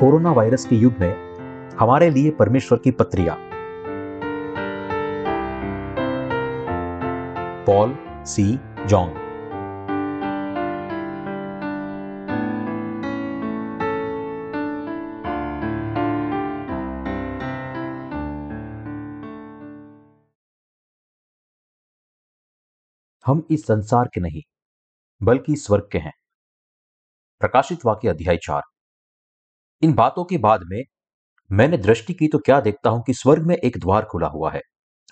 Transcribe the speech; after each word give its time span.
Corona 0.00 0.32
virus 0.32 0.66
के 0.66 0.76
युग 0.76 0.94
में 1.00 1.12
हमारे 1.76 2.10
लिए 2.10 2.30
परमेश्वर 2.30 2.78
की 2.78 2.90
पत्रिया। 2.90 3.36
पॉल 7.66 7.96
सी. 8.24 8.58
जॉन्ग 8.86 9.16
हम 23.26 23.46
इस 23.50 23.62
संसार 23.62 24.08
के 24.14 24.20
नहीं, 24.20 24.42
बल्कि 25.22 25.56
स्वर्ग 25.56 25.88
के 25.92 25.98
हैं। 25.98 26.12
प्रकाशित 27.40 27.78
वाक्य 27.86 28.08
अध्याय 28.08 28.36
चार। 28.36 28.62
इन 29.82 29.92
बातों 29.92 30.24
के 30.24 30.38
बाद 30.38 30.60
में 30.66 30.82
मैंने 31.50 31.78
दृष्टि 31.78 32.14
की 32.14 32.28
तो 32.28 32.38
क्या 32.38 32.60
देखता 32.60 32.90
हूँ 32.90 33.02
कि 33.02 33.14
स्वर्ग 33.14 33.46
में 33.46 33.54
एक 33.56 33.78
द्वार 33.78 34.04
खुला 34.04 34.28
हुआ 34.28 34.50
है 34.52 34.60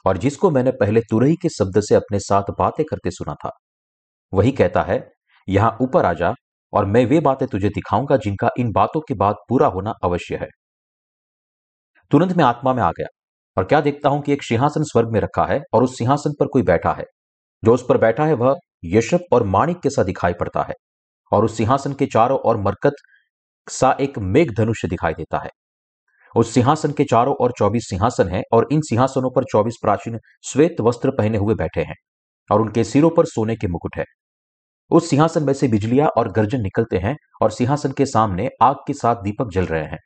और 0.04 0.18
जिसको 0.18 0.50
मैंने 0.50 0.70
पहले 0.70 1.00
तुरही 1.00 1.36
के 1.36 1.48
शब्द 1.48 1.80
से 1.80 1.94
अपने 1.94 2.18
साथ 2.20 2.50
बातें 2.58 2.84
करते 2.86 3.10
सुना 3.10 3.34
था। 3.34 3.50
वही 4.32 4.52
कहता 4.52 4.82
है, 4.82 4.98
यहाँ 5.48 5.76
ऊपर 5.82 6.06
आ 6.06 6.12
जा 6.12 6.32
और 6.72 6.86
मैं 6.86 7.04
वे 7.06 7.20
बातें 7.20 7.46
तुझे 7.48 7.68
दिखाऊँगा 7.68 8.16
जिनका 8.16 8.50
इन 8.58 8.72
बातों 8.72 9.00
के 9.00 9.14
बाद 9.14 9.36
पूरा 9.48 9.66
होना 9.66 9.92
अवश्य 10.04 10.36
है। 10.36 10.48
तुरंत 12.10 12.36
मैं 12.36 12.44
आत्मा 12.44 12.74
में 12.74 12.82
आ 12.82 12.90
गया 12.90 13.06
और 13.56 13.64
क्या 13.64 13.80
देखता 13.80 14.08
हूँ 14.08 14.22
कि 14.22 14.32
एक 14.32 14.42
सिंहासन 14.42 14.82
स्वर्ग 14.82 15.12
में 15.12 15.20
रखा 15.20 15.44
है 15.46 15.60
और 15.74 15.84
उस 15.84 15.98
सिंहासन 15.98 16.32
पर 16.40 16.46
कोई 16.46 16.62
बैठा 16.62 16.92
है। 16.92 17.04
जो 17.62 17.74
उस 17.74 17.84
पर 17.88 17.98
बैठा 17.98 18.24
है 18.26 18.34
वह 18.34 18.54
यशप 18.84 19.20
और 19.32 19.42
माणिक 19.46 19.80
के 19.80 19.90
सा 19.90 20.02
दिखाई 20.02 20.32
पड़ता 20.32 20.62
है 20.62 20.74
और 21.32 21.44
उस 21.44 21.56
सिंहासन 21.56 21.92
के 21.92 22.06
चारों 22.06 22.38
ओर 22.46 22.56
मरकत 22.56 22.94
सा 23.68 23.96
एक 24.00 24.18
मेघ 24.18 24.50
धनुष्य 24.56 24.88
दिखाई 24.88 25.12
देता 25.12 25.38
है। 25.38 25.50
उस 26.36 26.54
सिंहासन 26.54 26.92
के 26.92 27.04
चारों 27.04 27.34
ओर 27.40 27.52
चौबीस 27.58 27.88
सिंहासन 27.88 28.28
हैं 28.28 28.42
और 28.52 28.68
इन 28.72 28.80
सिंहासनों 28.80 29.30
पर 29.30 29.44
चौबीस 29.44 29.74
प्राचीन 29.82 30.18
श्वेत 30.44 30.80
वस्त्र 30.80 31.10
पहने 31.10 31.38
हुए 31.38 31.54
बैठे 31.54 31.80
हैं 31.80 31.94
और 32.50 32.60
उनके 32.60 32.84
सिरों 32.84 33.10
पर 33.10 33.24
सोने 33.24 33.56
के 33.56 33.66
मुकुट 33.66 33.96
है। 33.96 34.04
उस 34.90 35.10
सिंहासन 35.10 35.42
में 35.42 35.52
से 35.52 35.68
बिजलियाँ 35.68 36.08
और 36.08 36.32
गर्जन 36.32 36.60
निकलते 36.60 36.98
हैं 36.98 37.16
और 37.42 37.50
सिंहासन 37.50 37.92
के 37.92 38.06
सामने 38.06 38.48
आग 38.62 38.76
के 38.86 38.92
साथ 38.92 39.16
दीपक 39.16 39.50
जल 39.52 39.66
रहे 39.66 39.84
हैं। 39.84 39.98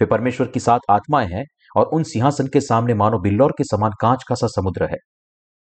वे 0.00 0.06
परमेश्वर 0.06 0.46
की 0.46 0.60
सात 0.60 0.80
आत्माएँ 0.90 1.28
हैं 1.28 1.44
और 1.76 1.86
उन 1.86 2.02
सिंहासन 2.02 2.46
के 2.46 2.60
सामने 2.60 2.94
मानो 2.94 3.18
बिल्लौर 3.18 3.52
के 3.52 3.64
समान 3.64 3.92
कांच 4.00 4.24
का 4.28 4.34
सा 4.34 4.46
समुद्र 4.46 4.84
है। 4.84 4.96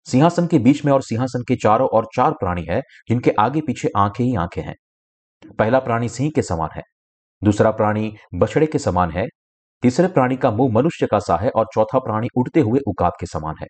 सिंहासन 0.05 0.47
के 0.47 0.59
बीच 0.59 0.85
में 0.85 0.93
और 0.93 1.03
सिंहासन 1.03 1.43
के 1.43 1.57
चारों 1.57 1.89
और 1.89 2.07
चार 2.17 2.33
प्राणी 2.33 2.65
है 2.71 2.81
जिनके 3.09 3.31
आगे 3.31 3.61
पीछे 3.61 3.89
आँखें 3.97 4.25
ही 4.25 4.35
आँखें 4.37 4.63
हैं। 4.63 4.75
पहला 5.59 5.79
प्राणी 5.79 6.09
सिंह 6.09 6.31
के 6.35 6.43
समान 6.43 6.69
है। 6.77 6.83
दूसरा 7.43 7.71
प्राणी 7.71 8.13
बछड़े 8.35 8.67
के 8.67 8.79
समान 8.79 9.11
है, 9.11 9.27
तीसरे 9.83 10.09
प्राणी 10.09 10.37
का 10.37 10.51
मुँह 10.51 10.73
मनुष्य 10.75 11.07
का 11.07 11.19
सा 11.19 11.37
है 11.37 11.51
और 11.51 11.67
चौथा 11.75 11.99
प्राणी 11.99 12.29
उड़ते 12.37 12.61
हुए 12.61 12.81
उकाब 12.89 13.13
के 13.21 13.27
समान 13.27 13.55
है। 13.61 13.67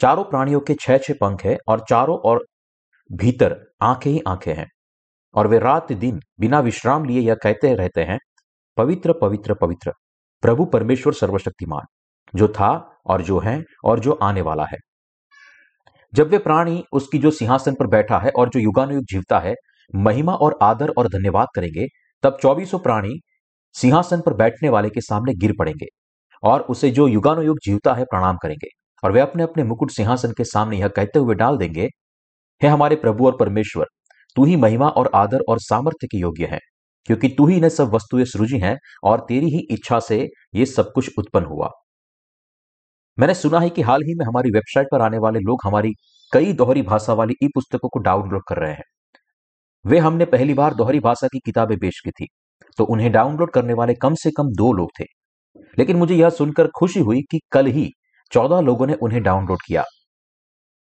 चारों 0.00 0.24
प्राणियों 0.24 0.60
के 0.60 0.74
छह 0.74 0.98
छह 0.98 1.14
पंख 1.20 1.44
है 1.44 1.56
और 1.68 1.84
चारों 1.90 2.18
और 2.20 2.44
भीतर 3.10 3.56
आँखें 3.82 4.10
ही 4.10 4.20
आँखें 4.28 4.54
हैं 4.54 4.66
और 5.34 5.46
वे 5.46 5.58
रात 5.58 5.92
दिन 5.92 6.20
बिना 6.40 6.60
विश्राम 6.60 7.04
लिए 7.04 7.20
यह 7.20 7.34
कहते 7.34 7.74
रहते 7.74 8.02
हैं, 8.02 8.18
पवित्र 8.76 9.12
पवित्र 9.12 9.54
पवित्र, 9.54 9.92
प्रभु 10.42 10.64
परमेश्वर 10.64 11.12
सर्वशक्तिमान, 11.12 11.86
जो 12.34 12.48
था 12.48 12.70
और 13.06 13.22
जो 13.22 13.38
है 13.40 13.62
और 13.84 14.00
जो 14.00 14.12
आने 14.12 14.40
वाला 14.40 14.64
है। 14.64 14.78
जब 16.12 16.28
वे 16.28 16.38
प्राणी 16.38 16.84
उसकी 16.92 17.18
जो 17.18 17.30
सिंहासन 17.30 17.74
पर 17.74 17.86
बैठा 17.86 18.18
है 18.18 18.30
और 18.30 18.48
जो 18.48 18.60
युगानुयुग 18.60 19.04
जीवता 19.04 19.38
है, 19.38 19.54
महिमा 19.94 20.34
और 20.34 20.58
आदर 20.62 20.90
और 20.98 21.08
धन्यवाद 21.08 21.48
करेंगे 21.54 21.86
तब 22.22 22.36
चौबीसों 22.42 22.78
प्राणी 22.78 23.14
सिंहासन 23.74 24.20
पर 24.20 24.34
बैठने 24.34 24.68
वाले 24.68 24.88
के 24.90 25.00
सामने 25.00 25.34
गिर 25.34 25.54
पड़ेंगे 25.58 25.86
और 26.42 26.60
उसे 26.60 26.90
जो 26.90 27.06
युगानुयुग 27.08 27.58
जीवता 27.64 27.94
है, 27.94 28.04
प्रणाम 28.04 28.36
करेंगे। 28.42 28.68
और 29.02 29.12
वे 29.12 29.20
अपने 29.20 29.42
अपने 29.42 29.64
मुकुट 29.64 29.90
सिंहासन 29.90 30.32
के 30.32 30.44
सामने 30.44 30.78
यह 30.78 30.88
कहते 30.88 31.18
हुए 31.18 31.34
डाल 31.34 31.56
देंगे, 31.56 31.88
हे 32.60 32.68
हमारे 32.68 32.96
प्रभु 32.96 33.26
और 33.26 33.36
परमेश्वर, 33.36 33.86
तू 34.36 34.44
ही 34.44 34.56
महिमा 34.56 34.88
और 34.88 35.10
आदर 35.14 35.40
और 35.48 35.58
सामर्थ्य 35.60 36.06
के 36.06 36.18
योग्य 36.18 36.46
है, 36.46 36.58
क्योंकि 37.06 37.28
तू 37.28 37.46
ही 37.46 37.60
ने 37.60 37.70
सब 37.70 37.94
वस्तुएँ 37.94 38.24
सृजी 38.24 38.58
हैं 38.58 38.76
और 39.04 39.24
तेरी 39.28 39.46
ही 39.46 39.66
इच्छा 39.70 39.98
से 40.00 40.28
ये 40.54 40.66
सब 40.66 40.92
कुछ 40.92 41.10
उत्पन्न 41.18 41.46
हुआ। 41.46 41.70
मैंने 43.18 43.34
सुना 43.34 43.60
है 43.60 43.70
कि 43.70 43.82
हाल 43.82 44.02
ही 44.02 44.14
में 44.14 44.24
हमारी 44.26 44.50
वेबसाइट 44.50 44.86
पर 44.92 45.02
आने 45.02 45.18
वाले 45.18 45.38
लोग 45.38 45.60
हमारी 45.64 45.92
कई 46.32 46.52
दोहरी 46.52 46.82
भाषा 46.82 47.12
वाली 47.12 47.34
ई 47.42 47.48
पुस्तकों 47.48 47.88
को 47.88 47.98
डाउनलोड 47.98 48.42
कर 48.48 48.56
रहे 48.56 48.72
हैं। 48.72 48.84
वे 49.84 49.98
हमने 49.98 50.24
पहली 50.24 50.54
बार 50.54 50.74
दोहरी 50.74 51.00
भाषा 51.00 51.26
की 51.26 51.38
किताबें 51.38 51.76
पेश 51.78 52.00
की 52.00 52.10
थी 52.10 52.26
तो 52.78 52.84
उन्हें 52.84 53.10
डाउनलोड 53.12 53.50
करने 53.50 53.74
वाले 53.74 53.94
कम 53.94 54.14
से 54.14 54.30
कम 54.30 54.48
दो 54.54 54.72
लोग 54.72 54.90
थे। 55.00 55.04
लेकिन 55.78 55.96
मुझे 55.96 56.14
यह 56.14 56.30
सुनकर 56.30 56.68
खुशी 56.68 57.00
हुई 57.00 57.20
कि 57.30 57.40
कल 57.52 57.66
ही 57.68 57.88
चौदह 58.32 58.60
लोगों 58.60 58.86
ने 58.86 58.94
उन्हें 58.94 59.22
डाउनलोड 59.22 59.58
किया। 59.66 59.84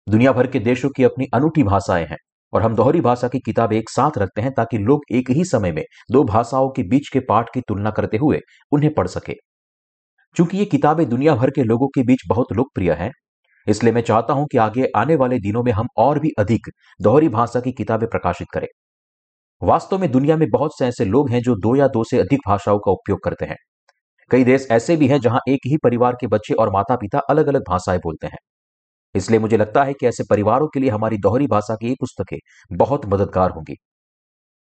दुनिया 0.08 0.32
भर 0.32 0.48
के 0.48 0.60
देशों 0.60 0.90
की 0.90 1.04
अपनी 1.04 1.26
अनूठी 1.34 1.64
भाषाएँ 1.64 2.06
हैं, 2.06 2.18
और 2.54 2.62
हम 2.62 2.76
दोहरी 2.76 3.02
भाषा 3.02 3.28
की 3.28 3.40
किताब 3.40 3.74
एक 3.74 3.90
साथ 3.90 4.18
रखते 4.18 4.42
हैं 4.42 4.52
ताकि 4.54 4.78
लोग 4.78 5.02
एक 5.12 5.30
ही 5.30 5.44
समय 5.46 5.72
में 5.72 5.84
दो 6.12 6.24
भाषाओं 6.24 6.70
के 6.70 6.84
बीच 6.84 7.10
के 7.10 7.20
पाठ 7.20 7.50
की 7.54 7.62
तुलना 7.62 7.92
करते 7.92 8.18
हुए 8.18 8.40
उन्हें 8.72 8.94
पढ़ 8.94 9.08
सके। 9.08 9.34
चूँकि 10.36 10.58
ये 10.58 10.66
किताबें 10.66 11.08
दुनिया 11.10 11.36
भर 11.36 11.50
के 11.50 11.64
लोगों 11.64 11.88
के 11.88 12.04
बीच 12.04 12.28
बहुत 12.28 12.54
लोकप्रिय 12.54 12.92
हैं, 12.92 13.12
इसलिए 13.68 13.94
मैं 13.94 14.02
चाहता 14.02 14.34
हूँ 14.34 14.48
कि 14.52 14.58
आगे 14.60 14.88
आने 14.96 15.16
वाले 15.16 15.40
दिनों 15.40 15.64
में 15.64 15.72
हम 15.72 15.88
और 15.98 16.20
भी 16.20 16.32
अधिक 16.40 16.70
दोहरी 17.00 17.30
भाषा 17.30 17.60
की 17.60 17.72
किताबें 17.72 18.08
प्रकाशित 18.10 18.48
करें। 18.54 18.68
वास्तव 19.64 20.00
में 20.00 20.12
दुनिया 20.12 20.38
में 20.38 20.50
बहुत 20.50 20.78
से 20.80 20.88
ऐसे 20.88 21.06
लोग 21.06 21.30
हैं 21.30 21.42
जो 21.42 21.56
दो 21.56 21.76
या 21.76 21.88
दो 21.88 22.04
से 22.04 22.20
अधिक 22.20 22.40
भाषाओं 22.48 22.80
का 22.80 22.92
उपयोग 22.92 23.20
करते 23.24 23.46
हैं। 23.46 23.56
कई 24.32 24.44
देश 24.44 24.68
ऐसे 24.72 24.96
भी 24.98 25.08
हैं 25.08 25.20
जहाँ 25.20 25.40
एक 25.50 25.60
ही 25.68 25.78
परिवार 25.78 26.14
के 26.22 26.28
बच्चे 26.28 26.54
और 26.54 26.72
माता 26.74 26.96
पिता 26.96 27.20
अलग 27.20 27.48
अलग 27.48 27.62
भाषाएँ 27.62 28.00
बोलते 28.00 28.28
हैं। 28.28 28.38
इसलिए 29.16 29.40
मुझे 29.40 29.58
लगता 29.58 29.84
है 29.84 29.94
कि 29.94 30.08
ऐसे 30.08 30.24
परिवारों 30.30 30.68
के 30.68 30.80
लिए 30.80 30.90
हमारी 30.90 31.18
दोहरी 31.18 31.48
भाषा 31.48 31.76
की 31.76 31.92
ई 31.92 31.96
पुस्तकें 31.96 32.38
बहुत 32.72 33.06
मददगार 33.06 33.52
होंगी। 33.52 33.76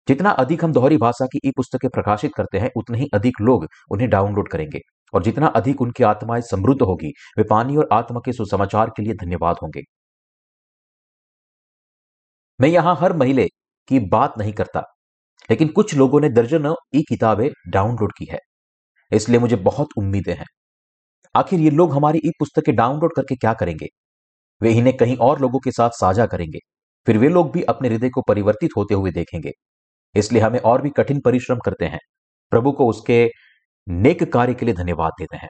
जितना 0.07 0.29
अधिक 0.29 0.63
हम 0.65 0.73
दोहरी 0.73 0.97
भाषा 0.97 1.25
की 1.25 1.39
ई 1.45 1.51
पुस्तकें 1.57 1.89
प्रकाशित 1.89 2.31
करते 2.37 2.59
हैं, 2.59 2.71
उतने 2.77 2.97
ही 2.99 3.07
अधिक 3.13 3.41
लोग 3.41 3.67
उन्हें 3.91 4.09
डाउनलोड 4.09 4.49
करेंगे। 4.49 4.79
और 5.13 5.23
जितना 5.23 5.47
अधिक 5.47 5.81
उनकी 5.81 6.03
आत्माएँ 6.03 6.41
समृद्ध 6.41 6.81
होगी, 6.81 7.13
वे 7.37 7.43
पानी 7.43 7.77
और 7.77 7.89
आत्मा 7.93 8.19
के 8.25 8.33
सुसमाचार 8.33 8.89
के 8.89 9.03
लिए 9.03 9.13
धन्यवाद 9.13 9.55
होंगे। 9.63 9.81
मैं 12.59 12.69
यहाँ 12.69 12.95
हर 12.95 13.13
महीने 13.13 13.47
की 13.87 13.99
बात 13.99 14.33
नहीं 14.37 14.53
करता। 14.53 14.90
लेकिन 15.49 15.67
कुछ 15.67 15.95
लोगों 15.95 16.21
ने 16.21 16.29
दर्जनों 16.29 16.75
ई 16.95 17.01
किताबें 17.01 17.49
डाउनलोड 17.67 18.11
की 18.17 18.25
है। 18.25 18.39
इसलिए 19.11 19.39
मुझे 19.39 19.55
बहुत 19.55 19.87
उम्मीदें 19.97 20.33
हैं। 20.33 20.45
आखिर 21.35 21.59
ये 21.59 21.69
लोग 21.69 21.93
हमारी 21.93 22.19
ई 22.25 22.29
पुस्तकें 22.39 22.75
डाउनलोड 22.75 23.15
करके 23.15 23.35
क्या 23.35 23.53
करेंगे? 23.53 23.87
वे 24.61 24.71
इन्हें 24.73 24.97
कहीं 24.97 25.17
और 25.17 25.41
लोगों 25.41 25.59
के 25.59 25.71
साथ 25.71 25.89
साझा 25.89 26.25
करेंगे। 26.25 26.59
फिर 27.07 27.17
वे 27.17 27.29
लोग 27.29 27.51
भी 27.51 27.61
अपने 27.61 27.89
हृदय 27.89 28.09
को 28.09 28.21
परिवर्तित 28.21 28.71
होते 28.77 28.93
हुए 28.93 29.11
देखेंगे। 29.11 29.51
इसलिए 30.15 30.41
हमें 30.41 30.59
और 30.59 30.81
भी 30.81 30.89
कठिन 30.89 31.19
परिश्रम 31.19 31.57
करते 31.57 31.85
हैं। 31.85 31.99
प्रभु 32.51 32.71
को 32.71 32.87
उसके 32.87 33.29
नेक 33.89 34.33
कार्य 34.33 34.53
के 34.53 34.65
लिए 34.65 34.75
धन्यवाद 34.75 35.11
देते 35.19 35.37
हैं। 35.37 35.49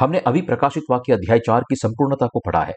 हमने 0.00 0.18
अभी 0.18 0.42
प्रकाशित 0.42 0.84
वाक्य 0.90 1.12
अध्याय 1.12 1.38
चार 1.38 1.60
की 1.60 1.76
संपूर्णता 1.76 2.26
को 2.26 2.40
पढ़ा 2.46 2.64
है। 2.64 2.74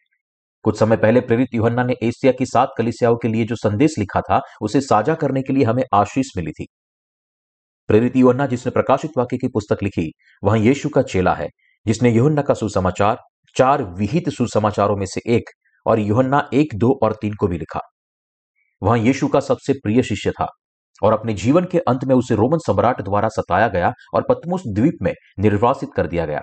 कुछ 0.65 0.79
समय 0.79 0.97
पहले 0.97 1.21
प्रेरित 1.21 1.47
युहन्ना 1.53 1.83
ने 1.83 1.95
एशिया 2.03 2.31
की 2.31 2.45
सात 2.45 2.69
कलिसियाओं 2.77 3.15
के 3.15 3.27
लिए 3.27 3.45
जो 3.45 3.55
संदेश 3.55 3.95
लिखा 3.99 4.21
था, 4.21 4.41
उसे 4.61 4.81
साझा 4.81 5.13
करने 5.13 5.41
के 5.41 5.53
लिए 5.53 5.63
हमें 5.63 5.83
आशीष 5.93 6.25
मिली 6.37 6.51
थी। 6.51 6.67
प्रेरित 7.87 8.15
युहन्ना 8.15 8.45
जिसने 8.45 8.71
प्रकाशित 8.71 9.11
वाक्य 9.17 9.37
की 9.37 9.47
पुस्तक 9.47 9.77
लिखी, 9.83 10.11
वह 10.43 10.57
यीशु 10.57 10.89
का 10.89 11.01
चेला 11.01 11.33
है, 11.33 11.47
जिसने 11.87 12.11
युहन्ना 12.11 12.41
का 12.41 12.53
सुसमाचार, 12.53 13.17
चार 13.55 13.83
विहित 13.83 14.29
सुसमाचारों 14.29 14.97
में 14.97 15.05
से 15.05 15.21
एक 15.27 15.49
और 15.85 15.99
युहन्ना 15.99 16.49
एक, 16.53 16.67
दो 16.75 16.99
और 17.03 17.13
तीन 17.21 17.33
को 17.33 17.47
भी 17.47 17.57
लिखा। 17.57 17.79
वह 18.83 18.97
यीशु 18.97 19.27
का 19.27 19.39
सबसे 19.39 19.73
प्रिय 19.73 20.03
शिष्य 20.03 20.31
था 20.31 20.47
और 21.03 21.13
अपने 21.13 21.33
जीवन 21.33 21.65
के 21.65 21.79
अंत 21.79 22.03
में 22.03 22.15
उसे 22.15 22.35
रोमन 22.35 22.57
सम्राट 22.57 23.01
द्वारा 23.01 23.29
सताया 23.29 23.67
गया 23.67 23.93
और 24.13 24.25
पतमुस 24.29 24.63
द्वीप 24.67 24.93
में 25.01 25.13
निर्वासित 25.39 25.89
कर 25.95 26.07
दिया 26.07 26.25
गया। 26.25 26.41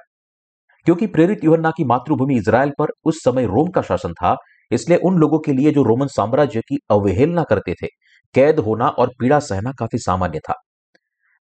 क्योंकि 0.87 1.07
प्रेरित 1.07 1.45
युहन्ना 1.45 1.71
की 1.71 1.85
मातृभूमि 1.85 2.37
इसराइल 2.37 2.71
पर 2.79 2.89
उस 3.05 3.23
समय 3.25 3.47
रोम 3.47 3.71
का 3.71 3.83
शासन 3.83 4.13
था, 4.13 4.35
इसलिए 4.71 4.99
उन 4.99 5.19
लोगों 5.19 5.39
के 5.39 5.53
लिए 5.53 5.71
जो 5.71 5.83
रोमन 5.83 6.07
साम्राज्य 6.07 6.61
की 6.61 6.79
अवहेलना 6.91 7.43
करते 7.43 7.75
थे, 7.75 7.87
कैद 8.35 8.59
होना 8.59 8.89
और 8.89 9.11
पीड़ा 9.21 9.39
सहना 9.39 9.73
काफ़ी 9.73 9.99
सामान्य 9.99 10.39
था। 10.39 10.55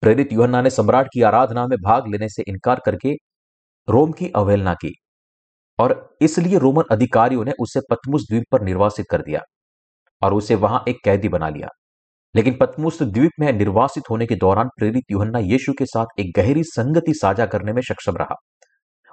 प्रेरित 0.02 0.32
युहन्ना 0.32 0.62
ने 0.62 0.70
सम्राट 0.70 1.06
की 1.06 1.22
आराधना 1.22 1.66
में 1.66 1.76
भाग 1.78 2.08
लेने 2.08 2.28
से 2.28 2.42
इनकार 2.48 2.80
करके 2.86 3.12
रोम 3.88 4.12
की 4.12 4.28
अवहेलना 4.36 4.74
की 4.74 4.92
और 5.78 5.94
इसलिए 6.22 6.58
रोमन 6.58 6.84
अधिकारियों 6.90 7.44
ने 7.44 7.52
उसे 7.60 7.80
पतमुस 7.90 8.26
द्वीप 8.30 8.44
पर 8.52 8.62
निर्वासित 8.62 9.06
कर 9.10 9.22
दिया 9.22 9.40
और 10.22 10.34
उसे 10.34 10.54
वहाँ 10.54 10.84
एक 10.88 10.98
कैदी 11.04 11.28
बना 11.28 11.48
लिया। 11.48 11.68
लेकिन 12.34 12.56
पतमुस 12.60 13.02
द्वीप 13.02 13.30
में 13.40 13.52
निर्वासित 13.52 14.04
होने 14.10 14.26
के 14.26 14.34
दौरान 14.36 14.68
प्रेरित 14.68 15.04
युहन्ना 15.10 15.38
यीशु 15.38 15.72
के 15.72 15.86
साथ 15.86 16.20
एक 16.20 16.32
गहरी 16.36 16.62
संगति 16.64 17.14
साझा 17.14 17.46
करने 17.46 17.72
में 17.72 17.82
सक्षम 17.82 18.16
रहा। 18.16 18.34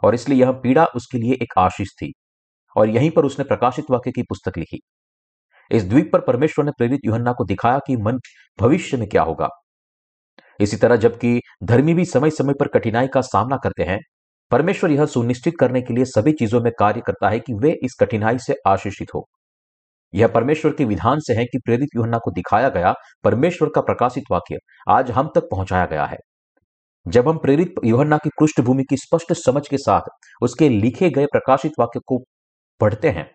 और 0.03 0.15
इसलिए 0.15 0.39
यह 0.39 0.51
पीड़ा 0.51 0.85
उसके 0.85 1.17
लिए 1.17 1.33
एक 1.33 1.53
आशीष 1.57 1.89
थी। 1.89 2.13
और 2.77 2.89
यहीं 2.89 3.11
पर 3.11 3.25
उसने 3.25 3.45
प्रकाशित 3.45 3.85
वाक्य 3.91 4.11
की 4.11 4.21
पुस्तक 4.21 4.57
लिखी। 4.57 4.79
इस 5.71 5.83
द्वीप 5.83 6.09
पर 6.13 6.19
परमेश्वर 6.19 6.65
ने 6.65 6.71
प्रेरित 6.71 6.99
युहन्ना 7.05 7.33
को 7.33 7.45
दिखाया 7.45 7.79
कि 7.87 7.97
मन 7.97 8.19
भविष्य 8.59 8.97
में 8.97 9.09
क्या 9.09 9.21
होगा। 9.21 9.49
इसी 10.59 10.77
तरह 10.77 10.95
जबकि 10.95 11.41
धर्मी 11.63 11.93
भी 11.93 12.05
समय 12.05 12.29
समय 12.29 12.53
पर 12.53 12.67
कठिनाई 12.67 13.07
का 13.07 13.21
सामना 13.21 13.57
करते 13.57 13.83
हैं, 13.83 13.99
परमेश्वर 14.51 14.91
यह 14.91 15.05
सुनिश्चित 15.05 15.53
करने 15.59 15.81
के 15.81 15.93
लिए 15.93 16.05
सभी 16.05 16.31
चीज़ों 16.31 16.61
में 16.61 16.71
कार्य 16.79 17.01
करता 17.01 17.29
है 17.29 17.39
कि 17.39 17.53
वे 17.53 17.71
इस 17.83 17.97
कठिनाई 17.99 18.37
से 18.37 18.55
आशीषित 18.67 19.07
हो। 19.15 19.27
यह 20.13 20.27
परमेश्वर 20.27 20.73
के 20.73 20.85
विधान 20.85 21.19
से 21.19 21.33
है 21.33 21.45
कि 21.45 21.57
प्रेरित 21.57 21.89
युहन्ना 21.95 22.17
को 22.17 22.31
दिखाया 22.31 22.69
गया 22.69 22.93
परमेश्वर 23.23 23.69
का 23.75 23.81
प्रकाशित 23.81 24.23
वाक्य 24.31 24.57
आज 24.89 25.11
हम 25.11 25.31
तक 25.35 25.41
पहुँचाया 25.41 25.85
गया 25.85 26.05
है। 26.05 26.17
जब 27.07 27.27
हम 27.29 27.37
प्रेरित 27.37 27.75
युहन्ना 27.85 28.17
की 28.17 28.29
पृष्ठभूमि 28.29 28.83
की 28.83 28.97
स्पष्ट 28.97 29.33
समझ 29.33 29.67
के 29.67 29.77
साथ 29.77 30.01
उसके 30.41 30.69
लिखे 30.69 31.09
गए 31.09 31.25
प्रकाशित 31.25 31.71
वाक्य 31.79 31.99
को 31.99 32.17
पढ़ते 32.81 33.09
हैं 33.09 33.29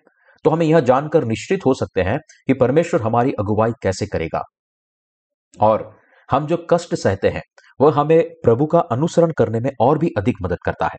तो 0.45 0.51
हमें 0.51 0.67
यह 0.67 0.81
जानकर 0.81 1.25
निश्चित 1.25 1.61
हो 1.67 1.75
सकते 1.75 2.03
हैं 2.03 2.19
कि 2.47 2.55
परमेश्वर 2.55 3.03
हमारी 3.03 3.33
अगुवाई 3.33 3.73
कैसे 3.83 4.07
करेगा। 4.07 4.43
और 5.61 5.97
हम 6.31 6.47
जो 6.47 6.67
कष्ट 6.71 6.95
सहते 6.95 7.29
हैं, 7.29 7.43
वह 7.81 8.01
हमें 8.01 8.23
प्रभु 8.45 8.67
का 8.67 8.79
अनुसरण 8.79 9.33
करने 9.33 9.61
में 9.61 9.71
और 9.81 9.99
भी 9.99 10.11
अधिक 10.19 10.37
मदद 10.43 10.59
करता 10.65 10.87
है। 10.87 10.97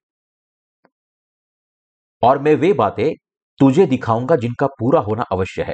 और 2.23 2.39
मैं 2.39 2.55
वे 2.55 2.73
बातें 2.73 3.13
तुझे 3.59 3.85
दिखाऊँगा 3.85 4.35
जिनका 4.35 4.67
पूरा 4.67 4.99
होना 4.99 5.23
अवश्य 5.31 5.63
है। 5.63 5.73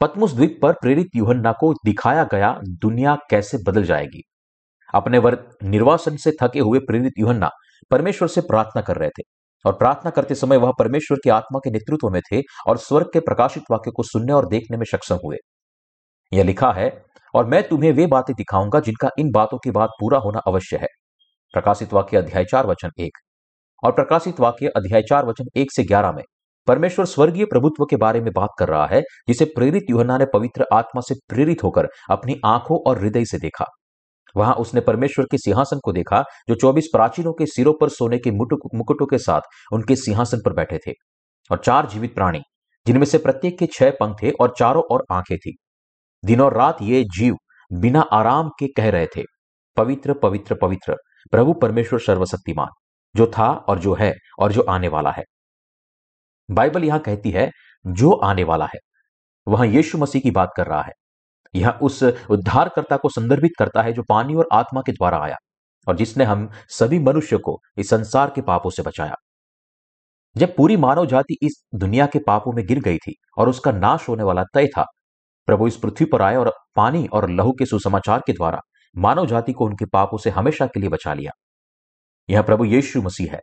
पतमुस 0.00 0.32
द्वीप 0.32 0.58
पर 0.62 0.72
प्रेरित 0.72 1.08
युहन्ना 1.16 1.52
को 1.52 1.74
दिखाया 1.84 2.24
गया 2.24 2.60
दुनिया 2.68 3.16
कैसे 3.30 3.58
बदल 3.66 3.84
जाएगी? 3.84 4.22
अपने 4.94 5.18
वर्ग 5.18 5.50
निर्वासन 5.62 6.16
से 6.16 6.32
थके 6.42 6.60
हुए 6.60 6.78
प्रेरित 6.78 7.12
युहन्ना 7.18 7.50
परमेश्वर 7.90 8.28
से 8.28 8.40
प्रार्थना 8.40 8.82
कर 8.82 8.96
रहे 8.96 9.08
थे। 9.08 9.22
और 9.66 9.72
प्रार्थना 9.72 10.10
करते 10.10 10.34
समय 10.34 10.56
वह 10.56 10.72
परमेश्वर 10.78 11.18
की 11.24 11.30
आत्मा 11.30 11.58
के 11.58 11.70
नेतृत्व 11.70 12.08
में 12.08 12.22
थे 12.32 12.40
और 12.68 12.76
स्वर्ग 12.76 13.06
के 13.12 13.20
प्रकाशित 13.20 13.62
वाक्य 13.70 13.90
को 13.90 14.02
सुनने 14.02 14.32
और 14.32 14.48
देखने 14.48 14.76
में 14.76 14.84
सक्षम 14.84 15.18
हुए। 15.24 15.36
यह 16.32 16.44
लिखा 16.44 16.72
है, 16.72 17.04
और 17.34 17.46
मैं 17.46 17.68
तुम्हें 17.68 17.92
वे 17.92 18.06
बातें 18.06 18.34
दिखाऊँगा 18.36 18.80
जिनका 18.80 19.10
इन 19.18 19.30
बातों 19.30 19.58
के 19.58 19.70
बाद 19.70 19.88
पूरा 19.88 20.18
होना 20.18 20.38
अवश्य 20.38 20.76
है। 20.76 20.86
प्रकाशित 21.52 21.92
वाक्य 21.92 22.16
अध्याय 22.16 22.44
चार, 22.44 22.66
वचन 22.66 22.90
एक। 23.00 23.18
और 23.84 23.92
प्रकाशित 23.92 24.40
वाक्य 24.40 24.66
अध्याय 24.66 25.02
चार, 25.02 25.26
वचन 25.26 25.44
एक 25.56 25.72
से 25.72 25.84
ग्यारह 25.84 26.12
में, 26.12 26.22
परमेश्वर 26.66 27.04
स्वर्गीय 27.04 27.44
प्रभुत्व 27.44 27.84
के 27.84 27.96
बारे 27.96 28.20
में 28.20 28.32
बात 28.32 28.50
कर 28.58 28.68
रहा 28.68 28.86
है, 28.86 29.02
जिसे 29.28 29.44
प्रेरित 29.44 29.82
युहन्ना 29.90 30.18
ने 30.18 30.26
पवित्र 30.34 30.66
आत्मा 30.72 31.00
से 31.00 31.14
प्रेरित 31.28 31.64
होकर 31.64 31.88
अपनी 32.10 32.40
आँखों 32.44 32.78
और 32.86 32.98
हृदय 32.98 33.24
से 33.24 33.38
देखा। 33.38 33.64
वहाँ 34.36 34.54
उसने 34.54 34.80
परमेश्वर 34.80 35.24
के 35.24 35.38
सिंहासन 35.38 35.78
को 35.84 35.92
देखा, 35.92 36.22
जो 36.48 36.54
चौबीस 36.54 36.88
प्राचीनों 36.92 37.32
के 37.32 37.46
सिरों 37.46 37.72
पर 37.80 37.88
सोने 37.88 38.18
के 38.18 38.30
मुकुटों 38.30 39.06
के 39.06 39.18
साथ 39.18 39.40
उनके 39.72 39.96
सिंहासन 39.96 40.38
पर 40.38 40.52
बैठे 40.52 40.78
थे, 40.86 40.92
और 41.50 41.58
चार 41.58 41.88
जीवित 41.88 42.14
प्राणी, 42.14 42.40
जिनमें 42.86 43.06
से 43.06 43.18
प्रत्येक 43.18 43.58
के 43.58 43.66
छह 43.66 43.90
पंख 43.90 44.16
थे 44.22 44.30
और 44.30 44.54
चारों 44.58 44.82
और 44.90 45.04
आँखें 45.12 45.36
थी। 45.38 45.56
दिन 46.24 46.40
और 46.40 46.56
रात 46.56 46.78
ये 46.82 47.02
जीव 47.16 47.36
बिना 47.70 48.00
आराम 48.12 48.48
के 48.48 48.66
कह 48.66 48.90
रहे 48.90 49.06
थे, 49.06 49.22
पवित्र 49.76 50.14
पवित्र 50.14 50.54
पवित्र, 50.54 50.96
प्रभु 51.32 51.52
परमेश्वर 51.52 51.98
सर्वशक्तिमान, 51.98 52.68
जो 53.14 53.26
था 53.38 53.50
और 53.50 53.78
जो 53.78 53.94
है 53.94 54.12
और 54.38 54.52
जो 54.52 54.62
आने 54.62 54.88
वाला 54.88 55.10
है। 55.10 55.24
बाइबल 56.48 56.84
यहाँ 56.84 57.00
कहती 57.00 57.30
है, 57.30 57.50
जो 57.86 58.12
आने 58.12 58.44
वाला 58.44 58.66
है। 58.66 58.78
वहाँ 59.46 59.66
यीशु 59.66 59.98
मसीह 59.98 60.22
की 60.22 60.30
बात 60.30 60.50
कर 60.56 60.66
रहा 60.66 60.82
है। 60.82 60.92
यह 61.54 61.70
उस 61.82 62.02
उद्धारकर्ता 62.02 62.96
को 62.96 63.08
संदर्भित 63.08 63.52
करता 63.58 63.82
है 63.82 63.92
जो 63.92 64.02
पानी 64.02 64.34
और 64.34 64.48
आत्मा 64.52 64.80
के 64.80 64.92
द्वारा 64.92 65.18
आया 65.18 65.36
और 65.86 65.96
जिसने 65.96 66.24
हम 66.24 66.48
सभी 66.68 66.98
मनुष्य 66.98 67.36
को 67.36 67.58
इस 67.78 67.90
संसार 67.90 68.32
के 68.34 68.42
पापों 68.42 68.70
से 68.70 68.82
बचाया। 68.82 69.14
जब 70.36 70.54
पूरी 70.56 70.76
मानव 70.76 71.06
जाति 71.06 71.36
इस 71.42 71.62
दुनिया 71.74 72.06
के 72.06 72.18
पापों 72.18 72.52
में 72.52 72.64
गिर 72.66 72.80
गई 72.80 72.98
थी 72.98 73.14
और 73.38 73.48
उसका 73.48 73.72
नाश 73.72 74.08
होने 74.08 74.22
वाला 74.22 74.44
तय 74.54 74.66
था, 74.66 74.84
प्रभु 75.48 75.66
इस 75.66 75.76
पृथ्वी 75.76 76.06
पर 76.06 76.22
आए 76.22 76.36
और 76.36 76.52
पानी 76.76 77.06
और 77.06 77.30
लहू 77.30 77.52
के 77.52 77.66
सुसमाचार 77.66 78.22
के 78.26 78.32
द्वारा 78.32 78.60
मानव 78.96 79.26
जाति 79.26 79.52
को 79.52 79.64
उनके 79.64 79.84
पापों 79.84 80.18
से 80.18 80.30
हमेशा 80.30 80.66
के 80.66 80.80
लिए 80.80 80.88
बचा 80.88 81.14
लिया। 81.14 81.32
यह 82.28 82.42
प्रभु 82.42 82.64
यीशु 82.64 83.02
मसीह 83.02 83.32
है। 83.32 83.40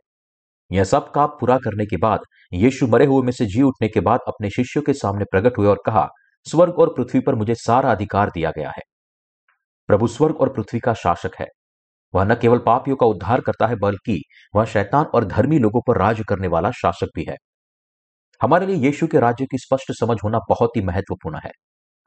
यह 0.70 0.84
सब 0.84 1.10
काम 1.10 1.28
पूरा 1.40 1.56
करने 1.56 1.86
के 1.86 1.96
बाद, 1.96 2.20
यीशु 2.52 2.86
मरे 2.86 3.06
हुए 3.06 3.22
में 3.22 3.32
से 3.32 3.46
जी 3.46 3.62
उठने 3.62 3.88
के 3.88 4.00
बाद 4.00 4.20
अपने 4.28 4.50
शिष्यों 4.50 4.82
के 4.82 4.92
सामने 4.92 5.24
प्रकट 5.24 5.58
हुए 5.58 5.66
और 5.66 5.82
कहा 5.86 6.08
स्वर्ग 6.46 6.78
और 6.78 6.94
पृथ्वी 6.94 7.20
पर 7.20 7.34
मुझे 7.34 7.54
सारा 7.54 7.90
अधिकार 7.90 8.30
दिया 8.30 8.50
गया 8.50 8.70
है। 8.70 8.82
प्रभु 9.86 10.06
स्वर्ग 10.06 10.36
और 10.36 10.52
पृथ्वी 10.52 10.80
का 10.80 10.94
शासक 10.94 11.30
है। 11.40 11.46
वह 12.14 12.24
न 12.24 12.34
केवल 12.34 12.58
पापियों 12.58 12.96
का 12.96 13.06
उद्धार 13.06 13.40
करता 13.40 13.66
है, 13.66 13.76
बल्कि 13.76 14.22
वह 14.54 14.64
शैतान 14.64 15.04
और 15.04 15.24
धर्मी 15.24 15.58
लोगों 15.58 15.80
पर 15.86 15.98
राज 15.98 16.22
करने 16.28 16.48
वाला 16.48 16.70
शासक 16.70 17.08
भी 17.14 17.24
है। 17.28 17.36
हमारे 18.42 18.66
लिए 18.66 18.76
यीशु 18.76 19.06
के 19.06 19.20
राज्य 19.20 19.46
की 19.46 19.58
स्पष्ट 19.58 19.92
समझ 19.92 20.16
होना 20.24 20.38
बहुत 20.48 20.76
ही 20.76 20.82
महत्वपूर्ण 20.82 21.40
है, 21.44 21.50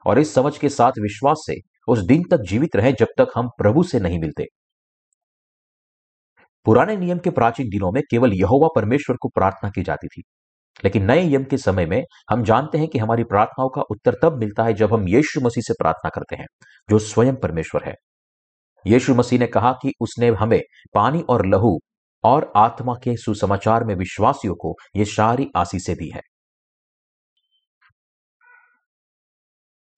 और 0.06 0.18
इस 0.18 0.34
समझ 0.34 0.58
के 0.58 0.68
साथ 0.68 0.92
विश्वास 1.00 1.44
से 1.46 1.54
उस 1.88 1.98
दिन 1.98 2.22
तक 2.30 2.40
जीवित 2.40 2.76
रहे 2.76 2.92
जब 2.92 3.06
तक 3.18 3.28
हम 3.36 3.48
प्रभु 3.48 3.82
से 3.82 4.00
नहीं 4.00 4.18
मिलते। 4.18 4.46
पुराने 6.66 6.96
नियम 6.96 7.18
के 7.18 7.30
प्राचीन 7.30 7.68
दिनों 7.68 7.92
में 7.92 8.02
केवल 8.10 8.32
यहोवा 8.34 8.68
परमेश्वर 8.76 9.16
को 9.16 9.28
प्रार्थना 9.28 9.70
की 9.70 9.82
जाती 9.82 10.08
थी। 10.08 10.22
लेकिन 10.84 11.04
नए 11.04 11.34
यम 11.34 11.44
के 11.44 11.58
समय 11.58 11.86
में 11.86 12.04
हम 12.30 12.44
जानते 12.44 12.78
हैं 12.78 12.88
कि 12.88 12.98
हमारी 12.98 13.24
प्रार्थनाओं 13.24 13.68
का 13.68 13.82
उत्तर 13.82 14.16
तब 14.22 14.38
मिलता 14.38 14.64
है 14.64 14.72
जब 14.72 14.94
हम 14.94 15.08
यीशु 15.08 15.40
मसीह 15.40 15.62
से 15.62 15.72
प्रार्थना 15.72 16.10
करते 16.10 16.36
हैं, 16.36 16.46
जो 16.90 16.98
स्वयं 16.98 17.36
परमेश्वर 17.36 17.84
है। 17.84 17.94
यीशु 18.86 19.14
मसीह 19.14 19.38
ने 19.38 19.46
कहा 19.46 19.72
कि 19.72 19.92
उसने 20.00 20.28
हमें 20.28 20.60
पानी 20.94 21.20
और 21.20 21.46
लहू 21.46 21.78
और 22.24 22.52
आत्मा 22.56 22.94
के 22.94 23.16
सुसमाचार 23.16 23.84
में 23.84 23.94
विश्वासियों 23.94 24.54
को 24.54 24.74
ये 24.96 25.04
सारी 25.04 25.50
आशीषें 25.56 25.96
दी 25.96 26.10
है। 26.10 26.20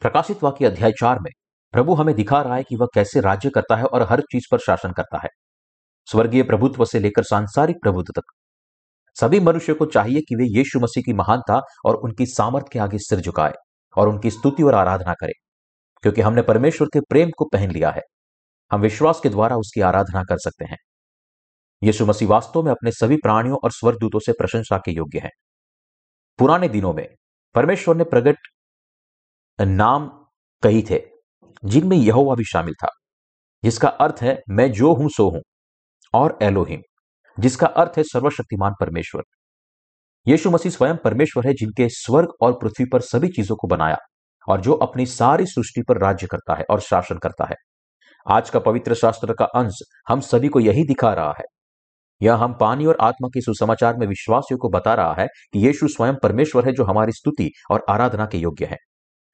प्रकाशित 0.00 0.42
वाक्य 0.42 0.66
अध्याय 0.66 0.92
चार 0.92 1.18
में, 1.20 1.30
प्रभु 1.72 1.94
हमें 1.94 2.14
दिखा 2.14 2.42
रहा 2.42 2.56
है 2.56 2.62
कि 2.62 2.76
वह 2.76 2.86
कैसे 2.94 3.20
राज्य 3.20 3.50
करता 3.50 3.76
है 3.76 3.84
और 3.84 4.02
हर 4.02 4.20
चीज़ 4.20 4.46
पर 4.50 4.58
शासन 4.58 4.92
करता 4.92 5.18
है। 5.18 5.28
स्वर्गीय 6.06 6.42
प्रभुत्व 6.42 6.84
से 6.84 7.00
लेकर 7.00 7.22
सांसारिक 7.22 7.76
प्रभुत्व 7.82 8.12
तक 8.20 8.22
सभी 9.18 9.40
मनुष्य 9.40 9.74
को 9.74 9.86
चाहिए 9.86 10.20
कि 10.20 10.36
वे 10.36 10.44
यीशु 10.48 10.80
मसीह 10.80 11.02
की 11.02 11.12
महानता 11.12 11.60
और 11.86 11.96
उनकी 11.96 12.26
सामर्थ्य 12.26 12.68
के 12.72 12.78
आगे 12.78 12.98
सिर 12.98 13.20
झुकाए 13.20 13.52
और 13.96 14.08
उनकी 14.08 14.30
स्तुति 14.30 14.62
और 14.62 14.74
आराधना 14.74 15.14
करें, 15.14 15.32
क्योंकि 16.04 16.20
हमने 16.20 16.42
परमेश्वर 16.42 16.88
के 16.92 17.00
प्रेम 17.00 17.30
को 17.38 17.44
पहन 17.44 17.70
लिया 17.70 17.90
है। 17.90 18.02
हम 18.70 18.80
विश्वास 18.80 19.20
के 19.20 19.28
द्वारा 19.28 19.56
उसकी 19.56 19.80
आराधना 19.80 20.22
कर 20.22 20.38
सकते 20.38 20.64
हैं। 20.64 20.76
यीशु 21.82 22.06
मसीह 22.06 22.28
वास्तव 22.28 22.62
में 22.62 22.70
अपने 22.70 22.90
सभी 22.92 23.16
प्राणियों 23.16 23.58
और 23.64 23.70
स्वर्गदूतों 23.70 24.18
से 24.18 24.32
प्रशंसा 24.32 24.78
के 24.78 24.92
योग्य 24.92 25.18
हैं। 25.18 25.30
पुराने 26.38 26.68
दिनों 26.68 26.92
में 26.94 27.06
परमेश्वर 27.54 27.96
ने 27.96 28.04
प्रगट 28.04 28.48
नाम 29.58 30.06
कही 30.62 30.82
थे, 30.90 31.00
जिनमें 31.62 31.96
यहोवा 31.96 32.34
भी 32.34 32.44
शामिल 32.44 32.74
था, 32.74 32.88
जिसका 33.62 33.88
अर्थ 33.88 34.22
है, 34.22 34.38
मैं 34.50 34.70
जो 34.72 34.92
हूँ, 34.94 35.08
सो 35.08 35.28
हूँ, 35.30 35.42
और 36.14 36.38
एलोहिम। 36.42 36.82
जिसका 37.38 37.66
अर्थ 37.66 37.98
है 37.98 38.02
सर्वशक्तिमान 38.02 38.74
परमेश्वर। 38.80 39.22
यीशु 40.26 40.50
मसीह 40.50 40.72
स्वयं 40.72 40.96
परमेश्वर 40.96 41.46
है, 41.46 41.54
जिनके 41.54 41.88
स्वर्ग 41.88 42.28
और 42.40 42.52
पृथ्वी 42.52 42.84
पर 42.84 43.00
सभी 43.00 43.28
चीज़ों 43.28 43.56
को 43.56 43.68
बनाया 43.68 43.96
और 44.48 44.60
जो 44.60 44.72
अपनी 44.72 45.06
सारी 45.06 45.46
सृष्टि 45.46 45.82
पर 45.82 45.98
राज्य 45.98 46.26
करता 46.26 46.54
है 46.54 46.64
और 46.70 46.80
शासन 46.80 47.18
करता 47.18 47.44
है। 47.44 47.54
आज 48.26 48.50
का 48.50 48.58
पवित्र 48.58 48.94
शास्त्र 48.94 49.34
का 49.34 49.44
अंश 49.44 49.78
हम 50.08 50.20
सभी 50.20 50.48
को 50.48 50.60
यही 50.60 50.84
दिखा 50.84 51.12
रहा 51.14 51.34
है। 51.38 51.44
यह 52.22 52.34
हम 52.34 52.56
पानी 52.60 52.86
और 52.86 52.96
आत्मा 53.00 53.28
के 53.28 53.40
सुसमाचार 53.40 53.96
में 53.96 54.06
विश्वासियों 54.06 54.58
को 54.58 54.68
बता 54.68 54.94
रहा 54.94 55.14
है 55.14 55.26
कि 55.26 55.66
यीशु 55.66 55.88
स्वयं 55.88 56.14
परमेश्वर 56.22 56.66
है, 56.66 56.72
जो 56.72 56.84
हमारी 56.84 57.12
स्तुति 57.12 57.50
और 57.70 57.84
आराधना 57.90 58.26
के 58.26 58.38
योग्य 58.38 58.64
है। 58.64 58.76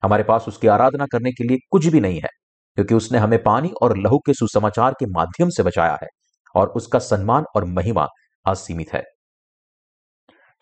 हमारे 0.03 0.23
पास 0.23 0.45
उसकी 0.47 0.67
आराधना 0.67 1.05
करने 1.05 1.31
के 1.31 1.43
लिए 1.43 1.57
कुछ 1.71 1.85
भी 1.85 1.99
नहीं 1.99 2.19
है, 2.19 2.29
क्योंकि 2.77 2.95
उसने 2.95 3.17
हमें 3.17 3.43
पानी 3.43 3.71
और 3.81 3.97
लहू 3.97 4.17
के 4.17 4.33
सुसमाचार 4.33 4.93
के 4.93 5.05
माध्यम 5.05 5.49
से 5.49 5.63
बचाया 5.63 5.97
है। 6.03 6.07
और 6.55 6.67
उसका 6.67 6.99
सम्मान 6.99 7.45
और 7.55 7.65
महिमा 7.65 8.07
असीमित 8.45 8.93
है। 8.93 9.03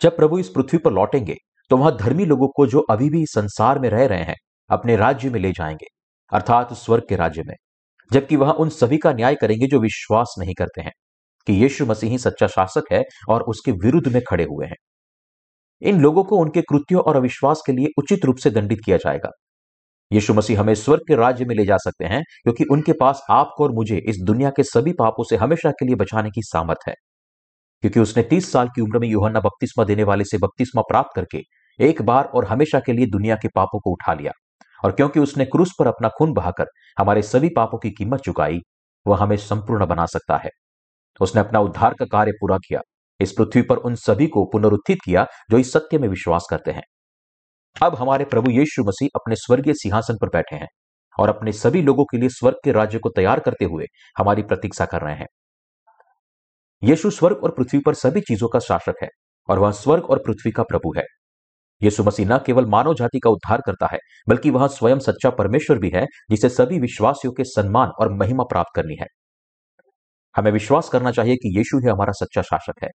जब 0.01 0.15
प्रभु 0.17 0.39
इस 0.39 0.50
पृथ्वी 0.50 0.77
पर 0.77 0.91
लौटेंगे 0.91 1.35
तो 1.71 1.77
वहाँ 1.77 1.95
धर्मी 1.97 2.25
लोगों 2.25 2.47
को 2.47 2.65
जो 2.67 2.79
अभी 2.89 3.09
भी 3.09 3.25
संसार 3.25 3.79
में 3.79 3.89
रह 3.89 4.05
रहे 4.07 4.23
हैं, 4.23 4.35
अपने 4.69 4.95
राज्य 4.95 5.29
में 5.29 5.39
ले 5.39 5.51
जाएँगे, 5.51 5.88
अर्थात 6.31 6.73
स्वर्ग 6.73 7.03
के 7.09 7.15
राज्य 7.15 7.43
में, 7.47 7.55
जबकि 8.12 8.35
वह 8.35 8.51
उन 8.51 8.69
सभी 8.69 8.97
का 8.97 9.13
न्याय 9.13 9.35
करेंगे 9.35 9.67
जो 9.67 9.79
विश्वास 9.79 10.35
नहीं 10.39 10.53
करते 10.53 10.81
हैं, 10.81 10.91
कि 11.47 11.53
यीशु 11.53 11.85
मसीह 11.85 12.09
ही 12.09 12.17
सच्चा 12.17 12.47
शासक 12.47 12.91
है 12.91 13.03
और 13.29 13.43
उसके 13.43 13.71
विरुद्ध 13.71 14.13
में 14.13 14.21
खड़े 14.29 14.43
हुए 14.43 14.65
हैं। 14.67 14.75
इन 15.81 16.01
लोगों 16.01 16.23
को 16.23 16.38
उनके 16.38 16.62
कृत्यों 16.62 17.01
और 17.01 17.15
अविश्वास 17.15 17.62
के 17.67 17.73
लिए 17.73 17.88
उचित 17.97 18.25
रूप 18.25 18.38
से 18.38 18.50
दंडित 18.50 18.79
किया 18.85 18.97
जाएगा। 18.97 19.29
यीशु 20.13 20.34
मसीह 20.34 20.60
हमें 20.60 20.75
स्वर्ग 20.75 21.01
के 21.08 21.15
राज्य 21.15 21.46
में 21.46 21.55
ले 21.55 21.65
जा 21.65 21.77
सकते 21.77 22.05
हैं, 22.05 22.24
क्योंकि 22.43 22.63
उनके 22.72 22.93
पास 22.93 23.22
आपको 23.29 23.63
और 23.63 23.72
मुझे 23.72 23.98
इस 23.98 24.17
दुनिया 24.24 24.50
के 24.50 24.63
सभी 24.63 24.93
पापों 24.93 25.24
से 25.24 25.36
हमेशा 25.36 25.72
के 25.72 25.86
लिए 25.86 25.96
बचाने 25.96 26.29
की 26.29 26.41
सामर्थ 26.41 26.88
है। 26.88 26.93
क्योंकि 27.82 28.00
उसने 28.00 28.24
तीस 28.24 28.51
साल 28.51 28.67
की 28.67 28.82
उम्र 28.82 29.00
में 29.00 29.08
योहन्ना 29.08 29.39
बपतिस्मा 29.39 29.86
देने 29.86 30.03
वाले 30.03 30.24
से 30.24 30.38
बपतिस्मा 30.38 30.82
प्राप्त 30.82 31.10
करके 31.15 31.41
एक 31.79 32.01
बार 32.01 32.25
और 32.25 32.46
हमेशा 32.46 32.79
के 32.79 32.93
लिए 32.93 33.05
दुनिया 33.05 33.36
के 33.36 33.48
पापों 33.55 33.79
को 33.79 33.91
उठा 33.91 34.13
लिया। 34.13 34.32
और 34.86 34.91
क्योंकि 34.91 35.20
उसने 35.20 35.46
क्रूस 35.46 35.72
पर 35.79 35.88
अपना 35.88 36.10
खून 36.10 36.34
बहाकर 36.34 36.65
हमारे 37.00 37.22
सभी 37.22 37.50
पापों 37.50 37.77
की 37.77 37.91
कीमत 37.91 38.20
चुकाई, 38.20 38.60
वह 39.08 39.17
हमें 39.17 39.38
संपूर्ण 39.38 39.86
बना 39.86 40.05
सकता 40.05 40.38
है। 40.38 40.50
उसने 41.22 41.41
अपना 41.41 41.60
उद्धार 41.60 41.93
का 41.93 42.05
कार्य 42.05 42.32
पूरा 42.32 42.58
किया, 42.58 42.82
इस 43.20 43.32
पृथ्वी 43.32 43.62
पर 43.62 43.77
उन 43.77 43.96
सभी 43.96 44.27
को 44.27 44.46
पुनरुत्थित 44.46 44.98
किया 45.05 45.25
जो 45.51 45.58
इस 45.58 45.74
सत्य 45.74 45.98
में 45.98 46.08
विश्वास 46.08 46.48
करते 46.50 46.72
हैं। 46.72 46.84
अब 47.82 47.96
हमारे 47.96 48.25
प्रभु 48.25 48.51
यीशु 48.51 48.84
मसीह 48.84 49.08
अपने 49.15 49.36
स्वर्गीय 49.36 49.74
सिंहासन 49.74 50.18
पर 50.22 50.27
बैठे 50.27 50.56
हैं 50.56 50.68
और 51.20 51.30
अपने 51.30 51.51
सभी 51.51 51.82
लोगों 51.82 52.06
के 52.06 52.18
लिए 52.18 52.30
स्वर्ग 52.30 52.56
के 52.63 52.72
राज्य 52.72 53.00
को 53.00 53.10
तैयार 53.10 53.39
करते 53.39 53.65
हुए 53.65 53.86
हमारी 54.18 54.42
प्रतीक्षा 54.42 54.86
कर 54.86 55.01
रहे 55.01 55.15
हैं। 55.15 55.27
यीशु 56.84 57.12
स्वर्ग 57.12 57.38
और 57.44 57.51
पृथ्वी 57.51 57.80
पर 57.80 57.94
सभी 57.94 58.22
चीज़ों 58.22 58.48
का 58.48 58.60
शासक 58.60 58.94
है 59.03 59.08
और 59.50 59.60
वह 59.60 59.72
स्वर्ग 59.72 60.03
और 60.03 60.24
पृथ्वी 60.25 60.51
का 60.51 60.63
प्रभु 60.63 60.94
है। 60.98 61.03
यीशु 61.82 62.03
मसीह 62.03 62.27
न 62.27 62.38
केवल 62.46 62.65
मानव 62.65 62.94
जाति 62.94 63.20
का 63.20 63.30
उद्धार 63.30 63.62
करता 63.65 63.88
है, 63.92 63.98
बल्कि 64.30 64.50
वह 64.50 64.68
स्वयं 64.68 65.00
सच्चा 65.00 65.30
परमेश्वर 65.30 65.77
भी 65.77 65.92
है, 65.96 66.06
जिसे 66.30 66.50
सभी 66.50 66.80
विश्वासियों 66.80 67.34
के 67.34 67.44
सम्मान 67.44 67.89
और 68.00 68.13
महिमा 68.13 68.44
प्राप्त 68.44 68.72
करनी 68.75 68.96
है। 69.01 69.08
हमें 70.36 70.51
विश्वास 70.51 70.89
करना 70.89 71.12
चाहिए 71.12 71.36
कि 71.36 71.58
यीशु 71.58 71.77
ही 71.77 71.89
हमारा 71.89 72.12
सच्चा 72.12 72.42
शासक 72.42 72.84
है। 72.84 72.89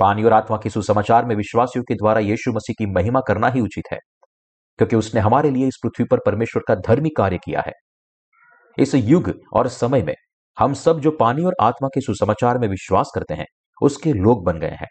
पानी 0.00 0.24
और 0.24 0.32
आत्मा 0.32 0.56
के 0.56 0.70
सुसमाचार 0.70 1.24
में 1.24 1.34
विश्वासियों 1.36 1.84
के 1.84 1.94
द्वारा 1.94 2.20
यीशु 2.20 2.52
मसीह 2.52 2.74
की 2.78 2.86
महिमा 2.86 3.20
करना 3.20 3.48
ही 3.48 3.60
उचित 3.60 3.84
है, 3.92 3.98
क्योंकि 4.78 4.96
उसने 4.96 5.20
हमारे 5.20 5.50
लिए 5.50 5.68
इस 5.68 5.78
पृथ्वी 5.82 6.04
पर 6.04 6.20
परमेश्वर 6.26 6.62
का 6.68 6.74
धर्मी 6.86 7.10
कार्य 7.16 7.38
किया 7.38 7.62
है। 7.66 7.72
इस 8.78 8.94
युग 8.94 9.32
और 9.52 9.68
समय 9.68 10.02
में 10.02 10.14
हम 10.58 10.74
सब 10.74 11.00
जो 11.00 11.10
पानी 11.10 11.44
और 11.44 11.54
आत्मा 11.60 11.88
के 11.88 12.00
सुसमाचार 12.00 12.58
में 12.58 12.68
विश्वास 12.68 13.10
करते 13.14 13.34
हैं, 13.34 13.46
उसके 13.80 14.12
लोग 14.12 14.44
बन 14.44 14.58
गए 14.58 14.76
हैं, 14.80 14.88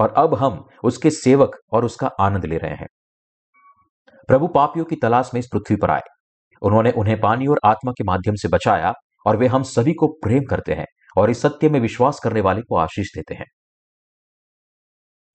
और 0.00 0.14
अब 0.16 0.34
हम 0.34 0.64
उसके 0.84 1.10
सेवक 1.10 1.56
और 1.72 1.84
उसका 1.84 2.10
आनंद 2.20 2.44
ले 2.44 2.58
रहे 2.58 2.74
हैं। 2.74 2.86
प्रभु 4.28 4.48
पापियों 4.48 4.84
की 4.84 4.96
तलाश 4.96 5.30
में 5.34 5.38
इस 5.38 5.48
पृथ्वी 5.52 5.76
पर 5.76 5.90
आए। 5.90 6.02
उन्होंने 6.62 6.90
उन्हें 6.90 7.20
पानी 7.20 7.46
और 7.46 7.60
आत्मा 7.64 7.92
के 7.92 8.04
माध्यम 8.04 8.34
से 8.34 8.48
बचाया, 8.48 8.92
और 9.26 9.36
वे 9.36 9.46
हम 9.46 9.62
सभी 9.62 9.92
को 9.92 10.06
प्रेम 10.22 10.44
करते 10.44 10.74
हैं 10.74 10.86
और 11.16 11.30
इस 11.30 11.42
सत्य 11.42 11.68
में 11.68 11.80
विश्वास 11.80 12.20
करने 12.24 12.40
वाले 12.40 12.62
को 12.62 12.76
आशीष 12.76 13.14
देते 13.14 13.34
हैं। 13.34 13.46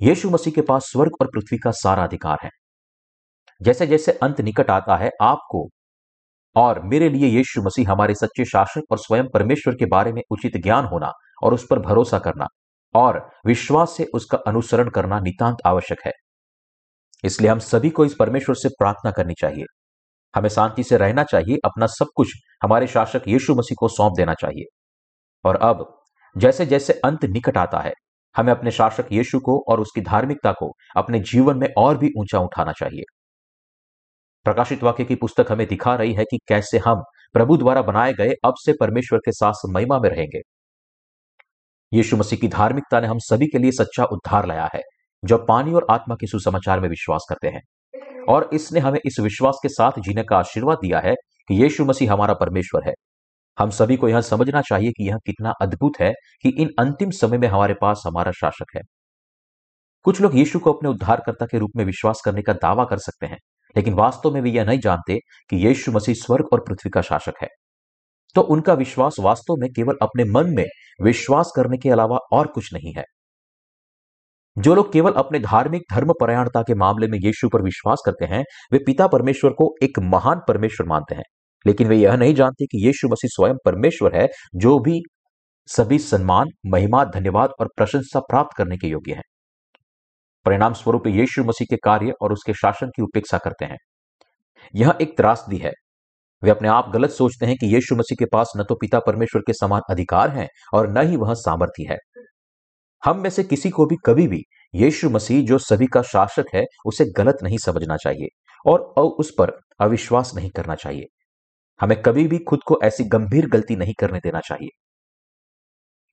यीशु 0.01 0.29
मसीह 0.29 0.53
के 0.53 0.61
पास 0.61 0.81
स्वर्ग 0.83 1.11
और 1.21 1.27
पृथ्वी 1.27 1.57
का 1.57 1.71
सारा 1.71 2.03
अधिकार 2.03 2.37
है। 2.43 2.49
जैसे 3.61 3.87
जैसे 3.87 4.11
अंत 4.11 4.41
निकट 4.41 4.69
आता 4.69 4.95
है, 4.95 5.11
आपको 5.21 5.69
और 6.55 6.81
मेरे 6.83 7.09
लिए 7.09 7.27
यीशु 7.27 7.61
मसीह 7.61 7.91
हमारे 7.91 8.15
सच्चे 8.15 8.45
शासक 8.45 8.81
और 8.91 8.97
स्वयं 8.97 9.25
परमेश्वर 9.33 9.73
के 9.73 9.85
बारे 9.85 10.13
में 10.13 10.21
उचित 10.31 10.57
ज्ञान 10.57 10.85
होना 10.85 11.11
और 11.43 11.53
उस 11.53 11.67
पर 11.69 11.79
भरोसा 11.79 12.19
करना 12.19 12.45
और 12.95 13.29
विश्वास 13.45 13.93
से 13.97 14.05
उसका 14.13 14.37
अनुसरण 14.37 14.89
करना 14.89 15.19
नितांत 15.19 15.57
आवश्यक 15.65 15.97
है। 16.05 16.11
इसलिए 17.23 17.51
हम 17.51 17.59
सभी 17.59 17.89
को 17.89 18.05
इस 18.05 18.15
परमेश्वर 18.19 18.55
से 18.55 18.69
प्रार्थना 18.69 19.11
करनी 19.11 19.33
चाहिए। 19.41 19.63
हमें 20.35 20.49
शांति 20.49 20.83
से 20.83 20.97
रहना 20.97 21.23
चाहिए, 21.23 21.57
अपना 21.65 21.85
सब 21.85 22.05
कुछ 22.15 22.27
हमारे 22.63 22.87
शासक 22.87 23.21
यीशु 23.27 23.55
मसीह 23.55 23.75
को 23.79 23.87
सौंप 23.87 24.13
देना 24.17 24.33
चाहिए। 24.33 24.63
और 25.45 25.55
अब 25.55 26.01
जैसे 26.37 26.65
जैसे 26.65 26.93
अंत 26.93 27.25
निकट 27.25 27.57
आता 27.57 27.79
है 27.79 27.93
हमें 28.37 28.51
अपने 28.51 28.71
शासक 28.71 29.05
यीशु 29.11 29.39
को 29.39 29.65
और 29.67 29.79
उसकी 29.79 30.01
धार्मिकता 30.01 30.51
को 30.51 30.73
अपने 30.97 31.19
जीवन 31.19 31.57
में 31.57 31.67
और 31.77 31.97
भी 31.97 32.09
ऊँचा 32.17 32.39
उठाना 32.39 32.71
चाहिए। 32.71 33.03
प्रकाशित 34.43 34.83
वाक्य 34.83 35.03
की 35.03 35.15
पुस्तक 35.15 35.45
हमें 35.51 35.67
दिखा 35.67 35.95
रही 35.95 36.13
है 36.13 36.23
कि 36.23 36.39
कैसे 36.47 36.77
हम 36.77 37.03
प्रभु 37.33 37.57
द्वारा 37.57 37.81
बनाए 37.81 38.13
गए 38.13 38.29
अब 38.45 38.53
से 38.57 38.73
परमेश्वर 38.79 39.19
के 39.19 39.31
साथ 39.31 39.53
महिमा 39.69 39.99
में 39.99 40.09
रहेंगे। 40.09 40.41
यीशु 41.93 42.17
मसीह 42.17 42.39
की 42.39 42.47
धार्मिकता 42.47 42.99
ने 42.99 43.07
हम 43.07 43.17
सभी 43.19 43.47
के 43.47 43.57
लिए 43.57 43.71
सच्चा 43.71 44.05
उद्धार 44.05 44.45
लाया 44.45 44.69
है, 44.75 44.81
जो 45.25 45.37
पानी 45.37 45.73
और 45.73 45.87
आत्मा 45.91 46.15
के 46.15 46.27
सुसमाचार 46.27 46.79
में 46.79 46.89
विश्वास 46.89 47.25
करते 47.29 47.47
हैं। 47.47 47.61
और 48.29 48.49
इसने 48.53 48.79
हमें 48.79 48.99
इस 49.05 49.19
विश्वास 49.19 49.59
के 49.63 49.69
साथ 49.69 49.91
जीने 49.99 50.23
का 50.23 50.37
आशीर्वाद 50.37 50.77
दिया 50.77 50.99
है 50.99 51.13
कि 51.47 51.63
यीशु 51.63 51.85
मसीह 51.85 52.13
हमारा 52.13 52.33
परमेश्वर 52.33 52.81
है। 52.87 52.93
हम 53.59 53.69
सभी 53.69 53.95
को 53.95 54.09
यह 54.09 54.21
समझना 54.21 54.62
चाहिए 54.62 54.91
कि 54.91 55.09
यह 55.09 55.17
कितना 55.25 55.53
अद्भुत 55.62 55.93
है 56.01 56.13
कि 56.43 56.50
इन 56.50 56.69
अंतिम 56.79 57.09
समय 57.09 57.38
में 57.38 57.47
हमारे 57.47 57.74
पास 57.81 58.03
हमारा 58.07 58.31
शासक 58.31 58.75
है। 58.75 58.81
कुछ 60.03 60.21
लोग 60.21 60.38
यीशु 60.38 60.59
को 60.59 60.74
अपने 60.74 60.89
उद्धारकर्ता 60.89 61.45
के 61.45 61.57
रूप 61.57 61.71
में 61.75 61.85
विश्वास 61.85 62.21
करने 62.25 62.41
का 62.41 62.53
दावा 62.53 62.85
कर 62.85 62.97
सकते 62.97 63.25
हैं, 63.25 63.38
लेकिन 63.77 63.93
वास्तव 63.93 64.33
में 64.33 64.41
वे 64.41 64.50
यह 64.50 64.65
नहीं 64.65 64.79
जानते 64.79 65.19
कि 65.50 65.67
यीशु 65.67 65.91
मसीह 65.91 66.15
स्वर्ग 66.15 66.45
और 66.53 66.59
पृथ्वी 66.59 66.89
का 66.89 67.01
शासक 67.01 67.33
है। 67.41 67.47
तो 68.35 68.41
उनका 68.41 68.74
विश्वास 68.74 69.15
वास्तव 69.19 69.55
में 69.57 69.69
केवल 69.71 69.95
अपने 70.01 70.24
मन 70.24 70.50
में 70.50 70.65
विश्वास 71.01 71.53
करने 71.55 71.77
के 71.77 71.89
अलावा 71.89 72.17
और 72.17 72.47
कुछ 72.47 72.74
नहीं 72.74 72.93
है। 72.97 73.03
जो 74.57 74.75
लोग 74.75 74.93
केवल 74.93 75.12
अपने 75.12 75.39
धार्मिक 75.39 75.81
धर्म 75.93 76.13
परायणता 76.19 76.62
के 76.62 76.74
मामले 76.74 77.07
में 77.07 77.19
यीशु 77.19 77.50
पर 77.50 77.62
विश्वास 77.62 78.03
करते 78.05 78.25
हैं, 78.25 78.43
वे 78.71 78.79
पिता 78.85 79.07
परमेश्वर 79.07 79.51
को 79.51 79.75
एक 79.83 80.00
महान 80.00 80.41
परमेश्वर 80.47 80.88
मानते 80.88 81.15
हैं। 81.15 81.24
लेकिन 81.67 81.88
वे 81.88 81.98
यह 81.98 82.15
नहीं 82.15 82.36
जानते 82.36 82.65
कि 82.65 82.88
यीशु 82.88 83.07
मसीह 83.07 83.27
स्वयं 83.27 83.55
परमेश्वर 83.65 84.15
है, 84.15 84.27
जो 84.55 84.79
भी 84.79 85.01
सभी 85.67 86.00
सम्मान, 86.00 86.48
महिमा, 86.65 87.05
धन्यवाद 87.05 87.50
और 87.60 87.69
प्रशंसा 87.77 88.19
प्राप्त 88.19 88.57
करने 88.57 88.77
के 88.77 88.88
योग्य 88.88 89.13
है। 89.13 89.22
परिणाम 90.45 90.74
स्वरूप 90.74 91.07
यीशु 91.07 91.43
मसीह 91.43 91.65
के 91.69 91.75
कार्य 91.75 92.13
और 92.22 92.34
उसके 92.34 92.53
शासन 92.53 92.88
की 92.88 93.01
उपेक्षा 93.01 93.38
करते 93.38 93.65
हैं। 93.65 93.77
यह 94.75 94.98
एक 95.01 95.17
त्रासदी 95.17 95.57
है। 95.57 95.72
वे 96.43 96.51
अपने 96.51 96.67
आप 96.67 96.89
गलत 96.89 97.10
सोचते 97.10 97.45
हैं 97.45 97.55
कि 97.55 97.75
यीशु 97.75 97.95
मसीह 97.95 98.15
के 98.19 98.25
पास 98.25 98.53
न 98.57 98.63
तो 98.63 98.75
पिता 98.75 99.00
परमेश्वर 99.00 99.41
के 99.41 99.53
समान 99.53 99.81
अधिकार 99.89 100.29
हैं 100.29 100.48
और 100.74 100.91
न 100.91 101.07
ही 101.07 101.17
वह 101.17 101.34
सामर्थ्य 101.34 101.86
है। 101.89 101.98
हम 103.05 103.19
में 103.19 103.29
से 103.29 103.43
किसी 103.43 103.69
को 103.69 103.86
भी 103.86 103.95
कभी 104.05 104.27
भी 104.27 104.41
यीशु 104.75 105.10
मसीह 105.10 105.45
जो 105.45 105.57
सभी 105.57 105.86
का 105.86 106.01
शासक 106.01 106.45
है, 106.55 106.63
उसे 106.86 107.05
गलत 107.05 107.38
नहीं 107.43 107.57
समझना 107.57 107.95
चाहिए 107.95 108.27
और 108.65 108.79
उस 108.98 109.34
पर 109.38 109.51
अविश्वास 109.79 110.31
नहीं 110.36 110.50
करना 110.50 110.75
चाहिए। 110.75 111.05
हमें 111.82 112.01
कभी 112.01 112.27
भी 112.27 112.38
खुद 112.38 112.60
को 112.63 112.79
ऐसी 112.84 113.03
गंभीर 113.03 113.48
गलती 113.48 113.75
नहीं 113.75 113.94
करने 114.00 114.20
देना 114.20 114.39
चाहिए। 114.39 114.70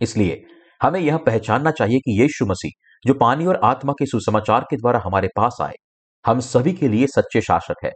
इसलिए 0.00 0.44
हमें 0.82 1.00
यह 1.00 1.16
पहचानना 1.16 1.70
चाहिए 1.70 1.98
कि 1.98 2.22
यीशु 2.22 2.46
मसीह, 2.46 2.70
जो 3.06 3.14
पानी 3.14 3.46
और 3.46 3.60
आत्मा 3.64 3.92
के 3.92 4.06
सुसमाचार 4.06 4.66
के 4.70 4.76
द्वारा 4.76 5.02
हमारे 5.04 5.28
पास 5.36 5.56
आए, 5.62 5.74
हम 6.26 6.40
सभी 6.40 6.72
के 6.72 6.88
लिए 6.88 7.06
सच्चे 7.06 7.40
शासक 7.40 7.74
है। 7.84 7.90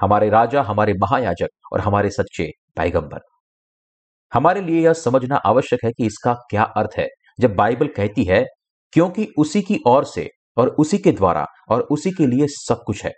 हमारे 0.00 0.28
राजा, 0.28 0.62
हमारे 0.62 0.92
महायाजक 0.92 1.48
और 1.72 1.80
हमारे 1.80 2.10
सच्चे 2.10 2.50
पैगंबर। 2.76 3.20
हमारे 4.34 4.60
लिए 4.60 4.84
यह 4.84 4.92
समझना 4.92 5.36
आवश्यक 5.36 5.80
है 5.84 5.90
कि 5.90 6.06
इसका 6.06 6.34
क्या 6.34 6.62
अर्थ 6.62 6.98
है, 6.98 7.08
जब 7.40 7.54
बाइबल 7.54 7.86
कहती 7.86 8.24
है, 8.24 8.44
क्योंकि 8.92 9.28
उसी 9.38 9.62
की 9.62 9.78
ओर 9.86 10.04
से 10.04 10.28
और 10.56 10.68
उसी 10.68 10.98
के 10.98 11.12
द्वारा 11.12 11.46
और 11.68 11.80
उसी 11.80 12.10
के 12.10 12.26
लिए 12.26 12.46
सब 12.46 12.82
कुछ 12.86 13.04
है। 13.04 13.12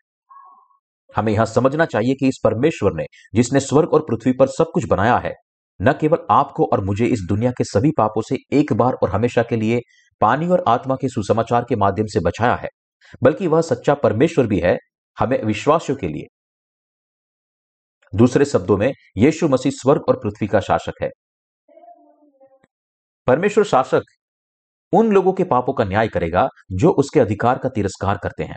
हमें 1.17 1.33
यह 1.33 1.45
समझना 1.45 1.85
चाहिए 1.85 2.15
कि 2.15 2.29
इस 2.29 2.41
परमेश्वर 2.45 2.93
ने, 2.95 3.05
जिसने 3.35 3.61
स्वर्ग 3.61 3.95
और 3.95 4.01
पृथ्वी 4.01 4.33
पर 4.33 4.47
सब 4.47 4.71
कुछ 4.75 4.85
बनाया 4.85 5.17
है, 5.17 5.33
न 5.83 5.93
केवल 5.93 6.19
आपको 6.31 6.65
और 6.65 6.85
मुझे 6.85 7.07
इस 7.07 7.21
दुनिया 7.29 7.51
के 7.51 7.65
सभी 7.65 7.91
पापों 7.99 8.23
से 8.23 8.37
एक 8.53 8.73
बार 8.73 8.93
और 8.93 9.11
हमेशा 9.11 9.43
के 9.43 9.57
लिए 9.57 9.81
पानी 10.21 10.49
और 10.49 10.65
आत्मा 10.69 10.95
के 10.95 11.09
सुसमाचार 11.09 11.67
के 11.69 11.77
माध्यम 11.77 12.07
से 12.07 12.21
बचाया 12.21 12.55
है, 12.55 12.69
बल्कि 13.23 13.47
वह 13.47 13.61
सच्चा 13.61 13.95
परमेश्वर 13.95 14.47
भी 14.47 14.61
है, 14.61 14.77
हमें 15.19 15.43
विश्वासियों 15.43 15.99
के 15.99 16.09
लिए। 16.09 16.27
दूसरे 18.15 18.45
शब्दों 18.45 18.77
में, 18.77 18.93
यीशु 19.17 19.49
मसीह 19.49 19.73
स्वर्ग 19.73 20.03
और 20.09 20.21
पृथ्वी 20.23 20.47
का 20.47 20.61
शासक 20.61 21.03
है। 21.03 21.09
परमेश्वर 23.27 23.65
शासक 23.65 24.03
उन 24.93 25.13
लोगों 25.13 25.33
के 25.33 25.45
पापों 25.45 25.73
का 25.73 25.85
न्याय 25.85 26.09
करेगा 26.09 26.49
जो 26.73 26.91
उसके 26.91 27.21
अधिकार 27.21 27.59
का 27.59 27.69
तिरस्कार 27.69 28.19
करते 28.23 28.45
हैं। 28.45 28.57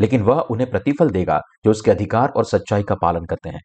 लेकिन 0.00 0.22
वह 0.22 0.40
उन्हें 0.40 0.70
प्रतिफल 0.70 1.10
देगा, 1.10 1.40
जो 1.64 1.70
उसके 1.70 1.90
अधिकार 1.90 2.28
और 2.28 2.44
सच्चाई 2.44 2.82
का 2.82 2.94
पालन 2.94 3.24
करते 3.24 3.48
हैं। 3.48 3.60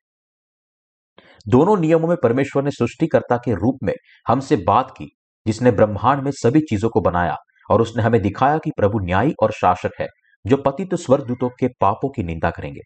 दोनों 1.48 1.78
नियमों 1.78 2.08
में 2.08 2.18
परमेश्वर 2.24 2.64
ने 2.64 2.72
सृष्टिकर्ता 2.72 3.38
के 3.38 3.54
रूप 3.54 3.78
में 3.84 3.94
हमसे 4.28 4.56
बात 4.56 4.92
की, 4.92 5.10
जिसने 5.48 5.72
ब्रह्मांड 5.72 6.24
में 6.24 6.32
सभी 6.32 6.60
चीज़ों 6.60 6.90
को 6.90 7.02
बनाया, 7.02 7.36
और 7.72 7.82
उसने 7.82 8.04
हमें 8.04 8.22
दिखाया 8.22 8.58
कि 8.58 8.72
प्रभु 8.78 9.00
न्यायी 9.00 9.34
और 9.44 9.52
शासक 9.52 9.92
है, 10.00 10.08
जो 10.48 10.58
पति 10.58 10.84
तो 10.86 10.90
पतित 10.90 11.06
स्वर्गदूतों 11.06 11.50
के 11.50 11.68
पापों 11.68 12.10
की 12.10 12.24
निंदा 12.24 12.50
करेंगे। 12.50 12.82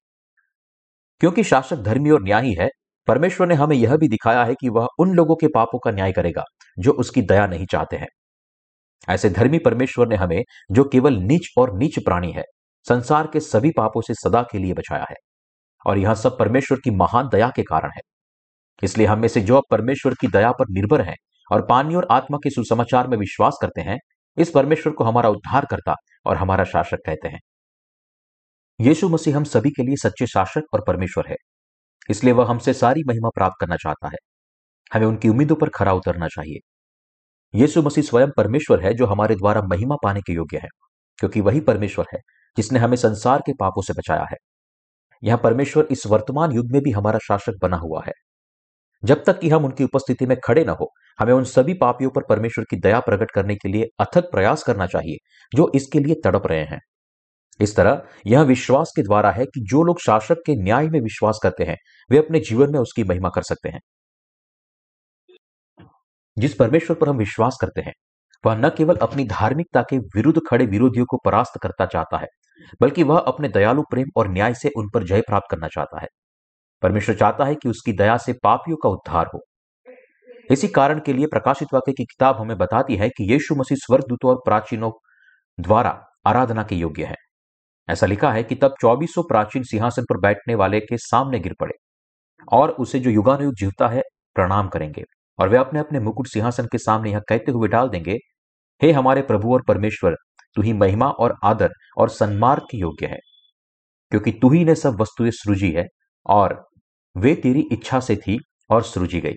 क्योंकि 1.19 1.43
शासक 1.43 1.75
धर्मी 1.75 2.09
और 2.09 2.23
न्यायी 2.23 2.53
है, 2.53 2.69
परमेश्वर 3.07 3.47
ने 3.47 3.55
हमें 3.55 3.75
यह 3.75 3.97
भी 3.97 4.07
दिखाया 4.07 4.43
है 4.43 4.53
कि 4.53 4.69
वह 4.69 4.87
उन 4.99 5.13
लोगों 5.13 5.35
के 5.35 5.47
पापों 5.47 5.79
का 5.79 5.91
न्याय 5.91 6.11
करेगा, 6.11 6.43
जो 6.79 6.91
उसकी 6.91 7.21
दया 7.21 7.47
नहीं 7.47 7.65
चाहते 7.65 7.97
हैं। 7.97 8.07
ऐसे 9.09 9.29
धर्मी 9.29 9.59
परमेश्वर 9.59 10.07
ने 10.07 10.15
हमें, 10.15 10.43
जो 10.71 10.83
केवल 10.83 11.13
नीच 11.13 11.49
और 11.57 11.77
नीच 11.77 11.99
प्राणी 11.99 12.31
है 12.31 12.43
संसार 12.85 13.27
के 13.27 13.39
सभी 13.39 13.71
पापों 13.77 14.01
से 14.01 14.13
सदा 14.13 14.41
के 14.41 14.57
लिए 14.57 14.73
बचाया 14.73 15.05
है 15.09 15.15
और 15.85 15.97
यह 15.97 16.13
सब 16.13 16.37
परमेश्वर 16.39 16.77
की 16.83 16.91
महान 16.91 17.29
दया 17.31 17.49
के 17.55 17.63
कारण 17.63 17.91
है। 17.95 18.01
इसलिए 18.83 19.07
हम 19.07 19.19
में 19.19 19.27
से 19.27 19.41
जो 19.41 19.57
अब 19.57 19.63
परमेश्वर 19.71 20.13
की 20.13 20.27
दया 20.27 20.51
पर 20.51 20.65
निर्भर 20.69 21.01
हैं 21.01 21.15
और 21.51 21.65
पानी 21.65 21.95
और 21.95 22.07
आत्मा 22.11 22.37
के 22.37 22.49
सुसमाचार 22.49 23.07
में 23.07 23.17
विश्वास 23.17 23.57
करते 23.61 23.81
हैं, 23.81 23.97
इस 24.37 24.49
परमेश्वर 24.49 24.93
को 24.93 25.03
हमारा 25.03 25.29
उद्धार 25.29 25.65
करता 25.65 25.95
और 26.25 26.37
हमारा 26.37 26.63
शासक 26.63 26.97
कहते 27.05 27.27
हैं। 27.27 27.39
यीशु 28.79 29.09
मसीह 29.09 29.37
हम 29.37 29.43
सभी 29.43 29.69
के 29.69 29.83
लिए 29.83 29.95
सच्चे 29.95 30.27
शासक 30.27 30.61
और 30.73 30.83
परमेश्वर 30.87 31.27
है। 31.29 31.35
इसलिए 32.09 32.33
वह 32.33 32.49
हमसे 32.49 32.73
सारी 32.73 33.03
महिमा 33.07 33.29
प्राप्त 33.29 33.55
करना 33.61 33.75
चाहता 33.75 34.07
है। 34.07 34.17
हमें 34.93 35.07
उनकी 35.07 35.29
उम्मीदों 35.29 35.55
पर 35.55 35.69
खरा 35.69 35.93
उतरना 35.93 36.27
चाहिए। 36.27 36.59
यीशु 37.53 37.81
मसीह 37.81 38.03
स्वयं 38.03 38.27
परमेश्वर 38.37 38.85
है 38.85 38.93
जो 38.93 39.05
हमारे 39.05 39.35
द्वारा 39.35 39.61
महिमा 39.61 39.95
पाने 40.03 40.21
के 40.21 40.33
योग्य 40.33 40.57
है, 40.57 40.67
क्योंकि 41.19 41.41
वही 41.41 41.59
परमेश्वर 41.59 42.05
है 42.13 42.19
जिसने 42.57 42.79
हमें 42.79 42.97
संसार 42.97 43.39
के 43.39 43.53
पापों 43.59 43.81
से 43.81 43.93
बचाया 43.93 44.25
है। 44.31 44.37
यह 45.23 45.35
परमेश्वर 45.35 45.87
इस 45.91 46.07
वर्तमान 46.07 46.51
युग 46.51 46.71
में 46.71 46.81
भी 46.81 46.91
हमारा 46.91 47.19
शासक 47.19 47.53
बना 47.61 47.77
हुआ 47.77 48.03
है। 48.07 48.13
जब 49.03 49.23
तक 49.23 49.39
कि 49.39 49.49
हम 49.49 49.65
उनकी 49.65 49.83
उपस्थिति 49.83 50.25
में 50.25 50.37
खड़े 50.43 50.65
न 50.65 50.69
हो, 50.69 50.91
हमें 51.19 51.33
उन 51.33 51.43
सभी 51.43 51.73
पापियों 51.73 52.09
पर 52.09 52.21
परमेश्वर 52.29 52.65
की 52.69 52.75
दया 52.75 52.99
प्रकट 52.99 53.31
करने 53.31 53.55
के 53.55 53.69
लिए 53.69 53.85
अथक 53.99 54.31
प्रयास 54.31 54.63
करना 54.63 54.87
चाहिए, 54.87 55.15
जो 55.55 55.71
इसके 55.75 55.99
लिए 55.99 56.15
तड़प 56.23 56.47
रहे 56.47 56.63
हैं। 56.63 56.79
इस 57.59 57.75
तरह 57.75 58.07
यह 58.27 58.41
विश्वास 58.41 58.93
के 58.95 59.01
द्वारा 59.01 59.31
है 59.31 59.45
कि 59.45 59.59
जो 59.59 59.83
लोग 59.83 59.99
शासक 60.01 60.35
के 60.35 60.63
न्याय 60.63 60.87
में 60.87 61.01
विश्वास 61.01 61.39
करते 61.43 61.63
हैं, 61.63 61.77
वे 62.11 62.17
अपने 62.17 62.39
जीवन 62.39 62.71
में 62.71 62.79
उसकी 62.79 63.03
महिमा 63.03 63.29
कर 63.29 63.41
सकते 63.41 63.69
हैं। 63.69 63.79
जिस 66.37 66.53
परमेश्वर 66.53 66.97
पर 66.97 67.09
हम 67.09 67.17
विश्वास 67.17 67.57
करते 67.61 67.81
हैं 67.81 67.93
वह 68.45 68.55
न 68.55 68.69
केवल 68.69 68.95
अपनी 68.95 69.23
धार्मिकता 69.23 69.81
के 69.81 69.97
विरुद्ध 69.97 70.41
खड़े 70.49 70.65
विरोधियों 70.65 71.05
को 71.05 71.17
परास्त 71.17 71.59
करता 71.63 71.85
चाहता 71.85 72.17
है, 72.17 72.27
बल्कि 72.81 73.03
वह 73.03 73.19
अपने 73.19 73.49
दयालु 73.49 73.81
प्रेम 73.81 74.07
और 74.15 74.29
न्याय 74.29 74.53
से 74.53 74.69
उन 74.77 74.89
पर 74.89 75.03
जय 75.03 75.21
प्राप्त 75.21 75.47
करना 75.51 75.67
चाहता 75.67 76.01
है। 76.01 76.07
परमेश्वर 76.81 77.15
चाहता 77.15 77.45
है 77.45 77.55
कि 77.55 77.69
उसकी 77.69 77.93
दया 77.93 78.17
से 78.17 78.33
पापियों 78.33 78.77
का 78.77 78.89
उद्धार 78.89 79.29
हो। 79.33 79.41
इसी 80.51 80.67
कारण 80.67 80.99
के 80.99 81.13
लिए 81.13 81.25
प्रकाशित 81.25 81.67
वाक्य 81.73 81.91
की 81.91 82.03
किताब 82.03 82.35
हमें 82.35 82.57
बताती 82.57 82.95
है 82.95 83.09
कि 83.09 83.31
यीशु 83.33 83.55
मसीह 83.55 83.77
स्वर्गदूतों 83.77 84.29
और 84.29 84.41
प्राचीनों 84.45 84.91
द्वारा 85.59 86.03
आराधना 86.27 86.63
के 86.63 86.75
योग्य 86.75 87.05
है। 87.05 87.15
ऐसा 87.89 88.05
लिखा 88.05 88.31
है 88.31 88.43
कि 88.43 88.55
तब 88.55 88.75
चौबीसों 88.81 89.23
प्राचीन 89.23 89.63
सिंहासन 89.63 90.03
पर 90.03 90.17
बैठने 90.17 90.55
वाले 90.55 90.79
के 90.79 90.97
सामने 90.97 91.39
गिर 91.39 91.53
पड़े 91.59 91.73
और 92.51 92.69
उसे 92.69 92.99
जो 92.99 93.09
युगानुयुग 93.09 93.53
जीवता 93.53 93.87
है, 93.87 94.01
प्रणाम 94.35 94.67
करेंगे 94.67 95.03
और 95.39 95.49
वे 95.49 95.57
अपने 95.57 95.79
अपने 95.79 95.99
मुकुट 95.99 96.27
सिंहासन 96.27 96.65
के 96.65 96.77
सामने 96.77 97.11
यह 97.11 97.21
कहते 97.29 97.51
हुए 97.51 97.67
डाल 97.67 97.89
देंगे 97.89 98.17
हे 98.81 98.91
हमारे 98.91 99.21
प्रभु 99.21 99.53
और 99.53 99.61
परमेश्वर, 99.61 100.15
तू 100.55 100.61
ही 100.61 100.73
महिमा 100.73 101.09
और 101.09 101.35
आदर 101.43 101.73
और 101.97 102.09
सन्मार्ग 102.09 102.63
के 102.71 102.77
योग्य 102.77 103.07
है, 103.07 103.17
क्योंकि 104.11 104.31
तू 104.31 104.49
ही 104.49 104.63
ने 104.65 104.75
सब 104.75 105.01
वस्तुएँ 105.01 105.31
सृजी 105.31 105.71
है 105.71 105.85
और 106.25 106.63
वे 107.15 107.35
तेरी 107.35 107.67
इच्छा 107.71 107.99
से 107.99 108.15
थी 108.15 108.37
और 108.69 108.83
सृजी 108.83 109.19
गई। 109.21 109.33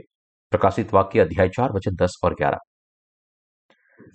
प्रकाशित 0.53 0.93
वाक्य 0.95 1.21
अध्याय 1.21 1.49
चार, 1.49 1.73
वचन 1.73 1.95
दस 1.95 2.19
और 2.25 2.35
ग्यारह। 2.35 2.59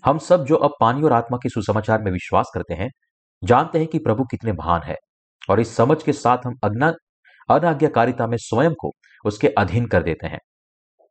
हम 0.05 0.17
सब 0.17 0.45
जो 0.45 0.55
अब 0.55 0.74
पानी 0.79 1.01
और 1.01 1.13
आत्मा 1.13 1.38
के 1.38 1.50
सुसमाचार 1.50 2.01
में 2.01 2.12
विश्वास 2.12 2.51
करते 2.53 2.74
हैं, 2.74 2.89
जानते 3.43 3.79
हैं 3.79 3.88
कि 3.88 4.00
प्रभु 4.00 4.24
कितने 4.24 4.51
महान 4.51 4.81
है 4.83 4.95
और 5.50 5.59
इस 5.59 5.75
समझ 5.75 6.01
के 6.03 6.13
साथ 6.13 6.38
हम 6.45 6.55
अज्ञा 6.63 6.91
अनाज्ञाकारिता 7.50 8.27
में 8.27 8.38
स्वयं 8.38 8.74
को 8.74 8.91
उसके 9.25 9.48
अधीन 9.48 9.86
कर 9.86 10.03
देते 10.03 10.27
हैं। 10.27 10.39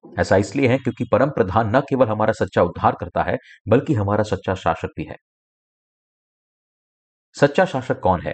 ऐसा 0.04 0.36
इसलिए 0.36 0.68
है 0.68 0.78
क्योंकि 0.78 1.04
परम 1.12 1.30
प्रधान 1.30 1.76
न 1.76 1.80
केवल 1.80 2.08
हमारा 2.08 2.32
सच्चा 2.32 2.62
उद्धार 2.62 2.96
करता 3.00 3.22
है, 3.22 3.36
बल्कि 3.68 3.94
हमारा 3.94 4.24
सच्चा 4.24 4.54
शासक 4.54 4.88
भी 4.96 5.04
है। 5.04 5.16
सच्चा 7.36 7.64
शासक 7.64 8.00
कौन 8.00 8.20
है? 8.20 8.32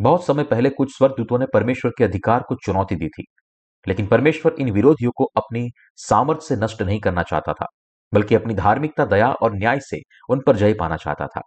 बहुत 0.00 0.26
समय 0.26 0.44
पहले 0.44 0.70
कुछ 0.70 0.96
स्वर्गदूतों 0.96 1.38
ने 1.38 1.46
परमेश्वर 1.54 1.90
के 1.98 2.04
अधिकार 2.04 2.42
को 2.48 2.54
चुनौती 2.54 2.96
दी 2.96 3.08
थी, 3.08 3.24
लेकिन 3.88 4.06
परमेश्वर 4.06 4.56
इन 4.60 4.70
विरोधियों 4.70 5.10
को 5.16 5.24
अपनी 5.36 5.70
सामर्थ्य 5.96 6.46
से 6.46 6.56
नष्ट 6.56 6.82
नहीं 6.82 7.00
करना 7.00 7.22
चाहता 7.22 7.52
था, 7.52 7.66
बल्कि 8.12 8.34
अपनी 8.34 8.54
धार्मिकता, 8.54 9.04
दया 9.04 9.32
और 9.32 9.54
न्याय 9.54 9.80
से 9.80 10.00
उन 10.30 10.40
पर 10.46 10.56
जय 10.56 10.74
पाना 10.74 10.96
चाहता 10.96 11.26
था। 11.26 11.40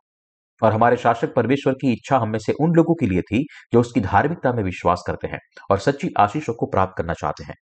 और 0.62 0.74
हमारे 0.74 0.98
शासक 0.98 1.34
परमेश्वर 1.36 1.74
की 1.74 1.92
इच्छा 1.94 2.18
हम 2.18 2.30
में 2.30 2.40
से 2.40 2.54
उन 2.54 2.74
लोगों 2.76 2.96
के 2.96 3.08
लिए 3.08 3.22
थी 3.22 3.46
जो 3.74 3.80
उसकी 3.80 4.02
धार्मिकता 4.02 4.54
में 4.54 4.64
विश्वास 4.64 5.04
करते 5.08 5.28
हैं 5.28 5.40
और 5.72 5.80
सच्ची 5.80 6.10
आशीषों 6.20 6.54
को 6.54 6.66
प्राप्त 6.66 6.94
करना 6.98 7.14
चाहते 7.14 7.44
हैं। 7.44 7.56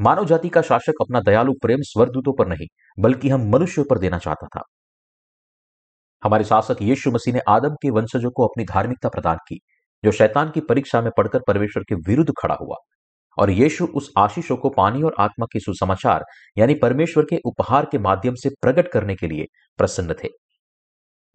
मानव 0.00 0.24
जाति 0.24 0.48
का 0.48 0.62
शासक 0.62 0.92
अपना 1.00 1.20
दयालु 1.20 1.52
प्रेम 1.62 1.78
स्वर्गदूतों 1.80 2.32
पर 2.32 2.46
नहीं, 2.46 2.66
बल्कि 2.98 3.28
हम 3.28 3.50
मनुष्यों 3.50 3.84
पर 3.90 3.98
देना 3.98 4.18
चाहता 4.18 4.46
था। 4.46 4.62
हमारे 6.24 6.44
शासक 6.44 6.76
यीशु 6.82 7.10
मसीह 7.10 7.34
ने 7.34 7.40
आदम 7.48 7.74
के 7.74 7.90
वंशजों 7.90 8.30
को 8.30 8.46
अपनी 8.46 8.64
धार्मिकता 8.64 9.08
प्रदान 9.08 9.36
की, 9.36 9.58
जो 10.04 10.12
शैतान 10.12 10.50
की 10.50 10.60
परीक्षा 10.60 11.00
में 11.00 11.10
पढ़कर 11.16 11.40
परमेश्वर 11.46 11.82
के 11.82 11.94
विरुद्ध 11.94 12.32
खड़ा 12.42 12.56
हुआ। 12.60 12.76
और 13.38 13.50
यीशु 13.50 13.86
उस 13.86 14.12
आशीषों 14.18 14.56
को 14.56 14.68
पानी 14.68 15.02
और 15.02 15.14
आत्मा 15.18 15.46
के 15.52 15.60
सुसमाचार, 15.60 16.24
यानी 16.58 16.74
परमेश्वर 16.74 17.24
के 17.24 17.38
उपहार 17.44 17.84
के 17.84 17.98
माध्यम 17.98 18.34
से 18.34 18.48
प्रकट 18.48 18.88
करने 18.88 19.14
के 19.14 19.26
लिए 19.26 19.44
प्रसन्न 19.78 20.14
थे। 20.24 20.28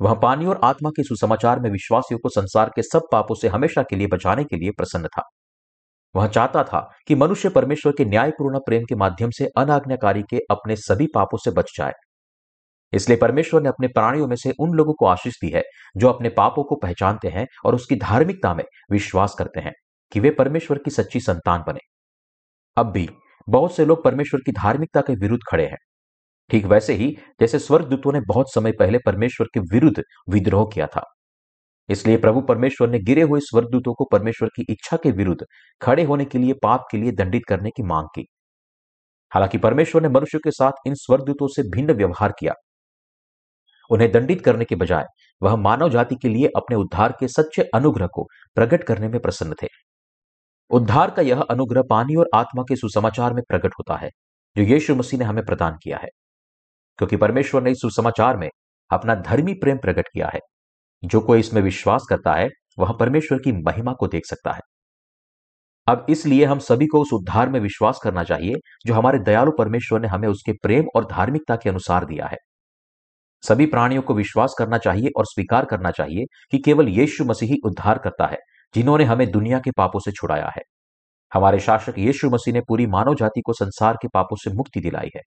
वह 0.01 0.13
पानी 0.13 0.45
और 0.45 0.59
आत्मा 0.63 0.89
के 0.89 1.03
सुसमाचार 1.03 1.59
में 1.59 1.69
विश्वासियों 1.69 2.19
को 2.19 2.29
संसार 2.29 2.71
के 2.75 2.81
सब 2.81 3.01
पापों 3.11 3.35
से 3.35 3.47
हमेशा 3.47 3.83
के 3.83 3.95
लिए 3.95 4.07
बचाने 4.07 4.43
के 4.43 4.55
लिए 4.55 4.71
प्रसन्न 4.71 5.07
था। 5.07 5.21
वह 6.15 6.27
चाहता 6.27 6.63
था 6.63 6.89
कि 7.07 7.15
मनुष्य 7.15 7.49
परमेश्वर 7.49 7.93
के 7.97 8.05
न्यायपूर्ण 8.05 8.59
प्रेम 8.59 8.83
के 8.83 8.95
माध्यम 8.95 9.29
से 9.29 9.45
अनाज्ञाकारी 9.57 10.23
के 10.23 10.39
अपने 10.51 10.75
सभी 10.75 11.07
पापों 11.15 11.37
से 11.37 11.51
बच 11.51 11.77
जाए। 11.77 11.91
इसलिए 12.93 13.17
परमेश्वर 13.17 13.61
ने 13.61 13.69
अपने 13.69 13.87
प्राणियों 13.87 14.27
में 14.27 14.35
से 14.35 14.53
उन 14.59 14.73
लोगों 14.73 14.93
को 14.93 15.05
आशीष 15.05 15.33
दी 15.41 15.49
है, 15.49 15.63
जो 15.97 16.09
अपने 16.09 16.29
पापों 16.29 16.63
को 16.63 16.75
पहचानते 16.75 17.27
हैं 17.27 17.47
और 17.65 17.75
उसकी 17.75 17.95
धार्मिकता 17.95 18.53
में 18.53 18.63
विश्वास 18.91 19.35
करते 19.39 19.59
हैं 19.59 19.73
कि 20.11 20.19
वे 20.19 20.29
परमेश्वर 20.29 20.77
की 20.77 20.91
सच्ची 20.91 21.19
संतान 21.19 21.63
बने। 21.67 21.79
अब 22.77 22.91
भी 22.91 23.09
बहुत 23.49 23.75
से 23.75 23.85
लोग 23.85 24.03
परमेश्वर 24.03 24.39
की 24.45 24.51
धार्मिकता 24.51 25.01
के 25.01 25.13
विरुद्ध 25.13 25.43
खड़े 25.51 25.65
हैं। 25.65 25.77
ठीक 26.49 26.65
वैसे 26.65 26.93
ही 26.93 27.17
जैसे 27.39 27.59
स्वर्गदूतों 27.59 28.13
ने 28.13 28.19
बहुत 28.21 28.53
समय 28.53 28.71
पहले 28.71 28.97
परमेश्वर 29.05 29.47
के 29.53 29.59
विरुद्ध 29.59 30.03
विद्रोह 30.29 30.69
किया 30.73 30.87
था। 30.87 31.03
इसलिए 31.89 32.17
प्रभु 32.17 32.41
परमेश्वर 32.41 32.89
ने 32.89 32.99
गिरे 32.99 33.21
हुए 33.21 33.39
स्वर्गदूतों 33.39 33.93
को 33.93 34.05
परमेश्वर 34.05 34.49
की 34.49 34.65
इच्छा 34.69 34.97
के 34.97 35.11
विरुद्ध 35.11 35.45
खड़े 35.81 36.03
होने 36.03 36.25
के 36.25 36.37
लिए, 36.37 36.53
पाप 36.53 36.85
के 36.91 36.97
लिए 36.97 37.11
दंडित 37.11 37.41
करने 37.49 37.69
की 37.69 37.83
मांग 37.83 38.07
की। 38.07 38.25
हालाँकि 39.33 39.57
परमेश्वर 39.57 40.01
ने 40.01 40.09
मनुष्य 40.09 40.37
के 40.37 40.51
साथ 40.51 40.71
इन 40.87 40.93
स्वर्गदूतों 40.95 41.47
से 41.47 41.63
भिन्न 41.63 41.93
व्यवहार 41.93 42.33
किया। 42.39 42.53
उन्हें 43.91 44.11
दंडित 44.11 44.41
करने 44.41 44.65
के 44.65 44.75
बजाय, 44.75 45.05
वह 45.43 45.55
मानव 45.55 45.89
जाति 45.89 46.15
के 46.15 46.29
लिए 46.29 46.47
अपने 46.47 46.75
उद्धार 46.75 47.11
के 47.19 47.27
सच्चे 47.27 47.61
अनुग्रह 47.63 48.07
को 48.07 48.23
प्रकट 48.55 48.83
करने 48.83 49.07
में 49.07 49.19
प्रसन्न 49.19 49.55
थे। 49.63 49.67
उद्धार 50.69 51.11
का 51.11 51.21
यह 51.21 51.41
अनुग्रह 51.41 51.83
पानी 51.89 52.15
और 52.15 52.29
आत्मा 52.35 52.63
के 52.63 52.75
सुसमाचार 52.75 53.33
में 53.33 53.43
प्रकट 53.49 53.73
होता 53.73 53.95
है, 53.95 54.09
जो 54.57 54.63
यीशु 54.63 54.95
मसीह 54.95 55.19
ने 55.19 55.25
हमें 55.25 55.45
प्रदान 55.45 55.77
किया 55.83 55.97
है। 55.97 56.07
क्योंकि 56.97 57.17
परमेश्वर 57.17 57.63
ने 57.63 57.71
इस 57.71 57.77
सुसमाचार 57.81 58.37
में 58.37 58.49
अपना 58.91 59.15
धर्मी 59.15 59.53
प्रेम 59.53 59.77
प्रकट 59.77 60.07
किया 60.07 60.27
है। 60.27 60.39
जो 61.05 61.21
कोई 61.21 61.39
इसमें 61.39 61.61
विश्वास 61.61 62.05
करता 62.09 62.33
है, 62.33 62.49
वह 62.79 62.91
परमेश्वर 62.91 63.39
की 63.39 63.51
महिमा 63.51 63.93
को 63.93 64.07
देख 64.07 64.25
सकता 64.25 64.51
है। 64.51 64.61
अब 65.87 66.05
इसलिए 66.09 66.45
हम 66.45 66.59
सभी 66.59 66.87
को 66.87 67.01
उस 67.01 67.09
उद्धार 67.13 67.49
में 67.49 67.59
विश्वास 67.59 67.99
करना 68.03 68.23
चाहिए, 68.23 68.53
जो 68.85 68.93
हमारे 68.93 69.19
दयालु 69.19 69.51
परमेश्वर 69.57 69.99
ने 69.99 70.07
हमें 70.07 70.27
उसके 70.27 70.51
प्रेम 70.51 70.85
और 70.95 71.05
धार्मिकता 71.05 71.55
के 71.55 71.69
अनुसार 71.69 72.05
दिया 72.05 72.25
है। 72.25 72.37
सभी 73.41 73.65
प्राणियों 73.65 74.01
को 74.01 74.13
विश्वास 74.13 74.55
करना 74.59 74.77
चाहिए 74.77 75.09
और 75.17 75.25
स्वीकार 75.25 75.65
करना 75.65 75.91
चाहिए 75.91 76.25
कि 76.51 76.57
केवल 76.57 76.87
यीशु 76.87 77.25
मसीह 77.25 77.49
ही 77.49 77.57
उद्धार 77.65 77.97
करता 77.97 78.27
है, 78.27 78.37
जिन्होंने 78.75 79.03
हमें 79.03 79.31
दुनिया 79.31 79.59
के 79.59 79.71
पापों 79.71 79.99
से 79.99 80.11
छुड़ाया 80.11 80.49
है। 80.57 80.61
हमारे 81.33 81.59
शासक 81.59 81.93
यीशु 81.97 82.29
मसीह 82.29 82.53
ने 82.53 82.61
पूरी 82.61 82.85
मानव 82.85 83.15
जाति 83.15 83.41
को 83.41 83.53
संसार 83.53 83.97
के 84.01 84.07
पापों 84.07 84.35
से 84.35 84.51
मुक्ति 84.51 84.79
दिलाई 84.79 85.09
है। 85.15 85.21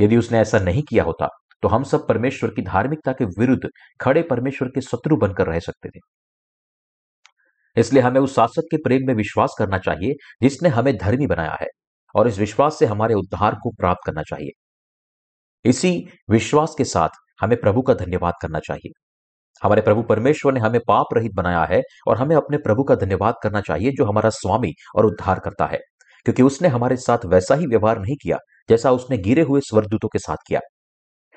यदि 0.00 0.16
उसने 0.16 0.38
ऐसा 0.38 0.58
नहीं 0.58 0.82
किया 0.82 1.04
होता 1.04 1.28
तो 1.62 1.68
हम 1.68 1.84
सब 1.84 2.06
परमेश्वर 2.08 2.50
की 2.50 2.62
धार्मिकता 2.62 3.12
के 3.12 3.24
विरुद्ध 3.38 3.68
खड़े 4.00 4.22
परमेश्वर 4.22 4.68
के 4.68 4.80
शत्रु 4.80 5.16
बनकर 5.16 5.46
रह 5.46 5.58
सकते 5.60 5.88
थे। 5.88 6.00
इसलिए 7.76 8.02
हमें 8.02 8.20
उस 8.20 8.34
शासक 8.36 8.66
के 8.70 8.76
प्रेम 8.76 9.06
में 9.06 9.14
विश्वास 9.14 9.54
करना 9.58 9.78
चाहिए 9.78 10.14
जिसने 10.42 10.68
हमें 10.68 10.96
धर्मी 10.96 11.26
बनाया 11.26 11.56
है 11.60 11.68
और 12.14 12.28
इस 12.28 12.38
विश्वास 12.38 12.78
से 12.78 12.86
हमारे 12.86 13.14
उद्धार 13.14 13.54
को 13.54 13.70
प्राप्त 13.70 14.00
करना 14.06 14.22
चाहिए। 14.22 14.50
इसी 15.64 15.92
विश्वास 16.30 16.74
के 16.78 16.84
साथ 16.84 17.08
हमें 17.40 17.56
प्रभु 17.60 17.82
का 17.82 17.94
धन्यवाद 17.94 18.34
करना 18.42 18.58
चाहिए। 18.58 18.92
हमारे 19.62 19.82
प्रभु 19.82 20.02
परमेश्वर 20.02 20.52
ने 20.52 20.60
हमें 20.60 20.80
पाप 20.88 21.14
रहित 21.14 21.32
बनाया 21.34 21.64
है 21.64 21.80
और 22.08 22.16
हमें 22.16 22.34
अपने 22.36 22.56
प्रभु 22.58 22.84
का 22.84 22.94
धन्यवाद 22.94 23.34
करना 23.42 23.60
चाहिए 23.60 23.90
जो 23.90 24.04
हमारा 24.04 24.30
स्वामी 24.30 24.72
और 24.96 25.06
उद्धार 25.06 25.38
करता 25.38 25.66
है, 25.66 25.78
क्योंकि 26.26 26.42
उसने 26.42 26.68
हमारे 26.68 26.96
साथ 26.96 27.24
वैसा 27.26 27.54
ही 27.54 27.66
व्यवहार 27.66 27.98
नहीं 27.98 28.16
किया 28.22 28.38
जैसा 28.68 28.92
उसने 28.92 29.18
गिरे 29.18 29.42
हुए 29.42 29.60
स्वर्गदूतों 29.60 30.08
के 30.08 30.18
साथ 30.18 30.36
किया। 30.48 30.60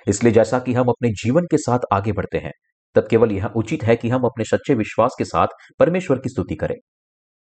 इसलिए 0.07 0.33
जैसा 0.33 0.59
कि 0.59 0.73
हम 0.73 0.87
अपने 0.87 1.09
जीवन 1.09 1.45
के 1.45 1.57
साथ 1.57 1.79
आगे 1.93 2.11
बढ़ते 2.11 2.37
हैं, 2.37 2.51
तब 2.95 3.07
केवल 3.09 3.31
यह 3.31 3.45
उचित 3.45 3.83
है 3.83 3.95
कि 3.95 4.09
हम 4.09 4.23
अपने 4.23 4.45
सच्चे 4.45 4.73
विश्वास 4.73 5.15
के 5.17 5.25
साथ 5.25 5.47
परमेश्वर 5.79 6.19
की 6.19 6.29
स्तुति 6.29 6.55
करें। 6.55 6.75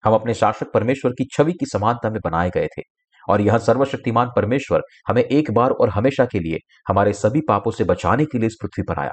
हम 0.04 0.14
अपने 0.14 0.34
शासक 0.34 0.72
परमेश्वर 0.72 1.12
की 1.12 1.28
छवि 1.34 1.54
की 1.54 1.66
समानता 1.66 2.10
में 2.10 2.20
बनाए 2.24 2.50
गए 2.50 2.68
थे, 2.78 2.82
और 3.30 3.42
यह 3.42 3.58
सर्वशक्तिमान 3.58 4.32
परमेश्वर 4.36 4.82
हमें 5.08 5.24
एक 5.24 5.52
बार 5.52 5.72
और 5.72 5.90
हमेशा 5.90 6.26
के 6.26 6.40
लिए, 6.40 6.58
हमारे 6.88 7.14
सभी 7.14 7.42
पापों 7.42 7.72
से 7.72 7.84
बचाने 7.84 8.26
के 8.26 8.38
लिए 8.38 8.48
इस 8.48 8.58
पृथ्वी 8.62 8.84
पर 8.84 9.00
आया। 9.00 9.12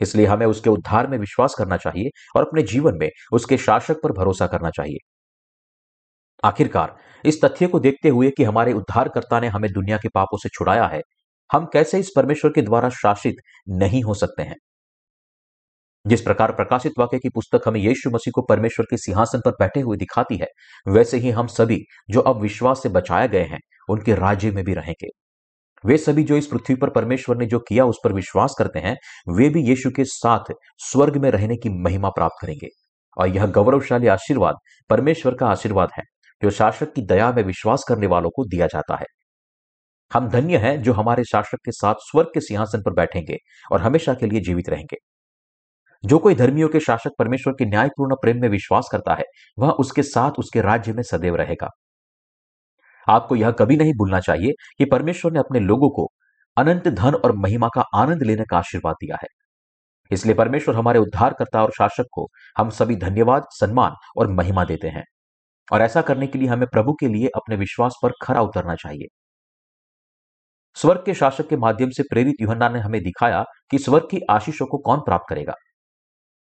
इसलिए 0.00 0.26
हमें 0.26 0.46
उसके 0.46 0.70
उद्धार 0.70 1.06
में 1.06 1.18
विश्वास 1.18 1.54
करना 1.58 1.76
चाहिए 1.76 2.10
और 2.36 2.46
अपने 2.46 2.62
जीवन 2.62 2.98
में 2.98 3.08
उसके 3.32 3.56
शासक 3.58 4.02
पर 4.02 4.12
भरोसा 4.12 4.46
करना 4.46 4.70
चाहिए। 4.70 4.98
आखिरकार, 6.44 6.96
इस 7.24 7.40
तथ्य 7.44 7.66
को 7.66 7.80
देखते 7.80 8.08
हुए 8.08 8.30
कि 8.30 8.44
हमारे 8.44 8.72
उद्धारकर्ता 8.72 9.40
ने 9.40 9.48
हमें 9.48 9.70
दुनिया 9.72 9.96
के 9.96 10.08
पापों 10.08 10.38
से 10.38 10.48
छुड़ाया 10.48 10.86
है 10.86 11.00
हम 11.52 11.66
कैसे 11.72 11.98
इस 11.98 12.12
परमेश्वर 12.16 12.50
के 12.50 12.62
द्वारा 12.62 12.88
शासित 12.88 13.34
नहीं 13.68 14.02
हो 14.02 14.14
सकते 14.14 14.42
हैं? 14.42 14.56
जिस 16.06 16.20
प्रकार 16.20 16.52
प्रकाशित 16.52 16.92
वाक्य 16.98 17.18
की 17.18 17.28
पुस्तक 17.28 17.60
हमें 17.66 17.80
यीशु 17.80 18.10
मसीह 18.10 18.32
को 18.34 18.42
परमेश्वर 18.42 18.86
के 18.90 18.96
सिंहासन 18.96 19.38
पर 19.38 19.50
बैठे 19.50 19.80
हुए 19.80 19.96
दिखाती 19.96 20.36
है, 20.36 20.46
वैसे 20.88 21.16
ही 21.16 21.30
हम 21.30 21.46
सभी 21.46 21.82
जो 22.10 22.20
अब 22.20 22.40
विश्वास 22.40 22.82
से 22.82 22.88
बचाए 22.88 23.28
गए 23.28 23.42
हैं, 23.42 23.60
उनके 23.90 24.14
राज्य 24.14 24.50
में 24.50 24.64
भी 24.64 24.74
रहेंगे। 24.74 25.08
वे 25.84 25.98
सभी 25.98 26.24
जो 26.24 26.36
इस 26.36 26.46
पृथ्वी 26.46 26.74
पर 26.74 26.90
परमेश्वर 26.90 27.36
ने 27.36 27.46
जो 27.46 27.58
किया 27.58 27.84
उस 27.84 27.96
पर 28.04 28.12
विश्वास 28.12 28.54
करते 28.58 28.78
हैं, 28.78 28.96
वे 29.34 29.48
भी 29.48 29.62
यीशु 29.62 29.90
के 29.90 30.04
साथ 30.04 30.52
स्वर्ग 30.78 31.16
में 31.16 31.30
रहने 31.30 31.56
की 31.56 31.68
महिमा 31.68 32.08
प्राप्त 32.08 32.36
करेंगे। 32.42 32.68
और 33.18 33.28
यह 33.28 33.46
गौरवशाली 33.46 34.06
आशीर्वाद 34.06 34.54
परमेश्वर 34.90 35.34
का 35.34 35.46
आशीर्वाद 35.46 35.88
है, 35.98 36.02
जो 36.42 36.50
शासक 36.50 36.92
की 36.92 37.02
दया 37.02 37.32
में 37.32 37.42
विश्वास 37.42 37.84
करने 37.88 38.06
वालों 38.06 38.30
को 38.30 38.44
दिया 38.44 38.66
जाता 38.66 38.96
है। 38.96 39.06
हम 40.12 40.28
धन्य 40.28 40.56
हैं 40.56 40.82
जो 40.82 40.92
हमारे 40.92 41.24
शासक 41.24 41.56
के 41.64 41.72
साथ 41.72 41.94
स्वर्ग 41.98 42.28
के 42.34 42.40
सिंहासन 42.40 42.82
पर 42.82 42.92
बैठेंगे 42.92 43.36
और 43.72 43.82
हमेशा 43.82 44.14
के 44.14 44.26
लिए 44.26 44.40
जीवित 44.40 44.68
रहेंगे। 44.68 44.96
जो 46.04 46.18
कोई 46.18 46.34
धर्मियों 46.34 46.68
के 46.68 46.80
शासक 46.80 47.10
परमेश्वर 47.18 47.52
के 47.52 47.64
न्यायपूर्ण 47.64 48.14
प्रेम 48.14 48.40
में 48.40 48.48
विश्वास 48.48 48.88
करता 48.92 49.14
है, 49.14 49.24
वह 49.58 49.70
उसके 49.70 50.02
साथ 50.02 50.30
उसके 50.38 50.60
राज्य 50.60 50.92
में 50.92 51.02
सदैव 51.02 51.36
रहेगा। 51.36 51.68
आपको 53.08 53.36
यह 53.36 53.50
कभी 53.50 53.76
नहीं 53.76 53.92
भूलना 53.92 54.20
चाहिए 54.20 54.52
कि 54.78 54.84
परमेश्वर 54.84 55.32
ने 55.32 55.38
अपने 55.38 55.60
लोगों 55.60 55.90
को 55.90 56.08
अनंत 56.56 56.88
धन 56.88 57.14
और 57.14 57.32
महिमा 57.36 57.68
का 57.74 57.84
आनंद 57.94 58.22
लेने 58.22 58.44
का 58.50 58.58
आशीर्वाद 58.58 58.94
दिया 58.94 59.16
है। 59.22 59.28
इसलिए 60.10 60.34
परमेश्वर 60.34 60.74
हमारे 60.74 60.98
उद्धारकर्ता 60.98 61.62
और 61.62 61.70
शासक 61.78 62.04
को 62.12 62.28
हम 62.58 62.70
सभी 62.70 62.96
धन्यवाद, 62.96 63.42
सम्मान 63.50 63.92
और 64.16 64.28
महिमा 64.28 64.64
देते 64.64 64.88
हैं। 64.88 65.04
और 65.72 65.82
ऐसा 65.82 66.02
करने 66.02 66.26
के 66.26 66.38
लिए 66.38 66.48
हमें 66.48 66.66
प्रभु 66.72 66.92
के 66.92 67.08
लिए 67.08 67.26
अपने 67.26 67.56
विश्वास 67.56 67.94
पर 68.02 68.12
खरा 68.22 68.40
उतरना 68.40 68.74
चाहिए। 68.74 69.21
स्वर्ग 70.74 71.02
के 71.06 71.14
शासक 71.14 71.48
के 71.48 71.56
माध्यम 71.56 71.90
से 71.90 72.02
प्रेरित 72.02 72.34
युहन्ना 72.40 72.68
ने 72.68 72.78
हमें 72.78 73.02
दिखाया 73.02 73.44
कि 73.70 73.78
स्वर्ग 73.78 74.08
की 74.10 74.20
आशीषों 74.30 74.66
को 74.66 74.78
कौन 74.78 74.98
प्राप्त 74.98 75.26
करेगा। 75.28 75.54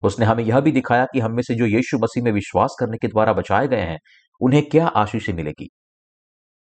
उसने 0.03 0.27
हमें 0.27 0.45
यह 0.45 0.61
भी 0.61 0.73
दिखाया 0.73 1.05
कि 1.05 1.21
हम 1.21 1.33
में 1.33 1.43
से 1.43 1.55
जो 1.55 1.67
यीशु 1.67 1.99
मसीह 1.99 2.23
में 2.25 2.33
विश्वास 2.33 2.77
करने 2.81 2.97
के 2.97 3.09
द्वारा 3.09 3.33
बचाए 3.33 3.69
गए 3.69 3.81
हैं, 3.81 3.99
उन्हें 4.41 4.69
क्या 4.69 4.87
आशीषें 4.87 5.33
मिलेगी? 5.33 5.69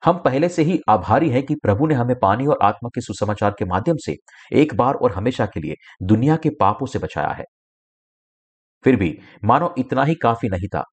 हम 0.05 0.17
पहले 0.17 0.49
से 0.49 0.63
ही 0.63 0.79
आभारी 0.89 1.29
हैं 1.29 1.43
कि 1.43 1.55
प्रभु 1.55 1.87
ने 1.87 1.95
हमें 1.95 2.19
पानी 2.19 2.45
और 2.45 2.59
आत्मा 2.63 2.89
के 2.95 3.01
सुसमाचार 3.01 3.55
के 3.59 3.65
माध्यम 3.65 3.95
से 3.97 4.15
एक 4.53 4.75
बार 4.75 4.93
और 4.93 5.11
हमेशा 5.11 5.45
के 5.45 5.59
लिए 5.59 5.73
दुनिया 6.03 6.35
के 6.35 6.49
पापों 6.49 6.85
से 6.85 6.99
बचाया 6.99 7.29
है। 7.29 7.43
फिर 8.83 8.95
भी, 8.95 9.19
मानो 9.43 9.75
इतना 9.77 10.03
ही 10.03 10.15
काफ़ी 10.15 10.49
नहीं 10.49 10.67
था। 10.67 10.83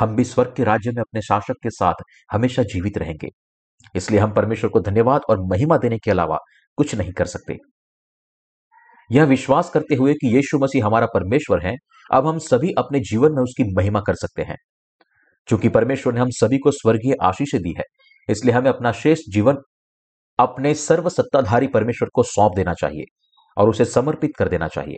हम 0.00 0.16
भी 0.16 0.24
स्वर्ग 0.24 0.54
के 0.56 0.64
राज्य 0.64 0.90
में 0.90 1.00
अपने 1.00 1.22
शासक 1.22 1.54
के 1.62 1.70
साथ 1.70 1.94
हमेशा 2.32 2.62
जीवित 2.62 2.98
रहेंगे। 2.98 3.28
इसलिए 3.94 4.20
हम 4.20 4.32
परमेश्वर 4.32 4.70
को 4.70 4.80
धन्यवाद 4.80 5.20
और 5.30 5.40
महिमा 5.40 5.76
देने 5.76 5.98
के 5.98 6.10
अलावा 6.10 6.38
कुछ 6.76 6.94
नहीं 6.94 7.12
कर 7.12 7.24
सकते। 7.24 7.56
यह 9.12 9.24
विश्वास 9.24 9.70
करते 9.70 9.94
हुए 9.94 10.14
कि 10.14 10.36
यीशु 10.36 10.58
मसीह 10.58 10.86
हमारा 10.86 11.06
परमेश्वर 11.06 11.66
है, 11.66 11.76
अब 12.12 12.26
हम 12.26 12.38
सभी 12.38 12.72
अपने 12.72 13.00
जीवन 13.00 13.32
में 13.32 13.42
उसकी 13.42 13.74
महिमा 13.74 14.00
कर 14.00 14.14
सकते 14.14 14.42
हैं। 14.42 14.56
क्योंकि 15.46 15.68
परमेश्वर 15.68 16.14
ने 16.14 16.20
हम 16.20 16.30
सभी 16.30 16.58
को 16.58 16.70
स्वर्गीय 16.70 17.14
आशीष 17.22 17.54
दी 17.54 17.74
है, 17.78 17.84
इसलिए 18.30 18.54
हमें 18.54 18.68
अपना 18.68 18.92
शेष 18.92 19.18
जीवन 19.28 19.56
अपने 20.38 20.74
सर्व 20.74 21.08
सत्ताधारी 21.08 21.66
परमेश्वर 21.66 22.08
को 22.14 22.22
सौंप 22.22 22.52
देना 22.56 22.74
चाहिए 22.74 23.04
और 23.56 23.68
उसे 23.68 23.84
समर्पित 23.84 24.30
कर 24.38 24.48
देना 24.48 24.68
चाहिए। 24.68 24.96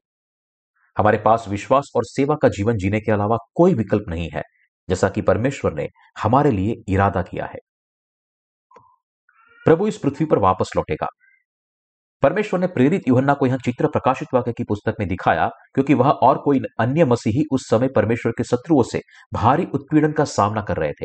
हमारे 0.98 1.18
पास 1.18 1.44
विश्वास 1.48 1.90
और 1.96 2.04
सेवा 2.04 2.36
का 2.42 2.48
जीवन 2.48 2.76
जीने 2.76 3.00
के 3.00 3.12
अलावा 3.12 3.38
कोई 3.54 3.74
विकल्प 3.74 4.04
नहीं 4.08 4.30
है, 4.34 4.42
जैसा 4.88 5.08
कि 5.08 5.20
परमेश्वर 5.20 5.72
ने 5.72 5.88
हमारे 6.22 6.50
लिए 6.50 6.74
इरादा 6.88 7.22
किया 7.22 7.46
है। 7.46 7.58
प्रभु 9.66 9.88
इस 9.88 9.98
पृथ्वी 9.98 10.26
पर 10.26 10.38
वापस 10.38 10.70
लौटेगा। 10.76 11.06
परमेश्वर 12.22 12.60
ने 12.60 12.66
प्रेरित 12.66 13.08
युहन्ना 13.08 13.34
को 13.34 13.46
यह 13.46 13.56
चित्र 13.56 13.86
प्रकाशित 13.86 14.28
वाक्य 14.34 14.52
की 14.52 14.64
पुस्तक 14.64 14.94
में 15.00 15.08
दिखाया, 15.08 15.48
क्योंकि 15.74 15.94
वह 15.94 16.10
और 16.10 16.38
कोई 16.38 16.60
अन्य 16.80 17.04
मसीही 17.04 17.44
उस 17.52 17.68
समय 17.70 17.88
परमेश्वर 17.88 18.32
के 18.32 18.44
शत्रुओं 18.44 18.82
से 18.82 19.00
भारी 19.34 19.64
उत्पीड़न 19.64 20.12
का 20.12 20.24
सामना 20.24 20.62
कर 20.62 20.76
रहे 20.76 20.92
थे। 20.92 21.04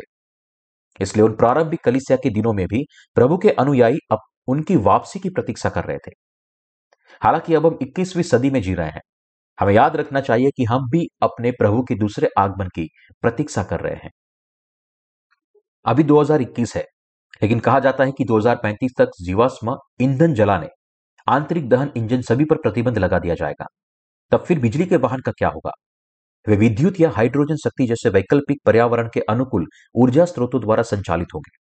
इसलिए 1.00 1.24
उन 1.24 1.32
प्रारंभिक 1.32 1.80
कलिसिया 1.84 2.18
के 2.22 2.30
दिनों 2.30 2.52
में 2.52 2.66
भी 2.66 2.84
प्रभु 3.14 3.38
के 3.38 3.50
अनुयायी 3.50 3.98
अब 4.10 4.18
उनकी 4.46 4.76
वापसी 4.76 5.18
की 5.18 5.28
प्रतीक्षा 5.28 5.68
कर 5.68 5.84
रहे 5.84 5.98
थे। 5.98 6.10
हालाँकि 7.22 7.54
अब 7.54 7.66
हम 7.66 7.78
21वीं 7.82 8.22
सदी 8.22 8.50
में 8.50 8.62
जी 8.62 8.74
रहे 8.74 8.90
हैं। 8.90 9.00
हमें 9.60 9.74
याद 9.74 9.96
रखना 9.96 10.20
चाहिए 10.20 10.50
कि 10.56 10.64
हम 10.64 10.90
भी 10.90 11.06
अपने 11.22 11.50
प्रभु 11.50 11.82
के 11.82 11.94
दूसरे 11.94 12.28
आगमन 12.38 12.66
की 12.66 12.88
प्रतीक्षा 13.20 13.62
कर 13.62 13.80
रहे 13.80 13.94
हैं। 13.94 14.10
अभी 15.86 16.02
2021 16.02 16.76
है। 16.76 16.84
लेकिन 17.42 17.60
कहा 17.60 17.80
जाता 17.80 18.04
है 18.04 18.12
कि 18.12 18.24
2035 18.24 18.92
तक 18.98 19.10
जीवाश्म 19.22 19.76
ईंधन 20.00 20.34
जलाने, 20.34 20.68
आंतरिक 21.28 21.68
दहन 21.68 21.90
इंजन 21.96 22.22
सभी 22.22 22.44
पर 22.44 22.56
प्रतिबंध 22.56 22.98
लगा 22.98 23.18
दिया 23.18 23.34
जाएगा। 23.34 23.66
तब 24.30 24.44
फिर 24.44 24.58
बिजली 24.58 24.86
के 24.86 24.96
वाहन 24.96 25.20
का 25.20 25.32
क्या 25.32 25.48
होगा? 25.48 25.70
वे 26.48 26.56
विद्युत 26.56 27.00
या 27.00 27.10
हाइड्रोजन 27.10 27.56
शक्ति 27.56 27.86
जैसे 27.86 28.08
वैकल्पिक 28.08 28.58
पर्यावरण 28.66 29.08
के 29.14 29.20
अनुकूल 29.20 29.66
ऊर्जा 29.94 30.24
स्रोतों 30.24 30.60
द्वारा 30.60 30.82
संचालित 30.82 31.28
होंगे। 31.34 31.56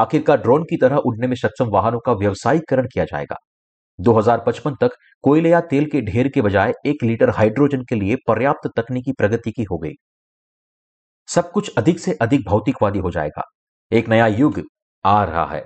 आखिरकार 0.00 0.36
ड्रोन 0.36 0.62
की 0.62 0.76
तरह 0.76 0.96
उड़ने 0.96 1.26
में 1.26 1.36
सक्षम 1.36 1.66
वाहनों 1.66 2.00
का 2.00 2.12
व्यवसायीकरण 2.12 2.86
किया 2.86 3.04
जाएगा। 3.04 3.36
2055 4.00 4.76
तक 4.80 4.90
कोयले 5.22 5.50
या 5.50 5.60
तेल 5.60 5.90
के 5.90 6.00
ढेर 6.00 6.28
के 6.28 6.42
बजाय 6.42 6.72
एक 6.86 7.04
लीटर 7.04 7.30
हाइड्रोजन 7.30 7.82
के 7.82 7.94
लिए 7.94 8.16
पर्याप्त 8.28 8.70
तकनीकी 8.76 9.12
प्रगति 9.12 9.50
की 9.50 9.62
हो 9.62 9.78
गई। 9.78 9.92
सब 11.28 11.50
कुछ 11.50 11.74
अधिक 11.78 11.98
से 11.98 12.12
अधिक 12.12 12.40
भौतिकवादी 12.48 12.98
हो 12.98 13.10
जाएगा। 13.10 13.42
एक 13.92 14.08
नया 14.08 14.26
युग 14.26 14.62
आ 15.06 15.24
रहा 15.24 15.44
है। 15.46 15.64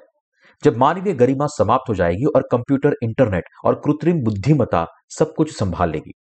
जब 0.62 0.76
मानवीय 0.76 1.14
गरिमा 1.14 1.46
समाप्त 1.46 1.88
हो 1.88 1.94
जाएगी 1.94 2.24
और 2.26 2.48
कंप्यूटर, 2.53 2.94
इंटरनेट 3.03 3.44
और 3.64 3.74
कृत्रिम 3.85 4.22
बुद्धिमता 4.24 4.87
सब 5.18 5.35
कुछ 5.35 5.57
संभाल 5.59 5.90
लेगी। 5.90 6.12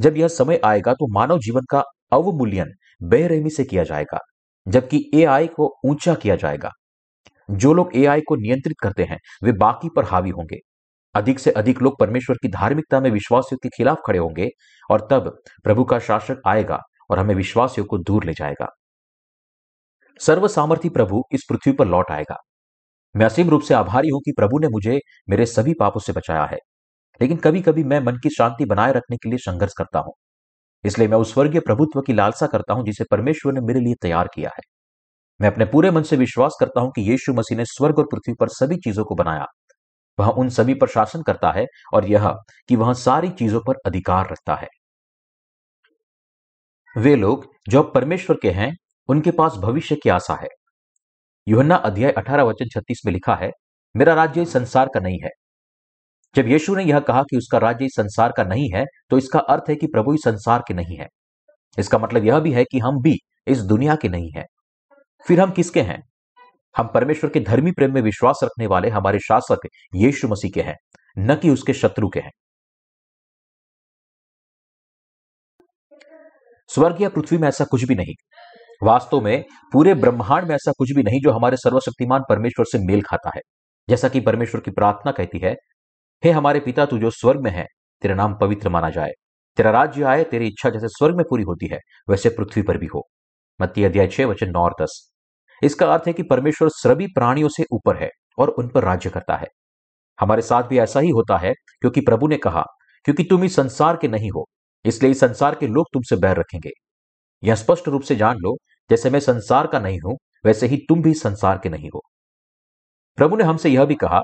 जब 0.00 0.16
यह 0.16 0.28
समय 0.28 0.60
आएगा 0.64 0.92
तो 0.94 1.12
मानव 1.14 1.38
जीवन 1.38 1.64
का 1.70 1.82
अवमूल्यन 2.12 2.72
बेरहमी 3.02 3.50
से 3.50 3.64
किया 3.64 3.84
जाएगा, 3.84 4.18
जबकि 4.66 5.10
एआई 5.14 5.46
को 5.46 5.74
ऊँचा 5.84 6.14
किया 6.14 6.36
जाएगा। 6.36 6.70
जो 7.48 7.72
लोग 7.74 7.96
एआई 7.96 8.20
को 8.20 8.36
नियंत्रित 8.36 8.76
करते 8.82 9.04
हैं, 9.04 9.18
वे 9.42 9.52
बाकी 9.52 9.88
पर 9.96 10.04
हावी 10.04 10.30
होंगे। 10.30 10.58
अधिक 11.14 11.38
से 11.38 11.50
अधिक 11.50 11.82
लोग 11.82 11.98
परमेश्वर 11.98 12.36
की 12.36 12.48
धार्मिकता 12.48 13.00
में 13.00 13.10
विश्वासियों 13.10 13.58
के 13.62 13.68
खिलाफ 13.68 13.98
खड़े 14.06 14.18
होंगे 14.18 14.48
और 14.90 15.08
तब 15.10 15.38
प्रभु 15.64 15.84
का 15.84 15.98
शासक 15.98 16.42
आएगा 16.46 16.80
और 17.10 17.18
हमें 17.18 17.34
विश्वासियों 17.34 17.86
को 17.86 17.98
दूर 17.98 18.24
ले 18.24 18.32
जाएगा। 18.32 18.68
सर्व 20.20 20.48
सामर्थी 20.48 20.88
प्रभु 20.88 21.22
इस 21.32 21.46
पृथ्वी 21.50 21.72
पर 21.72 21.86
लौट 21.86 22.10
आएगा। 22.10 22.36
मैं 23.16 23.26
असीम 23.26 23.50
रूप 23.50 23.62
से 23.62 23.74
आभारी 23.74 24.08
हूँ 24.08 24.20
कि 24.20 24.32
प्रभु 24.32 24.58
ने 24.58 24.68
मुझे 24.68 25.00
मेरे 25.30 25.46
सभी 25.46 25.74
पापों 25.74 26.00
से 26.00 26.12
बचाया 26.12 26.44
है। 26.44 26.58
लेकिन 27.20 27.36
कभी 27.36 27.60
कभी 27.60 27.84
मैं 27.84 28.00
मन 28.00 28.16
की 28.16 28.30
शांति 28.30 28.64
बनाए 28.64 28.92
रखने 28.92 29.16
के 29.16 29.28
लिए 29.28 29.38
संघर्ष 29.38 29.72
करता 29.78 29.98
हूँ। 29.98 30.12
इसलिए 30.84 31.08
मैं 31.08 31.18
उस 31.18 31.32
स्वर्गीय 31.32 31.60
प्रभुत्व 31.60 32.00
की 32.00 32.12
लालसा 32.12 32.46
करता 32.46 32.74
हूँ 32.74 32.84
जिसे 32.84 33.04
परमेश्वर 33.10 33.52
ने 33.52 33.60
मेरे 33.60 33.80
लिए 33.80 33.94
तैयार 34.02 34.28
किया 34.34 34.50
है। 34.50 34.62
मैं 35.40 35.50
अपने 35.50 35.64
पूरे 35.64 35.90
मन 35.90 36.02
से 36.02 36.16
विश्वास 36.16 36.56
करता 36.60 36.80
हूँ 36.80 36.90
कि 36.90 37.10
यीशु 37.10 37.32
मसीह 37.32 37.58
ने 37.58 37.64
स्वर्ग 37.64 37.98
और 37.98 38.04
पृथ्वी 38.04 38.34
पर 38.40 38.48
सभी 38.48 38.76
चीज़ों 38.76 39.04
को 39.04 39.14
बनाया। 39.14 39.46
वह 40.18 40.28
उन 40.28 40.48
सभी 40.48 40.74
पर 40.74 40.86
शासन 40.86 41.22
करता 41.22 41.50
है 41.50 41.66
और 41.94 42.06
यह 42.06 42.28
कि 42.68 42.76
वह 42.76 42.92
सारी 42.92 43.30
चीज़ों 43.30 43.60
पर 43.60 43.74
अधिकार 43.86 44.30
रखता 44.32 44.54
है। 44.54 44.68
वे 46.96 47.16
लोग 47.16 47.46
जो 47.68 47.82
परमेश्वर 47.82 48.36
के 48.42 48.50
हैं 48.50 48.72
उनके 49.10 49.30
पास 49.30 49.54
भविष्य 49.56 49.96
की 49.96 50.08
आशा 50.08 50.34
है। 50.34 50.48
युहन्ना 51.46 51.76
अध्याय 51.76 52.12
अठारह 52.12 52.42
वचन 52.42 52.68
छत्तीस 52.68 53.00
में 53.06 53.12
लिखा 53.12 53.34
है, 53.34 53.50
मेरा 53.94 54.14
राज्य 54.14 54.44
संसार 54.44 54.88
का 54.94 55.00
नहीं 55.00 55.18
है। 55.24 55.30
जब 56.34 56.48
यीशु 56.48 56.74
ने 56.74 56.84
यह 56.84 57.00
कहा 57.00 57.22
कि 57.22 57.36
उसका 57.36 57.58
राज्य 57.58 57.84
इस 57.84 57.94
संसार 57.96 58.32
का 58.36 58.44
नहीं 58.44 58.70
है 58.74 58.84
तो 59.10 59.18
इसका 59.18 59.38
अर्थ 59.38 59.70
है 59.70 59.74
कि 59.76 59.86
प्रभु 59.86 60.14
इस 60.14 60.20
संसार 60.24 60.62
के 60.68 60.74
नहीं 60.74 60.96
है। 60.96 61.06
इसका 61.78 61.98
मतलब 61.98 62.24
यह 62.24 62.38
भी 62.38 62.52
है 62.52 62.64
कि 62.64 62.78
हम 62.78 63.00
भी 63.02 63.16
इस 63.46 63.58
दुनिया 63.62 63.96
के 63.96 64.08
नहीं 64.08 64.30
है। 64.36 64.44
फिर 65.26 65.40
हम 65.40 65.50
किसके 65.50 65.82
हैं? 65.82 66.00
हम 66.74 66.90
परमेश्वर 66.94 67.30
के 67.30 67.40
धर्मी 67.40 67.72
प्रेम 67.72 67.94
में 67.94 68.00
विश्वास 68.02 68.40
रखने 68.44 68.66
वाले 68.66 68.88
हमारे 68.88 69.18
शासक 69.18 69.66
यीशु 69.94 70.28
मसीह 70.28 70.50
के 70.50 70.62
हैं, 70.62 70.76
न 71.18 71.36
कि 71.36 71.50
उसके 71.50 71.74
शत्रु 71.74 72.08
के 72.08 72.20
हैं। 72.20 72.30
स्वर्ग 76.70 77.02
या 77.02 77.08
पृथ्वी 77.08 77.38
में 77.38 77.48
ऐसा 77.48 77.64
कुछ 77.64 77.84
भी 77.84 77.94
नहीं। 77.94 78.14
वास्तव 78.82 79.20
में 79.20 79.44
पूरे 79.72 79.94
ब्रह्मांड 79.94 80.48
में 80.48 80.54
ऐसा 80.54 80.72
कुछ 80.78 80.92
भी 80.92 81.02
नहीं 81.02 81.20
जो 81.20 81.30
हमारे 81.30 81.56
सर्वशक्तिमान 81.56 82.22
परमेश्वर 82.28 82.64
से 82.64 82.78
मेल 82.78 83.02
खाता 83.02 83.30
है। 83.36 83.40
जैसा 83.88 84.08
कि 84.08 84.20
परमेश्वर 84.20 84.60
की 84.60 84.70
प्रार्थना 84.70 85.12
कहती 85.12 85.38
है, 85.38 85.56
हे 86.24 86.30
हमारे 86.30 86.60
पिता, 86.60 86.86
तू 86.86 86.98
जो 86.98 87.10
स्वर्ग 87.10 87.40
में 87.40 87.50
है, 87.50 87.66
तेरा 88.02 88.14
नाम 88.14 88.34
पवित्र 88.40 88.68
माना 88.68 88.90
जाए। 88.90 89.10
तेरा 89.56 89.70
राज्य 89.70 90.02
आए, 90.02 90.24
तेरी 90.24 90.46
इच्छा 90.46 90.70
जैसे 90.70 90.88
स्वर्ग 90.88 91.16
में 91.16 91.24
पूरी 91.30 91.42
होती 91.42 91.66
है, 91.66 91.78
वैसे 92.10 92.28
पृथ्वी 92.28 92.62
पर 92.62 92.78
भी 92.78 92.86
हो। 92.86 93.08
मत्ती 93.60 93.84
अध्याय 93.84 94.06
छह, 94.06 94.26
वचन 94.26 94.50
नौ 94.50 94.60
और 94.60 94.74
दस। 94.82 95.10
इसका 95.62 95.92
अर्थ 95.92 96.02
है 96.06 96.12
कि 96.12 96.22
परमेश्वर 96.22 96.68
सभी 96.68 97.06
प्राणियों 97.06 97.48
से 97.48 97.64
ऊपर 97.72 97.96
है 97.96 98.10
और 98.38 98.48
उन 98.48 98.68
पर 98.68 98.84
राज्य 98.84 99.10
करता 99.10 99.36
है। 99.36 99.46
हमारे 100.20 100.42
साथ 100.42 100.62
भी 100.62 100.78
ऐसा 100.78 101.00
ही 101.00 101.10
होता 101.10 101.36
है, 101.36 101.52
क्योंकि 101.80 102.00
प्रभु 102.00 102.28
ने 102.28 102.36
कहा, 102.36 102.64
क्योंकि 103.04 103.24
तुम 103.24 103.44
इस 103.44 103.56
संसार 103.56 103.96
के 103.96 104.08
नहीं 104.08 104.30
हो, 104.30 104.46
इसलिए 104.84 105.10
इस 105.10 105.20
संसार 105.20 105.54
के 105.54 105.66
लोग 105.66 105.86
तुमसे 105.92 106.16
बैर 106.16 106.36
रखेंगे। 106.36 106.70
यह 107.44 107.54
स्पष्ट 107.54 107.88
रूप 107.88 108.02
से 108.02 108.16
जान 108.16 108.36
लो 108.36 108.56
जैसे 108.90 109.10
मैं 109.10 109.20
संसार 109.20 109.66
का 109.66 109.78
नहीं 109.78 110.00
हूँ, 110.00 110.18
वैसे 110.46 110.66
ही 110.66 110.76
तुम 110.88 111.02
भी 111.02 111.14
संसार 111.14 111.60
के 111.62 111.68
नहीं 111.68 111.90
हो। 111.94 112.02
प्रभु 113.16 113.36
ने 113.36 113.44
हमसे 113.44 113.68
यह 113.68 113.84
भी 113.84 113.94
कहा, 113.94 114.20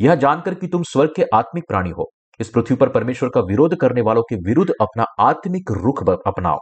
यह 0.00 0.14
जानकर 0.14 0.54
कि 0.54 0.66
तुम 0.66 0.82
स्वर्ग 0.82 1.12
के 1.16 1.24
आत्मिक 1.34 1.64
प्राणी 1.68 1.90
हो, 1.90 2.10
इस 2.40 2.48
पृथ्वी 2.48 2.76
पर 2.76 2.88
परमेश्वर 2.88 3.28
का 3.28 3.40
विरोध 3.40 3.76
करने 3.76 4.00
वालों 4.00 4.22
के 4.22 4.36
विरुद्ध 4.36 4.72
अपना 4.80 5.04
आत्मिक 5.20 5.70
रुख 5.70 6.08
अपनाओ। 6.26 6.58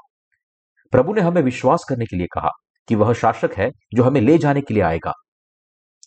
प्रभु 0.92 1.14
ने 1.14 1.20
हमें 1.20 1.42
विश्वास 1.42 1.84
करने 1.88 2.04
के 2.04 2.16
लिए 2.16 2.26
कहा 2.26 2.50
कि 2.88 2.94
वह 2.94 3.12
शासक 3.12 3.50
है 3.56 3.70
जो 3.94 4.02
हमें 4.02 4.20
ले 4.20 4.38
जाने 4.38 4.60
के 4.60 4.74
लिए 4.74 4.82
आएगा। 4.82 5.12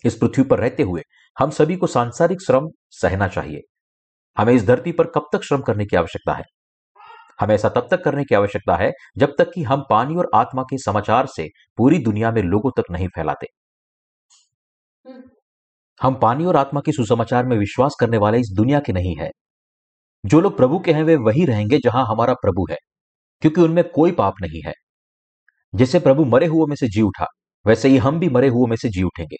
इस 0.05 0.15
पृथ्वी 0.15 0.43
पर 0.43 0.59
रहते 0.59 0.83
हुए 0.83 1.01
हम 1.37 1.49
सभी 1.49 1.75
को 1.75 1.87
सांसारिक 1.87 2.41
श्रम 2.41 2.67
सहना 2.89 3.27
चाहिए। 3.27 3.61
हमें 4.37 4.53
इस 4.53 4.65
धरती 4.65 4.91
पर 4.91 5.07
कब 5.07 5.27
तक 5.33 5.43
श्रम 5.43 5.61
करने 5.61 5.85
की 5.85 5.95
आवश्यकता 5.95 6.33
है? 6.33 6.43
हमें 7.41 7.55
ऐसा 7.55 7.69
तब 7.69 7.87
तक 7.91 8.03
करने 8.03 8.23
की 8.23 8.35
आवश्यकता 8.35 8.75
है 8.75 8.91
जब 9.17 9.35
तक 9.37 9.51
कि 9.55 9.63
हम 9.63 9.83
पानी 9.89 10.15
और 10.15 10.29
आत्मा 10.35 10.63
के 10.63 10.77
समाचार 10.77 11.27
से 11.27 11.47
पूरी 11.77 11.99
दुनिया 11.99 12.31
में 12.31 12.41
लोगों 12.43 12.71
तक 12.77 12.91
नहीं 12.91 13.07
फैलाते। 13.07 13.47
हम 16.01 16.15
पानी 16.15 16.45
और 16.45 16.55
आत्मा 16.55 16.81
के 16.81 16.91
सुसमाचार 16.91 17.45
में 17.45 17.57
विश्वास 17.57 17.95
करने 17.99 18.17
वाले 18.17 18.39
इस 18.39 18.51
दुनिया 18.53 18.79
के 18.79 18.93
नहीं 18.93 19.15
है। 19.15 19.29
जो 20.23 20.41
लोग 20.41 20.57
प्रभु 20.57 20.79
के 20.79 20.93
हैं 20.93 21.03
वे 21.03 21.15
वही 21.15 21.45
रहेंगे 21.45 21.77
जहाँ 21.77 22.05
हमारा 22.07 22.33
प्रभु 22.33 22.65
है 22.71 22.77
क्योंकि 23.41 23.61
उनमें 23.61 23.83
कोई 23.91 24.11
पाप 24.11 24.33
नहीं 24.41 24.61
है। 24.65 24.73
जैसे 25.73 25.99
प्रभु 25.99 26.25
मरे 26.25 26.45
हुओं 26.47 26.67
में 26.67 26.75
से 26.75 26.87
जी 26.87 27.01
उठा 27.01 27.25
वैसे 27.65 27.89
ही 27.89 27.97
हम 27.97 28.19
भी 28.19 28.29
मरे 28.29 28.47
हुओं 28.47 28.67
में 28.67 28.75
से 28.77 28.89
जी 28.89 29.03
उठेंगे। 29.03 29.37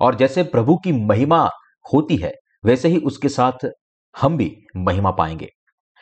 और 0.00 0.14
जैसे 0.14 0.42
प्रभु 0.44 0.76
की 0.76 0.92
महिमा 1.06 1.42
होती 1.94 2.16
है 2.16 2.32
वैसे 2.64 2.88
ही 2.88 2.98
उसके 2.98 3.28
साथ 3.28 3.66
हम 4.14 4.36
भी 4.36 4.56
महिमा 4.76 5.10
पाएँगे। 5.10 5.48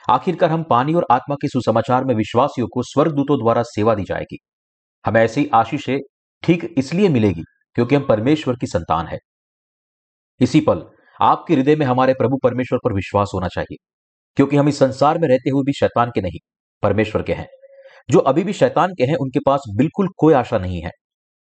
आखिरकार 0.09 0.51
हम 0.51 0.63
पानी 0.63 0.95
और 0.95 1.07
आत्मा 1.11 1.35
के 1.35 1.49
सुसमाचार 1.49 2.05
में 2.05 2.15
विश्वासियों 2.15 2.67
को 2.69 2.83
स्वर्गदूतों 2.83 3.39
द्वारा 3.39 3.63
सेवा 3.67 3.95
दी 3.95 4.05
जाएगी। 4.05 4.39
हमें 5.05 5.21
ऐसी 5.23 5.49
आशीषें 5.55 5.99
ठीक 6.43 6.75
इसलिए 6.79 7.09
मिलेगी 7.09 7.43
क्योंकि 7.77 7.95
हम 7.95 8.07
परमेश्वर 8.09 8.57
की 8.57 8.67
संतान 8.67 9.07
है। 9.07 9.19
इसी 10.41 10.61
पल 10.61 10.83
आपके 11.21 11.55
हृदय 11.55 11.77
में 11.77 11.85
हमारे 11.87 12.15
प्रभु 12.15 12.39
परमेश्वर 12.43 12.79
पर 12.85 12.93
विश्वास 12.93 13.31
होना 13.35 13.49
चाहिए, 13.49 13.77
क्योंकि 14.37 14.57
हम 14.57 14.69
इस 14.69 14.79
संसार 14.79 15.19
में 15.19 15.29
रहते 15.29 15.51
हुए 15.51 15.63
भी 15.67 15.73
शैतान 15.73 16.11
के 16.11 16.21
नहीं, 16.21 16.39
परमेश्वर 16.83 17.23
के 17.23 17.33
हैं। 17.33 17.47
जो 18.09 18.19
अभी 18.21 18.45
भी 18.45 18.53
शैतान 18.53 18.93
के 18.99 19.05
हैं, 19.05 19.17
उनके 19.17 19.41
पास 19.47 19.63
बिल्कुल 19.77 20.09
कोई 20.17 20.35
आशा 20.35 20.59
नहीं 20.59 20.81
है। 20.83 20.91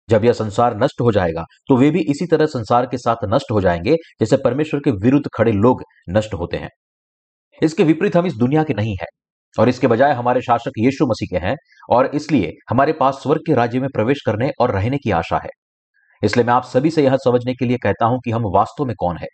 जब 0.09 0.25
यह 0.25 0.33
संसार 0.33 0.77
नष्ट 0.77 1.01
हो 1.01 1.11
जाएगा 1.11 1.43
तो 1.67 1.75
वे 1.77 1.89
भी 1.91 1.99
इसी 2.11 2.25
तरह 2.27 2.45
संसार 2.47 2.85
के 2.85 2.97
साथ 2.97 3.25
नष्ट 3.25 3.51
हो 3.51 3.61
जाएँगे, 3.61 3.95
जैसे 4.19 4.37
परमेश्वर 4.37 4.79
के 4.79 4.91
विरुद्ध 4.99 5.25
खड़े 5.35 5.51
लोग 5.53 5.83
नष्ट 6.09 6.33
होते 6.33 6.57
हैं। 6.57 6.69
इसके 7.61 7.83
विपरीत 7.83 8.15
हम 8.15 8.25
इस 8.25 8.33
दुनिया 8.35 8.63
के 8.63 8.73
नहीं 8.73 8.95
है। 9.01 9.07
और 9.55 9.69
इसके 9.69 9.87
बजाय 9.87 10.13
हमारे 10.13 10.41
शासक 10.41 10.77
यीशु 10.77 11.05
मसीह 11.05 11.27
के 11.29 11.45
हैं, 11.45 11.55
और 11.89 12.05
इसलिए 12.05 12.51
हमारे 12.69 12.93
पास 12.93 13.19
स्वर्ग 13.23 13.41
के 13.47 13.53
राज्य 13.53 13.79
में 13.79 13.89
प्रवेश 13.89 14.21
करने 14.25 14.49
और 14.61 14.71
रहने 14.71 14.97
की 14.97 15.11
आशा 15.13 15.37
है। 15.37 15.49
इसलिए 16.21 16.45
मैं 16.45 16.53
आप 16.53 16.63
सभी 16.65 16.89
से 16.91 17.03
यह 17.03 17.15
समझने 17.17 17.53
के 17.53 17.65
लिए 17.65 17.77
कहता 17.77 18.05
हूँ 18.05 18.19
कि 18.25 18.31
हम 18.31 18.43
वास्तव 18.53 18.85
में 18.85 18.95
कौन 18.99 19.17
है। 19.17 19.27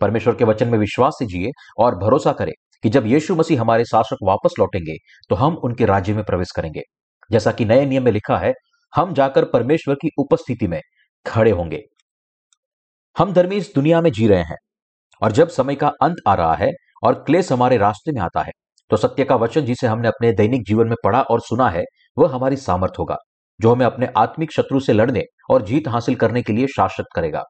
परमेश्वर 0.00 0.34
के 0.34 0.44
वचन 0.44 0.68
में 0.68 0.78
विश्वास 0.78 1.16
से 1.18 1.26
जिए 1.26 1.50
और 1.78 1.94
भरोसा 1.98 2.32
करें 2.32 2.52
कि 2.84 2.88
जब 2.88 3.06
यीशु 3.06 3.34
मसीह 3.34 3.60
हमारे 3.60 3.84
शासक 3.84 4.16
वापस 4.22 4.54
लौटेंगे 4.58 4.96
तो 5.30 5.34
हम 5.36 5.54
उनके 5.64 5.86
राज्य 5.86 6.14
में 6.14 6.24
प्रवेश 6.24 6.50
करेंगे। 6.56 6.82
जैसा 7.30 7.52
कि 7.52 7.64
नए 7.64 7.86
नियम 7.86 8.04
में 8.04 8.12
लिखा 8.12 8.38
है, 8.38 8.52
हम 8.92 9.14
जाकर 9.14 9.44
परमेश्वर 9.44 9.94
की 9.94 10.10
उपस्थिति 10.18 10.66
में 10.66 10.80
खड़े 11.26 11.50
होंगे। 11.50 11.82
हम 13.16 13.32
धर्मी 13.32 13.56
इस 13.56 13.72
दुनिया 13.74 14.00
में 14.00 14.10
जी 14.12 14.26
रहे 14.28 14.42
हैं, 14.42 14.56
और 15.22 15.32
जब 15.32 15.48
समय 15.50 15.74
का 15.74 15.92
अंत 16.02 16.16
आ 16.28 16.34
रहा 16.34 16.54
है 16.54 16.70
और 17.02 17.14
क्लेश 17.14 17.52
हमारे 17.52 17.76
रास्ते 17.76 18.12
में 18.12 18.20
आता 18.20 18.42
है। 18.42 18.52
तो 18.90 18.96
सत्य 18.96 19.24
का 19.24 19.36
वचन 19.36 19.60
जिसे 19.60 19.86
हमने 19.86 20.08
अपने 20.08 20.32
दैनिक 20.32 20.64
जीवन 20.66 20.86
में 20.86 20.96
पढ़ा 21.04 21.20
और 21.22 21.40
सुना 21.40 21.68
है, 21.70 21.84
वह 22.18 22.34
हमारी 22.34 22.56
सामर्थ 22.56 22.92
होगा, 22.98 23.16
जो 23.60 23.72
हमें 23.72 23.86
अपने 23.86 24.08
आत्मिक 24.16 24.52
शत्रु 24.52 24.80
से 24.80 24.92
लड़ने 24.92 25.22
और 25.50 25.62
जीत 25.62 25.88
हासिल 25.88 26.14
करने 26.14 26.42
के 26.42 26.52
लिए 26.52 26.66
शासित 26.66 27.06
करेगा। 27.14 27.42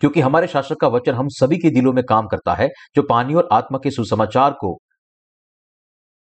क्योंकि 0.00 0.20
हमारे 0.20 0.46
शासक 0.46 0.76
का 0.80 0.88
वचन 0.88 1.14
हम 1.14 1.28
सभी 1.28 1.56
के 1.58 1.70
दिलों 1.70 1.92
में 1.92 2.04
काम 2.04 2.26
करता 2.26 2.54
है, 2.54 2.68
जो 2.96 3.02
पानी 3.02 3.34
और 3.34 3.48
आत्मा 3.52 3.78
के 3.82 3.90
सुसमाचार 3.90 4.52
को 4.52 4.78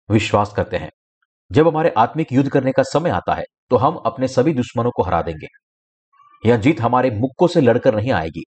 विश्वास 0.09 0.53
करते 0.53 0.77
हैं। 0.77 0.89
जब 1.51 1.67
हमारे 1.67 1.93
आत्मिक 1.97 2.33
युद्ध 2.33 2.49
करने 2.49 2.71
का 2.71 2.83
समय 2.83 3.09
आता 3.09 3.33
है 3.33 3.43
तो 3.69 3.77
हम 3.77 3.95
अपने 3.95 4.27
सभी 4.27 4.53
दुश्मनों 4.53 4.91
को 4.91 5.03
हरा 5.03 5.21
देंगे। 5.21 5.47
यह 6.45 6.57
जीत 6.57 6.81
हमारे 6.81 7.09
मुक्कों 7.11 7.47
से 7.47 7.61
लड़कर 7.61 7.95
नहीं 7.95 8.11
आएगी। 8.11 8.43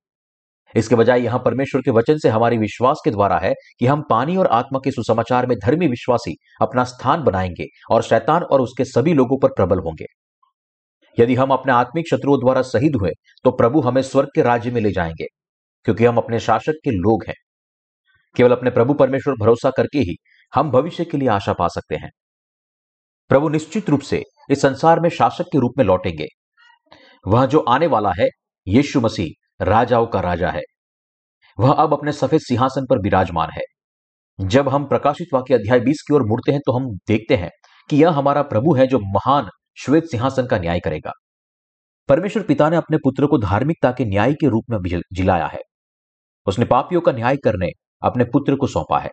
इसके 0.74 0.94
बजाय 0.94 1.22
यहाँ 1.22 1.38
परमेश्वर 1.38 1.80
के 1.80 1.90
वचन 1.90 2.18
से 2.18 2.28
हमारी 2.28 2.58
विश्वास 2.58 3.00
के 3.04 3.10
द्वारा 3.10 3.38
है 3.38 3.52
कि 3.80 3.86
हम 3.86 4.02
पानी 4.10 4.36
और 4.36 4.46
आत्मा 4.52 4.78
के 4.84 4.90
सुसमाचार 4.90 5.46
में 5.46 5.56
धर्मी 5.58 5.88
विश्वासी 5.88 6.34
अपना 6.62 6.84
स्थान 6.84 7.22
बनाएँगे 7.22 7.66
और 7.90 8.02
शैतान 8.02 8.42
और 8.42 8.60
उसके 8.60 8.84
सभी 8.84 9.14
लोगों 9.14 9.38
पर 9.38 9.48
प्रबल 9.48 9.78
होंगे। 9.78 10.06
यदि 11.18 11.34
हम 11.34 11.50
अपने 11.50 11.72
आत्मिक 11.72 12.08
शत्रुओं 12.10 12.38
द्वारा 12.40 12.62
शहीद 12.62 12.96
हुए 12.96 13.10
तो 13.44 13.50
प्रभु 13.52 13.80
हमें 13.80 14.02
स्वर्ग 14.02 14.28
के 14.34 14.42
राज्य 14.42 14.70
में 14.70 14.80
ले 14.80 14.92
जाएँगे, 14.92 15.26
क्योंकि 15.86 16.04
हम 16.04 16.16
अपने 16.16 16.38
शासक 16.40 16.80
के 16.84 16.90
लोग 16.90 17.24
हैं। 17.28 17.34
केवल 18.36 18.52
अपने 18.52 18.70
प्रभु 18.70 18.94
परमेश्वर 18.94 19.34
भरोसा 19.40 19.70
करके 19.70 19.98
ही 20.00 20.14
हम 20.52 20.70
भविष्य 20.70 21.04
के 21.04 21.18
लिए 21.18 21.28
आशा 21.28 21.52
पा 21.52 21.68
सकते 21.68 21.96
हैं। 21.96 22.10
प्रभु 23.30 23.48
निश्चित 23.48 23.90
रूप 23.90 24.00
से 24.00 24.22
इस 24.50 24.62
संसार 24.62 25.00
में 25.00 25.08
शासक 25.10 25.44
के 25.44 25.58
रूप 25.58 25.72
में 25.78 25.84
लौटेंगे। 25.84 26.26
वह 27.24 27.46
जो 27.46 27.58
आने 27.60 27.86
वाला 27.86 28.10
है, 28.18 28.28
यीशु 28.66 29.00
मसीह 29.00 29.30
राजाओं 29.62 30.06
का 30.06 30.20
राजा 30.20 30.50
है। 30.50 30.62
वह 31.58 31.72
अब 31.72 31.92
अपने 31.92 32.12
सफ़ेद 32.12 32.40
सिंहासन 32.40 32.86
पर 32.90 32.98
विराजमान 32.98 33.50
है। 33.50 33.62
जब 34.38 34.68
हम 34.68 34.84
प्रकाशित 34.84 35.28
वाक्य 35.34 35.54
अध्याय 35.54 35.80
20 35.80 36.02
की 36.02 36.14
ओर 36.14 36.22
मुड़ते 36.22 36.52
हैं 36.52 36.60
तो 36.66 36.72
हम 36.72 36.88
देखते 37.08 37.36
हैं 37.36 37.50
कि 37.90 37.96
यह 37.96 38.10
हमारा 38.10 38.42
प्रभु 38.42 38.74
है 38.74 38.86
जो 38.86 38.98
महान 38.98 39.48
श्वेत 39.84 40.04
सिंहासन 40.04 40.46
का 40.46 40.58
न्याय 40.58 40.80
करेगा। 40.80 41.12
परमेश्वर 42.08 42.42
पिता 42.42 42.70
ने 42.70 42.76
अपने 42.76 42.96
पुत्र 42.96 43.26
को 43.26 43.38
धार्मिकता 43.38 43.92
के 43.92 44.04
न्याय 44.04 44.32
के 44.32 44.48
रूप 44.48 44.64
में 44.70 45.00
जिलाया 45.12 45.46
है। 45.46 45.60
उसने 46.46 46.64
पापियों 46.64 47.00
का 47.00 47.12
न्याय 47.12 47.36
करने 47.36 47.68
अपने 48.02 48.24
पुत्र 48.24 48.56
को 48.56 48.66
सौंपा 48.66 48.98
है। 48.98 49.10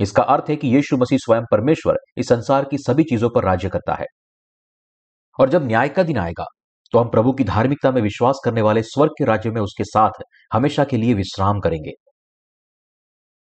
इसका 0.00 0.22
अर्थ 0.22 0.44
है 0.48 0.56
कि 0.56 0.68
यीशु 0.68 0.96
मसीह 0.96 1.18
स्वयं 1.18 1.42
परमेश्वर 1.50 1.96
इस 2.16 2.28
संसार 2.28 2.64
की 2.64 2.78
सभी 2.78 3.02
चीज़ों 3.02 3.30
पर 3.30 3.44
राज्य 3.44 3.68
करता 3.68 3.94
है। 3.94 4.06
और 5.38 5.48
जब 5.48 5.66
न्याय 5.66 5.88
का 5.88 6.02
दिन 6.02 6.18
आएगा 6.18 6.44
तो 6.92 6.98
हम 6.98 7.08
प्रभु 7.08 7.32
की 7.32 7.44
धार्मिकता 7.44 7.90
में 7.90 8.00
विश्वास 8.02 8.40
करने 8.44 8.62
वाले 8.62 8.82
स्वर्ग 8.82 9.10
के 9.10 9.24
राज्य 9.24 9.50
में 9.50 9.60
उसके 9.60 9.84
साथ 9.84 10.22
हमेशा 10.52 10.84
के 10.84 10.96
लिए 10.96 11.14
विश्राम 11.14 11.60
करेंगे। 11.60 11.92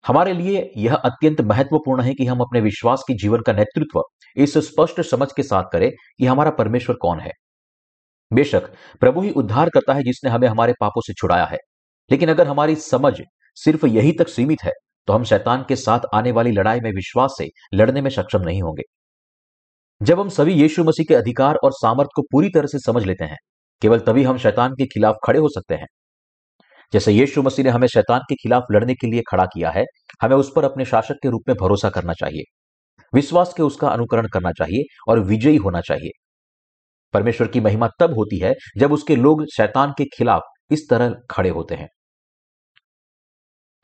हमारे 0.05 0.33
लिए 0.33 0.71
यह 0.77 0.95
अत्यंत 0.95 1.41
महत्वपूर्ण 1.41 2.03
है 2.03 2.15
कि 2.15 2.27
हम 2.27 2.41
अपने 2.41 2.61
विश्वास 2.61 3.03
के 3.09 3.15
जीवन 3.15 3.41
का 3.41 3.53
नेतृत्व 3.53 4.03
इस 4.37 4.57
स्पष्ट 4.59 5.01
समझ 5.01 5.29
के 5.33 5.43
साथ 5.43 5.65
करें 5.73 5.91
कि 5.91 6.27
हमारा 6.27 6.51
परमेश्वर 6.51 6.97
कौन 6.97 7.21
है। 7.21 7.33
बेशक, 8.31 8.71
प्रभु 9.01 9.21
ही 9.21 9.31
उद्धार 9.31 9.71
करता 9.71 9.95
है 9.95 10.03
जिसने 10.03 10.31
हमें 10.31 10.49
हमारे 10.49 10.75
पापों 10.81 11.01
से 11.01 11.13
छुड़ाया 11.13 11.45
है। 11.45 11.59
लेकिन 12.11 12.29
अगर 12.29 12.47
हमारी 12.47 12.75
समझ 12.77 13.15
सिर्फ़ 13.57 13.87
यही 13.87 14.13
तक 14.13 14.29
सीमित 14.29 14.63
है 14.65 14.73
तो 15.09 15.13
हम 15.13 15.25
शैतान 15.25 15.65
के 15.69 15.77
साथ 15.77 16.01
आने 16.15 16.33
वाली 16.33 16.51
लड़ाई 16.53 16.81
में 16.81 16.91
विश्वास 16.91 17.35
से 17.39 17.49
लड़ने 17.75 18.01
में 18.03 18.11
सक्षम 18.11 18.43
नहीं 18.43 18.63
होंगे। 18.63 18.83
जब 20.01 20.21
हम 20.21 20.29
सभी 20.29 20.53
यीशु 20.53 20.83
मसीह 20.85 21.05
के 21.09 21.15
अधिकार 21.15 21.57
और 21.57 21.73
सामर्थ 21.73 22.09
को 22.15 22.23
पूरी 22.23 22.49
तरह 22.49 22.67
से 22.67 22.79
समझ 22.79 23.05
लेते 23.05 23.25
हैं, 23.25 23.37
केवल 23.83 24.01
तभी 24.01 24.23
हम 24.23 24.39
शैतान 24.39 24.73
के 24.73 24.87
खिलाफ 24.87 25.17
खड़े 25.27 25.39
हो 25.39 25.49
सकते 25.49 25.75
हैं। 25.75 25.87
जैसे 26.93 27.13
यीशु 27.13 27.43
मसीह 27.43 27.65
ने 27.65 27.71
हमें 27.71 27.87
शैतान 27.89 28.21
के 28.21 28.35
खिलाफ 28.35 28.67
लड़ने 28.73 28.95
के 28.95 29.07
लिए 29.07 29.23
खड़ा 29.31 29.45
किया 29.47 29.71
है, 29.71 29.85
हमें 30.23 30.37
उस 30.37 30.53
पर 30.57 30.65
अपने 30.65 30.85
शासक 30.85 31.17
के 31.23 31.31
रूप 31.31 31.43
में 31.49 31.57
भरोसा 31.61 31.91
करना 31.91 32.13
चाहिए, 32.13 32.43
विश्वास 33.13 33.53
के 33.57 33.63
उसका 33.63 33.89
अनुकरण 33.89 34.29
करना 34.29 34.53
चाहिए 34.53 34.85
और 35.09 35.21
विजयी 35.21 35.57
होना 35.57 35.81
चाहिए। 35.81 36.11
परमेश्वर 37.15 37.49
की 37.49 37.61
महिमा 37.61 37.89
तब 38.01 38.15
होती 38.15 38.39
है 38.39 38.55
जब 38.79 38.93
उसके 38.93 39.17
लोग 39.17 39.45
शैतान 39.57 39.93
के 39.99 40.05
खिलाफ 40.17 40.43
इस 40.71 40.89
तरह 40.91 41.15
खड़े 41.31 41.51
होते 41.51 41.75
हैं। 41.75 41.89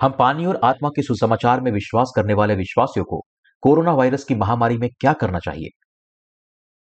हम 0.00 0.14
पानी 0.18 0.46
और 0.46 0.60
आत्मा 0.64 0.88
के 0.88 1.02
सुसमाचार 1.02 1.60
में 1.60 1.70
विश्वास 1.72 2.12
करने 2.16 2.34
वाले 2.34 2.54
विश्वासियों 2.54 3.04
को 3.04 3.20
कोरोना 3.62 3.92
वायरस 3.92 4.24
की 4.24 4.34
महामारी 4.34 4.78
में 4.78 4.88
क्या 5.00 5.12
करना 5.12 5.38
चाहिए? 5.38 5.68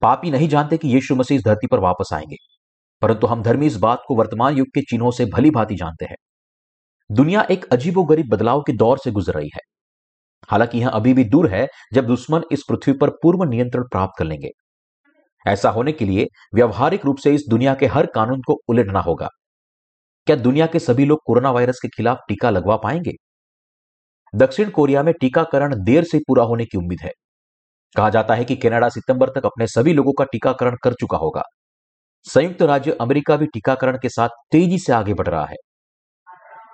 पापी 0.06 0.32
नहीं 0.32 0.50
जानते 0.50 0.78
कि 0.78 0.88
यीशु 0.88 1.16
मसीह 1.16 1.38
इस 1.38 1.44
धरती 1.46 1.68
पर 1.68 1.80
वापस 1.80 2.10
आएँगे। 2.14 2.36
परंतु 3.02 3.28
हम 3.28 3.44
धर्मी 3.44 3.68
इस 3.68 3.78
बात 3.78 4.04
को 4.08 4.16
वर्तमान 4.16 4.58
युग 4.58 4.68
के 4.68 4.82
चिन्हों 4.82 5.12
से 5.12 5.26
भली 5.26 5.50
भांति 5.50 5.76
जानते 5.76 6.06
हैं। 6.06 6.16
दुनिया 7.12 7.48
एक 7.52 7.66
अजीबोगरीब 7.66 8.30
बदलाव 8.30 8.62
के 8.62 8.74
दौर 8.74 8.98
से 8.98 9.12
गुजर 9.12 9.34
रही 9.34 9.50
है। 9.56 9.60
हालाँकि 10.50 10.80
यह 10.80 10.90
अभी 10.90 11.14
भी 11.14 11.24
दूर 11.24 11.50
है 11.50 11.68
जब 11.94 12.08
दुश्मन 12.08 12.42
इस 12.52 12.64
पृथ्वी 12.70 12.94
पर 12.94 13.10
पूर्व 13.10 13.44
नियंत्रण 13.44 13.84
प्राप्त 13.84 14.14
कर 14.20 14.26
लेंगे। 14.26 14.50
ऐसा 15.48 15.70
होने 15.70 15.92
के 15.92 16.06
लिए 16.06 16.28
व्यवहारिक 16.56 17.06
रूप 17.06 17.18
से 17.18 17.34
इस 17.36 17.44
दुनिया 17.50 17.76
के 17.76 17.86
हर 17.86 18.06
कानून 18.06 18.42
को 18.42 18.62
उलटना 18.68 19.00
होगा। 19.00 19.28
क्या 20.26 20.36
दुनिया 20.36 20.68
के 20.68 20.80
सभी 20.80 21.06
लोग 21.06 21.20
कोरोना 21.26 21.52
वायरस 21.52 21.80
के 21.82 21.88
खिलाफ 21.88 22.18
टीका 22.28 22.50
लगवा 22.50 22.78
पाएँगे? 22.78 23.12
दक्षिण 24.36 24.70
कोरिया 24.70 25.04
में 25.04 25.14
टीकाकरण 25.22 25.84
देर 25.84 26.04
से 26.04 26.20
पूरा 26.20 26.44
होने 26.44 26.66
की 26.66 26.78
उम्मीद 26.78 27.00
है। 27.02 27.12
कहा 27.98 28.10
जाता 28.10 28.36
है 28.36 28.46
कि 28.46 28.56
कनाडा 28.56 28.90
सितंबर 28.90 29.30
तक 29.30 29.46
अपने 29.46 29.68
सभी 29.68 29.94
लोगों 29.94 30.14
का 30.14 30.24
टीकाकरण 30.24 30.76
कर 30.84 30.94
चुका 30.94 31.18
होगा। 31.18 31.44
संयुक्त 32.24 32.62
राज्य 32.62 32.92
अमेरिका 32.92 33.38
भी 33.38 33.46
टीकाकरण 33.46 33.98
के 34.02 34.10
साथ 34.10 34.30
तेज़ी 34.52 34.80
से 34.80 34.94
आगे 34.94 35.14
बढ़ 35.14 35.28
रहा 35.28 35.46
है। 35.46 35.56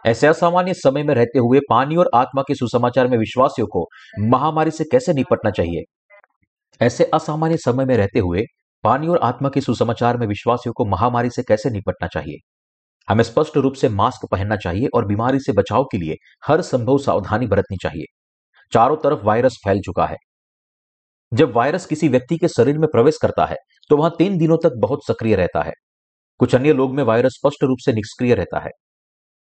ऐसे 0.05 0.27
असामान्य 0.27 0.73
समय 0.73 1.03
में 1.03 1.15
रहते 1.15 1.39
हुए 1.39 1.59
पानी 1.69 1.95
और 1.95 2.09
आत्मा 2.15 2.41
के 2.41 2.55
सुसमाचार 2.55 3.07
में 3.07 3.17
विश्वासियों 3.17 3.67
को 3.67 3.87
महामारी 4.19 4.71
से 4.71 4.83
कैसे 4.83 5.13
निपटना 5.13 5.51
चाहिए? 5.51 5.83
ऐसे 6.81 7.03
असामान्य 7.03 7.57
समय 7.57 7.85
में 7.85 7.97
रहते 7.97 8.19
हुए 8.19 8.43
पानी 8.83 9.07
और 9.07 9.19
आत्मा 9.23 9.49
के 9.49 9.61
सुसमाचार 9.61 10.17
में 10.17 10.27
विश्वासियों 10.27 10.73
को 10.73 10.85
महामारी 10.85 11.29
से 11.29 11.43
कैसे 11.43 11.69
निपटना 11.69 12.07
चाहिए? 12.07 12.37
हमें 13.09 13.23
स्पष्ट 13.23 13.57
रूप 13.57 13.73
से 13.73 13.89
मास्क 13.89 14.27
पहनना 14.31 14.55
चाहिए 14.55 14.87
और 14.93 15.05
बीमारी 15.05 15.39
से 15.39 15.53
बचाव 15.53 15.83
के 15.83 15.97
लिए 15.97 16.15
हर 16.47 16.61
संभव 16.61 16.97
सावधानी 16.97 17.47
बरतनी 17.47 17.77
चाहिए। 17.77 18.05
चारों 18.73 18.97
तरफ़ 18.97 19.19
वायरस 19.23 19.57
फैल 19.65 19.79
चुका 19.79 20.05
है। 20.05 20.17
जब 21.31 21.53
वायरस 21.55 21.85
किसी 21.85 22.07
व्यक्ति 22.09 22.37
के 22.37 22.47
शरीर 22.47 22.77
में 22.77 22.87
प्रवेश 22.91 23.17
करता 23.21 23.45
है 23.45 23.55
तो 23.89 23.97
वह 23.97 24.09
तीन 24.09 24.37
दिनों 24.37 24.57
तक 24.57 24.73
बहुत 24.77 25.05
सक्रिय 25.05 25.35
रहता 25.35 25.61
है। 25.63 25.71
कुछ 26.39 26.55
अन्य 26.55 26.73
लोग 26.73 26.93
में 26.95 27.03
वायरस 27.03 27.31
स्पष्ट 27.33 27.63
रूप 27.63 27.77
से 27.85 27.93
निष्क्रिय 27.93 28.33
रहता 28.35 28.59
है। 28.59 28.69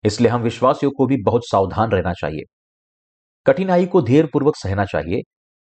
इसलिए 0.03 0.31
हम 0.31 0.41
विश्वासियों 0.41 0.91
को 0.91 1.05
भी 1.07 1.17
बहुत 1.23 1.47
सावधान 1.47 1.91
रहना 1.91 2.13
चाहिए। 2.13 2.43
कठिनाई 3.45 3.85
को 3.85 4.01
धैर्य 4.01 4.29
पूर्वक 4.33 4.55
सहना 4.55 4.85
चाहिए, 4.85 5.21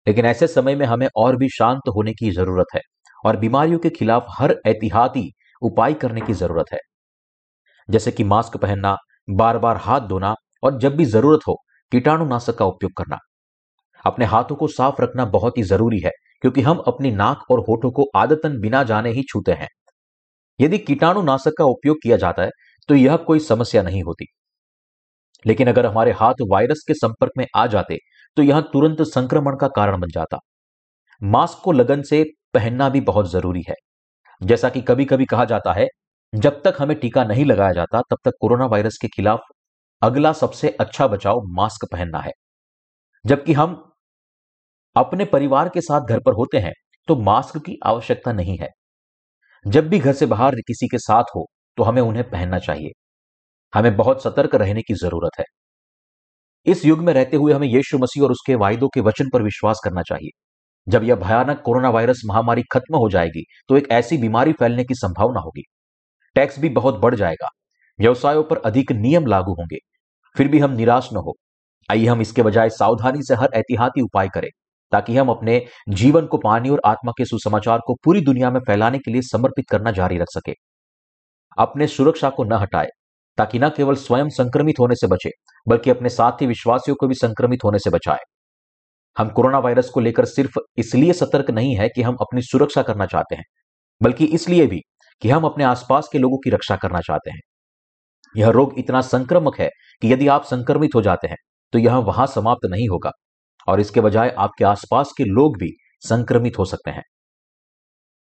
लेकिन 0.08 0.26
ऐसे 0.26 0.48
समय 0.48 0.76
में 0.76 0.86
हमें 0.86 1.08
और 1.16 1.38
भी 1.38 1.50
शांत 1.50 1.90
होने 1.96 2.14
की 2.14 2.32
ज़रूरत 2.32 2.76
है 2.76 2.82
और 3.26 3.38
बीमारियों 3.38 3.80
के 3.80 3.90
खिलाफ 3.90 4.26
हर 4.30 4.56
एहतियाती 4.68 5.30
उपाय 5.62 5.94
करने 5.94 6.22
की 6.22 6.34
ज़रूरत 6.34 6.74
है। 6.74 6.80
जैसे 7.90 8.12
कि 8.12 8.24
मास्क 8.24 8.58
पहनना, 8.58 8.96
बार 9.30 9.58
बार 9.58 9.78
हाथ 9.78 10.02
धोना 10.02 10.34
और 10.64 10.80
जब 10.80 10.96
भी 10.96 11.06
ज़रूरत 11.08 11.48
हो, 11.48 11.56
कीटाणुनाशक 11.92 12.58
का 12.58 12.66
उपयोग 12.66 12.92
करना। 12.98 13.18
अपने 14.04 14.26
हाथों 14.26 14.56
को 14.56 14.68
साफ़ 14.70 15.02
रखना 15.02 15.26
बहुत 15.28 15.58
ही 15.58 15.64
ज़रूरी 15.66 16.00
है, 16.00 16.12
क्योंकि 16.42 16.62
हम 16.62 16.78
अपनी 16.88 17.12
नाक 17.14 17.44
और 17.52 17.60
होठों 17.60 17.92
को 17.92 18.06
आदतन 18.16 18.60
बिना 18.62 18.84
जाने 18.86 19.12
ही 19.12 19.24
छूते 19.24 19.52
हैं। 19.54 19.68
यदि 20.60 20.78
कीटाणुनाशक 20.80 21.54
का 21.58 21.66
उपयोग 21.68 21.98
किया 22.04 22.18
जाता 22.18 22.44
है 22.44 22.50
तो 22.90 22.96
यह 22.96 23.16
कोई 23.20 23.40
समस्या 23.42 23.82
नहीं 23.84 24.04
होती। 24.04 24.26
लेकिन 25.46 25.68
अगर 25.68 25.86
हमारे 25.86 26.12
हाथ 26.14 26.42
वायरस 26.50 26.84
के 26.88 26.94
संपर्क 26.94 27.32
में 27.38 27.46
आ 27.56 27.66
जाते 27.68 27.98
तो 28.38 28.44
यह 28.44 28.60
तुरंत 28.74 29.02
संक्रमण 29.04 29.56
का 29.58 29.68
कारण 29.70 30.00
बन 30.00 30.10
जाता। 30.10 30.38
मास्क 31.22 31.62
को 31.64 31.72
लगन 31.72 32.02
से 32.04 32.24
पहनना 32.54 32.90
भी 32.90 33.02
बहुत 33.04 33.32
ज़रूरी 33.32 33.64
है। 33.70 33.76
जैसा 34.42 34.70
कि 34.70 34.82
कभी 34.82 35.06
कभी 35.06 35.26
कहा 35.26 35.46
जाता 35.46 35.74
है, 35.74 35.88
जब 36.34 36.62
तक 36.64 36.76
हमें 36.80 36.98
टीका 37.00 37.24
नहीं 37.26 37.46
लगाया 37.46 37.74
जाता, 37.74 38.02
तब 38.02 38.18
तक 38.26 38.34
कोरोना 38.42 38.66
वायरस 38.68 38.98
के 39.02 39.08
खिलाफ 39.08 39.42
अगला 40.02 40.34
सबसे 40.34 40.70
अच्छा 40.80 41.08
बचाव 41.08 41.42
मास्क 41.54 41.86
पहनना 41.92 42.20
है। 42.20 42.32
जबकि 43.26 43.54
हम 43.54 43.76
अपने 44.96 45.26
परिवार 45.26 45.70
के 45.70 45.82
साथ 45.82 46.02
घर 46.02 46.20
पर 46.20 46.34
होते 46.34 46.58
हैं 46.58 46.72
तो 47.08 47.16
मास्क 47.18 47.58
की 47.58 47.78
आवश्यकता 47.86 48.32
नहीं 48.34 48.58
है। 48.58 48.70
जब 49.66 49.88
भी 49.90 50.00
घर 50.00 50.14
से 50.14 50.26
बाहर 50.26 50.56
किसी 50.58 50.88
के 50.88 50.98
साथ 51.00 51.36
हो 51.36 51.46
तो 51.78 51.84
हमें 51.84 52.02
उन्हें 52.02 52.30
पहनना 52.30 52.60
चाहिए। 52.60 52.92
हमें 53.74 53.96
बहुत 53.98 54.24
सतर्क 54.24 54.56
रहने 54.56 54.82
की 54.82 54.94
ज़रूरत 54.94 55.40
है। 55.40 55.46
इस 56.66 56.86
युग 56.86 57.00
में 57.00 57.14
रहते 57.14 57.38
हुए 57.38 57.54
हमें 57.54 57.68
यीशु 57.68 57.98
मसीह 57.98 58.24
और 58.24 58.32
उसके 58.32 58.56
वायदों 58.56 58.88
के 58.88 59.02
वचन 59.02 59.30
पर 59.34 59.44
विश्वास 59.44 59.82
करना 59.84 60.02
चाहिए। 60.02 60.30
जब 60.88 61.04
यह 61.04 61.16
भयानक 61.16 61.62
कोरोना 61.66 61.90
वायरस 61.90 62.22
महामारी 62.26 62.64
खत्म 62.72 62.98
हो 62.98 63.10
जाएगी 63.10 63.44
तो 63.70 63.78
एक 63.78 63.88
ऐसी 63.92 64.18
बीमारी 64.18 64.54
फैलने 64.54 64.84
की 64.84 64.96
संभावना 64.96 65.40
होगी। 65.40 65.64
टैक्स 66.36 66.60
भी 66.60 66.70
बहुत 66.72 67.00
बढ़ 67.00 67.16
जाएगा। 67.16 67.48
व्यवसायों 68.00 68.44
पर 68.44 68.58
अधिक 68.66 68.92
नियम 68.92 69.26
लागू 69.28 69.54
होंगे। 69.54 69.78
फिर 70.36 70.48
भी 70.48 70.60
हम 70.60 70.72
निराश 70.72 71.10
न 71.14 71.18
हो। 71.18 71.36
आइए 71.90 72.06
हम 72.06 72.22
इसके 72.22 72.44
बजाय 72.44 72.70
सावधानी 72.72 73.24
से 73.24 73.36
हर 73.36 73.50
एहतियाती 73.56 74.02
उपाय 74.02 74.30
करें। 74.30 74.50
ताकि 74.94 75.18
हम 75.18 75.30
अपने 75.30 75.66
जीवन 75.90 76.26
को 76.26 76.38
पानी 76.38 76.70
और 76.70 76.82
आत्मा 76.86 77.12
के 77.18 77.26
सुसमाचार 77.26 77.80
को 77.88 77.96
पूरी 78.04 78.22
दुनिया 78.22 78.52
में 78.52 78.60
फैलाने 78.60 79.00
के 79.00 79.12
लिए 79.12 79.22
समर्पित 79.22 79.66
करना 79.70 79.92
जारी 79.92 80.18
रख 80.18 80.28
सके। 80.30 80.54
अपने 81.58 81.88
सुरक्षा 81.88 82.30
को 82.30 82.44
न 82.44 82.54
हटाए, 82.54 82.88
ताकि 83.38 83.60
न 83.60 83.70
केवल 83.70 83.96
स्वयं 83.96 84.30
संक्रमित 84.30 84.80
होने 84.80 84.96
से 84.96 85.08
बचे, 85.08 85.30
बल्कि 85.68 85.90
अपने 85.90 86.10
साथी 86.10 86.46
विश्वासियों 86.46 86.96
को 86.96 87.08
भी 87.08 87.16
संक्रमित 87.16 87.64
होने 87.64 87.80
से 87.80 87.90
बचाए। 87.90 88.20
हम 89.18 89.30
कोरोना 89.30 89.60
वायरस 89.60 89.90
को 89.90 90.00
लेकर 90.00 90.26
सिर्फ़ 90.26 90.60
इसलिए 90.78 91.14
सतर्क 91.14 91.50
नहीं 91.52 91.76
है 91.78 91.90
कि 91.90 92.02
हम 92.02 92.16
अपनी 92.22 92.42
सुरक्षा 92.42 92.82
करना 92.82 93.06
चाहते 93.06 93.36
हैं, 93.36 93.44
बल्कि 94.02 94.26
इसलिए 94.26 94.68
भी 94.68 94.82
कि 95.22 95.30
हम 95.30 95.44
अपने 95.44 95.64
आसपास 95.64 96.10
के 96.12 96.20
लोगों 96.20 96.38
की 96.38 96.50
रक्षा 96.50 96.76
करना 96.76 97.02
चाहते 97.02 97.32
हैं। 97.32 97.40
यह 98.36 98.50
रोग 98.50 98.80
इतना 98.80 99.02
संक्रमक 99.02 99.60
है 99.60 99.70
कि 100.02 100.14
यदि 100.14 100.28
आप 100.28 100.44
संक्रमित 100.46 100.96
हो 100.96 101.02
जाते 101.02 101.28
हैं 101.28 101.38
तो 101.74 101.80
यह 101.80 101.96
वहाँ 101.98 102.28
समाप्त 102.28 102.66
नहीं 102.66 102.88
होगा। 102.90 103.12
और 103.68 103.80
इसके 103.80 104.02
बजाय 104.02 104.30
आपके 104.38 104.66
आसपास 104.66 105.12
के 105.18 105.24
लोग 105.26 105.58
भी 105.58 105.72
संक्रमित 106.04 106.60
हो 106.60 106.66
सकते 106.66 106.92
हैं। 106.92 107.04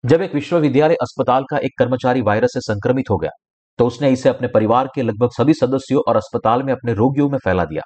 जब 0.03 0.21
एक 0.21 0.33
विश्वविद्यालय 0.35 0.95
अस्पताल 1.01 1.43
का 1.43 1.57
एक 1.57 1.77
कर्मचारी 1.79 2.21
वायरस 2.21 2.53
से 2.53 2.61
संक्रमित 2.63 3.09
हो 3.09 3.17
गया 3.17 3.31
तो 3.79 3.85
उसने 3.87 4.09
इसे 4.11 4.29
अपने 4.29 4.47
परिवार 4.47 4.87
के 4.95 5.01
लगभग 5.01 5.29
सभी 5.37 5.53
सदस्यों 5.53 6.01
और 6.07 6.15
अस्पताल 6.15 6.63
में 6.63 6.71
अपने 6.73 6.93
रोगियों 6.93 7.29
में 7.29 7.37
फैला 7.37 7.65
दिया। 7.65 7.81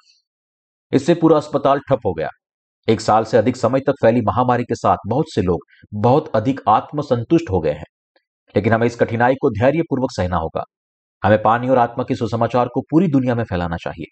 इससे 0.92 1.14
पूरा 1.16 1.38
अस्पताल 1.38 1.80
ठप 1.80 2.00
हो 2.06 2.14
गया। 2.14 2.30
एक 2.88 3.02
साल 3.02 3.24
से 3.24 3.38
अधिक 3.38 3.56
समय 3.56 3.80
तक 3.80 3.94
फैली 4.02 4.22
महामारी 4.22 4.64
के 4.64 4.76
साथ 4.76 4.98
बहुत 5.08 5.26
से 5.30 5.42
लोग 5.42 5.60
बहुत 5.94 6.32
अधिक 6.36 6.62
आत्मसंतुष्ट 6.68 7.50
हो 7.52 7.60
गए 7.60 7.72
हैं। 7.72 7.86
लेकिन 8.56 8.74
हमें 8.74 8.86
इस 8.88 8.96
कठिनाई 8.96 9.36
को 9.36 9.50
धैर्यपूर्वक 9.52 10.12
सहना 10.12 10.38
होगा। 10.38 10.64
हमें 11.24 11.42
पानी 11.42 11.70
और 11.70 11.78
आत्मा 11.78 12.04
के 12.04 12.16
सुसमाचार 12.16 12.68
को 12.68 12.82
पूरी 12.82 13.08
दुनिया 13.08 13.36
में 13.36 13.44
फैलाना 13.44 13.78
चाहिए। 13.78 14.06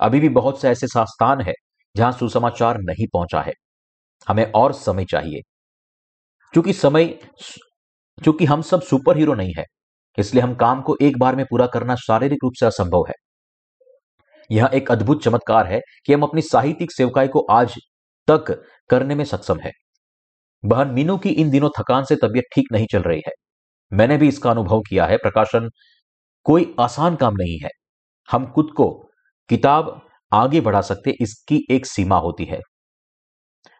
अभी 0.00 0.20
भी 0.20 0.28
बहुत 0.30 0.60
से 0.60 0.68
ऐसे 0.70 0.86
स्थान 0.88 1.40
है 1.40 1.52
जहाँ 1.98 2.12
सुसमाचार 2.12 2.78
नहीं 2.80 3.06
पहुँचा 3.12 3.40
है। 3.42 3.52
हमें 4.26 4.50
और 4.52 4.72
समय 4.74 5.04
चाहिए। 5.04 5.40
क्योंकि 6.54 6.72
समय 6.72 7.04
क्योंकि 8.18 8.44
हम 8.44 8.62
सब 8.62 8.82
सुपर 8.82 9.16
हीरो 9.16 9.34
नहीं 9.34 9.52
है, 9.58 9.64
इसलिए 10.18 10.42
हम 10.42 10.54
काम 10.54 10.80
को 10.82 10.96
एक 11.02 11.18
बार 11.18 11.36
में 11.36 11.44
पूरा 11.50 11.66
करना 11.66 11.94
शारीरिक 11.96 12.38
रूप 12.44 12.52
से 12.60 12.66
असंभव 12.66 13.04
है। 13.08 13.14
यह 14.50 14.70
एक 14.74 14.90
अद्भुत 14.92 15.22
चमत्कार 15.24 15.66
है 15.66 15.80
कि 16.06 16.12
हम 16.12 16.22
अपनी 16.22 16.42
साहित्यिक 16.42 16.92
सेवकाई 16.92 17.28
को 17.28 17.40
आज 17.50 17.74
तक 18.28 18.50
करने 18.90 19.14
में 19.14 19.24
सक्षम 19.24 19.60
है। 19.60 19.72
बहन 20.64 20.88
मीनू 20.88 21.16
की 21.18 21.30
इन 21.30 21.50
दिनों 21.50 21.70
थकान 21.78 22.04
से 22.04 22.16
तबीयत 22.16 22.44
ठीक 22.54 22.72
नहीं 22.72 22.86
चल 22.92 23.02
रही 23.02 23.22
है। 23.26 23.32
मैंने 23.92 24.16
भी 24.16 24.28
इसका 24.28 24.50
अनुभव 24.50 24.80
किया 24.80 25.06
है, 25.06 25.16
प्रकाशन 25.16 25.70
कोई 26.46 26.74
आसान 26.80 27.16
काम 27.16 27.34
नहीं 27.34 27.58
है। 27.58 27.70
हम 28.28 28.46
खुद 28.52 28.72
को 28.76 28.90
किताब 29.50 30.07
आगे 30.32 30.60
बढ़ा 30.60 30.80
सकते, 30.82 31.10
इसकी 31.20 31.64
एक 31.70 31.86
सीमा 31.86 32.16
होती 32.18 32.44
है। 32.44 32.60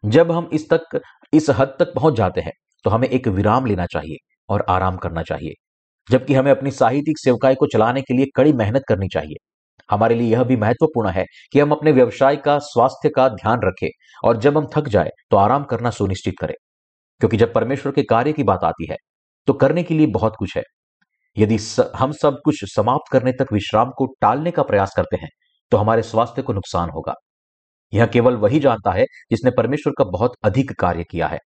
जब 0.04 0.30
हम 0.32 0.48
इस 0.52 0.68
तक, 0.70 1.00
इस 1.32 1.46
हद 1.50 1.76
तक 1.78 1.92
पहुँच 1.94 2.14
जाते 2.14 2.40
हैं 2.40 2.52
तो 2.84 2.90
हमें 2.90 3.08
एक 3.08 3.26
विराम 3.28 3.66
लेना 3.66 3.86
चाहिए 3.86 4.16
और 4.48 4.64
आराम 4.70 4.96
करना 4.96 5.22
चाहिए। 5.22 5.52
जबकि 6.08 6.34
हमें 6.34 6.50
अपनी 6.50 6.70
साहित्यिक 6.70 7.18
सेवकाई 7.18 7.54
को 7.54 7.66
चलाने 7.66 8.02
के 8.02 8.14
लिए 8.14 8.26
कड़ी 8.36 8.52
मेहनत 8.54 8.82
करनी 8.88 9.08
चाहिए। 9.08 9.36
हमारे 9.88 10.14
लिए 10.14 10.30
यह 10.30 10.42
भी 10.44 10.56
महत्वपूर्ण 10.56 11.08
है 11.10 11.24
कि 11.52 11.60
हम 11.60 11.72
अपने 11.72 11.92
व्यवसाय 11.92 12.36
का, 12.36 12.58
स्वास्थ्य 12.60 13.08
का 13.08 13.28
ध्यान 13.30 13.60
रखें 13.64 13.88
और 14.24 14.36
जब 14.38 14.58
हम 14.58 14.68
थक 14.76 14.88
जाए 14.88 15.10
तो 15.30 15.36
आराम 15.36 15.64
करना 15.64 15.90
सुनिश्चित 15.90 16.34
करें। 16.40 16.54
क्योंकि 17.20 17.36
जब 17.36 17.52
परमेश्वर 17.54 17.92
के 17.92 18.02
कार्य 18.04 18.32
की 18.32 18.42
बात 18.44 18.64
आती 18.64 18.86
है 18.90 18.96
तो 19.48 19.52
करने 19.54 19.82
के 19.82 19.94
लिए 19.94 20.06
बहुत 20.08 20.34
कुछ 20.38 20.56
है। 20.56 20.62
यदि 21.36 21.58
हम 21.96 22.12
सब 22.14 22.40
कुछ 22.44 22.64
समाप्त 22.66 23.12
करने 23.12 23.32
तक 23.32 23.52
विश्राम 23.52 23.90
को 23.98 24.06
टालने 24.20 24.50
का 24.50 24.62
प्रयास 24.62 24.94
करते 24.96 25.16
हैं 25.16 25.28
तो 25.72 25.76
हमारे 25.76 26.02
स्वास्थ्य 26.04 26.42
को 26.42 26.52
नुकसान 26.52 26.90
होगा। 26.90 27.14
यह 27.92 28.06
केवल 28.06 28.34
वही 28.36 28.60
जानता 28.60 28.92
है 28.92 29.04
जिसने 29.30 29.50
परमेश्वर 29.52 29.92
का 29.98 30.04
बहुत 30.10 30.34
अधिक 30.44 30.72
कार्य 30.80 31.04
किया 31.10 31.26
है। 31.28 31.38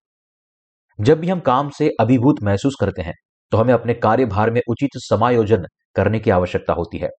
जब 0.99 1.19
भी 1.19 1.29
हम 1.29 1.39
काम 1.41 1.69
से 1.69 1.89
अभिभूत 1.99 2.41
महसूस 2.43 2.75
करते 2.79 3.01
हैं 3.01 3.13
तो 3.51 3.57
हमें 3.57 3.73
अपने 3.73 3.93
कार्यभार 3.95 4.51
में 4.51 4.61
उचित 4.69 4.97
समायोजन 4.99 5.65
करने 5.95 6.19
की 6.19 6.31
आवश्यकता 6.31 6.73
होती 6.73 6.97
है। 6.97 7.09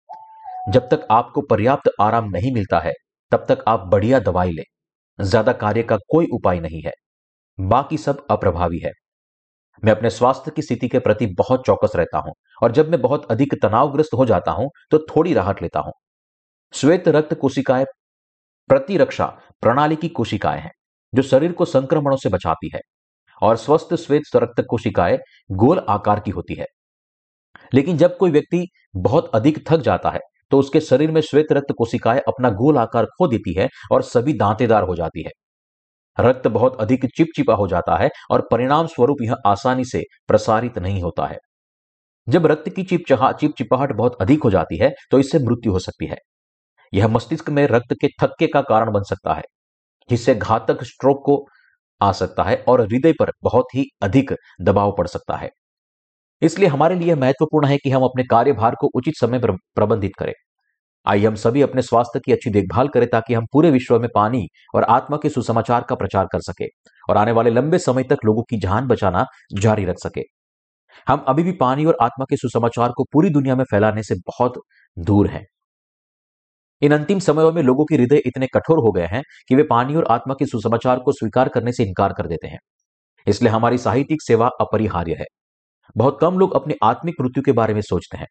जब 0.69 0.89
तक 0.91 1.07
आपको 1.11 1.41
पर्याप्त 1.43 1.91
आराम 2.01 2.31
नहीं 2.31 2.53
मिलता 2.55 2.79
है, 2.79 2.93
तब 3.33 3.45
तक 3.49 3.65
आप 3.69 3.87
बढ़िया 3.89 4.19
दवाई 4.21 4.53
लें। 4.53 4.65
ज़्यादा 5.19 5.53
कार्य 5.55 5.83
का 5.83 5.97
कोई 6.09 6.27
उपाय 6.35 6.61
नहीं 6.61 6.83
है। 6.83 6.93
बाकी 7.59 7.99
सब 7.99 8.27
अप्रभावी 8.31 8.79
है। 8.79 8.93
मैं 9.83 9.93
अपने 9.93 10.11
स्वास्थ्य 10.11 10.51
की 10.51 10.63
स्थिति 10.63 10.89
के 10.89 10.99
प्रति 11.01 11.27
बहुत 11.39 11.67
चौकस 11.67 11.93
रहता 11.97 12.19
हूँ 12.19 12.33
और 12.63 12.73
जब 12.73 12.91
मैं 12.91 13.01
बहुत 13.03 13.31
अधिक 13.31 13.55
तनावग्रस्त 13.63 14.15
हो 14.15 14.27
जाता 14.27 14.53
हूँ 14.53 14.71
तो 14.91 14.99
थोड़ी 15.09 15.35
राहत 15.35 15.63
लेता 15.63 15.81
हूँ। 15.81 15.93
श्वेत 16.73 17.09
रक्त 17.09 17.35
कोशिकाएँ 17.35 17.85
प्रतिरक्षा 18.71 19.27
प्रणाली 19.63 19.97
की 19.97 20.09
कोशिकाएँ 20.09 20.61
हैं, 20.61 20.71
जो 21.13 21.23
शरीर 21.23 21.53
को 21.53 21.65
संक्रमणों 21.65 22.17
से 22.17 22.29
बचाती 22.29 22.71
है, 22.75 22.81
और 23.43 23.57
स्वस्थ 23.57 23.95
श्वेत 23.97 24.37
रक्त 24.37 24.63
कोशिकाएँ 24.71 25.19
गोल 25.53 25.79
आकार 25.89 26.21
की 26.21 26.31
होती 26.31 26.55
है। 26.55 26.67
लेकिन 27.73 27.97
जब 27.97 28.17
कोई 28.17 28.31
व्यक्ति 28.31 28.67
बहुत 28.97 29.31
अधिक 29.35 29.65
थक 29.69 29.81
जाता 29.81 30.11
है 30.11 30.21
तो 30.51 30.59
उसके 30.59 30.81
शरीर 30.81 31.11
में 31.11 31.21
श्वेत 31.21 31.53
रक्त 31.53 31.73
कोशिकाएँ 31.79 32.21
अपना 32.29 32.51
गोल 32.53 32.79
आकार 32.79 33.05
खो 33.19 33.27
देती 33.29 33.55
है 33.55 33.69
और 33.93 34.03
सभी 34.03 34.33
दांतेदार 34.33 34.83
हो 34.83 34.95
जाती 34.97 35.23
है। 35.23 35.31
रक्त 36.19 36.47
बहुत 36.49 36.81
अधिक 36.81 37.07
चिपचिपा 37.17 37.55
हो 37.55 37.67
जाता 37.69 37.97
है 37.97 38.11
और 38.31 38.47
परिणाम 38.53 38.87
स्वरूप 38.87 39.23
यह 39.23 39.37
आसानी 39.47 39.85
से 39.85 40.03
प्रसारित 40.29 40.79
नहीं 40.79 41.03
होता 41.03 41.27
है। 41.27 41.39
जब 42.27 42.47
रक्त 42.47 42.69
की 42.69 42.83
चिपचहा, 42.83 43.33
चिपचिपाहट 43.33 43.93
बहुत 43.93 44.17
अधिक 44.21 44.43
हो 44.43 44.51
जाती 44.51 44.79
है 44.79 44.93
तो 45.11 45.19
इससे 45.19 45.39
मृत्यु 45.41 45.73
हो 45.73 45.79
सकती 45.81 46.07
है। 46.07 46.17
यह 46.95 47.09
मस्तिष्क 47.09 47.51
में 47.51 47.67
रक्त 47.67 47.95
के 48.01 48.09
थक्के 48.23 48.47
का 48.47 48.61
कारण 48.61 48.93
बन 48.93 49.03
सकता 49.03 49.35
है। 49.35 49.43
जिससे 50.11 50.35
घातक 50.35 50.85
स्ट्रोक 50.85 51.23
को 51.27 51.47
आ 52.03 52.13
सकता 52.13 52.43
है 52.43 52.65
और 52.69 52.81
हृदय 52.81 53.13
पर 53.13 53.33
बहुत 53.43 53.65
ही 53.75 53.85
अधिक 54.03 54.35
दबाव 54.61 54.95
पड़ 54.99 55.07
सकता 55.07 55.37
है। 55.37 55.51
इसलिए 56.43 56.69
हमारे 56.69 56.95
लिए 56.95 57.15
महत्वपूर्ण 57.15 57.67
है 57.67 57.77
कि 57.77 57.91
हम 57.91 58.03
अपने 58.03 58.25
कार्यभार 58.25 58.75
को 58.81 58.91
उचित 58.95 59.15
समय 59.17 59.39
पर 59.39 59.53
प्रबंधित 59.53 60.13
करें। 60.19 60.33
आइए 61.07 61.27
हम 61.27 61.35
सभी 61.35 61.63
अपने 61.63 61.83
स्वास्थ्य 61.83 62.21
की 62.21 62.33
अच्छी 62.33 62.51
देखभाल 62.51 62.89
करें 62.89 63.09
ताकि 63.11 63.35
हम 63.35 63.47
पूरे 63.53 63.71
विश्व 63.71 64.01
में 64.01 64.09
पानी 64.15 64.49
और 64.75 64.85
आत्मा 64.85 65.17
के 65.17 65.29
सुसमाचार 65.29 65.83
का 65.83 65.95
प्रचार 65.95 66.27
कर 66.33 66.41
सके 66.41 66.67
और 67.11 67.17
आने 67.17 67.33
वाले 67.33 67.51
लंबे 67.51 67.79
समय 67.79 68.03
तक 68.03 68.17
लोगों 68.25 68.43
की 68.43 68.59
जान 68.59 68.87
बचाना 68.87 69.27
जारी 69.61 69.85
रख 69.85 69.97
सके। 69.99 70.23
हम 71.09 71.25
अभी 71.29 71.43
भी 71.43 71.53
पानी 71.53 71.85
और 71.85 71.97
आत्मा 72.03 72.25
के 72.31 72.37
सुसमाचार 72.37 72.93
को 72.97 73.05
पूरी 73.13 73.31
दुनिया 73.31 73.57
में 73.57 73.65
फैलाने 73.65 74.03
से 74.03 74.15
बहुत 74.15 74.63
दूर 74.99 75.29
हैं। 75.29 75.47
इन 76.83 76.93
अंतिम 76.93 77.19
समयों 77.19 77.53
में 77.53 77.63
लोगों 77.63 77.85
के 77.85 77.95
हृदय 77.95 78.23
इतने 78.27 78.47
कठोर 78.47 78.79
हो 78.79 78.93
गए 78.93 79.07
हैं 79.07 79.23
कि 79.49 79.55
वे 79.55 79.63
पानी 79.63 79.95
और 79.95 80.07
आत्मा 80.11 80.35
के 80.35 80.47
सुसमाचार 80.47 80.99
को 80.99 81.13
स्वीकार 81.13 81.49
करने 81.49 81.73
से 81.73 81.85
इनकार 81.85 82.13
कर 82.13 82.27
देते 82.27 82.47
हैं। 82.47 82.59
इसलिए 83.27 83.53
हमारी 83.53 83.79
साहित्यिक 83.79 84.23
सेवा 84.23 84.51
अपरिहार्य 84.61 85.17
है। 85.21 85.27
बहुत 85.97 86.19
कम 86.21 86.39
लोग 86.39 86.55
अपनी 86.55 86.75
आत्मिक 86.83 87.15
मृत्यु 87.21 87.43
के 87.43 87.53
बारे 87.53 87.75
में 87.75 87.81
सोचते 87.81 88.19
हैं। 88.19 88.27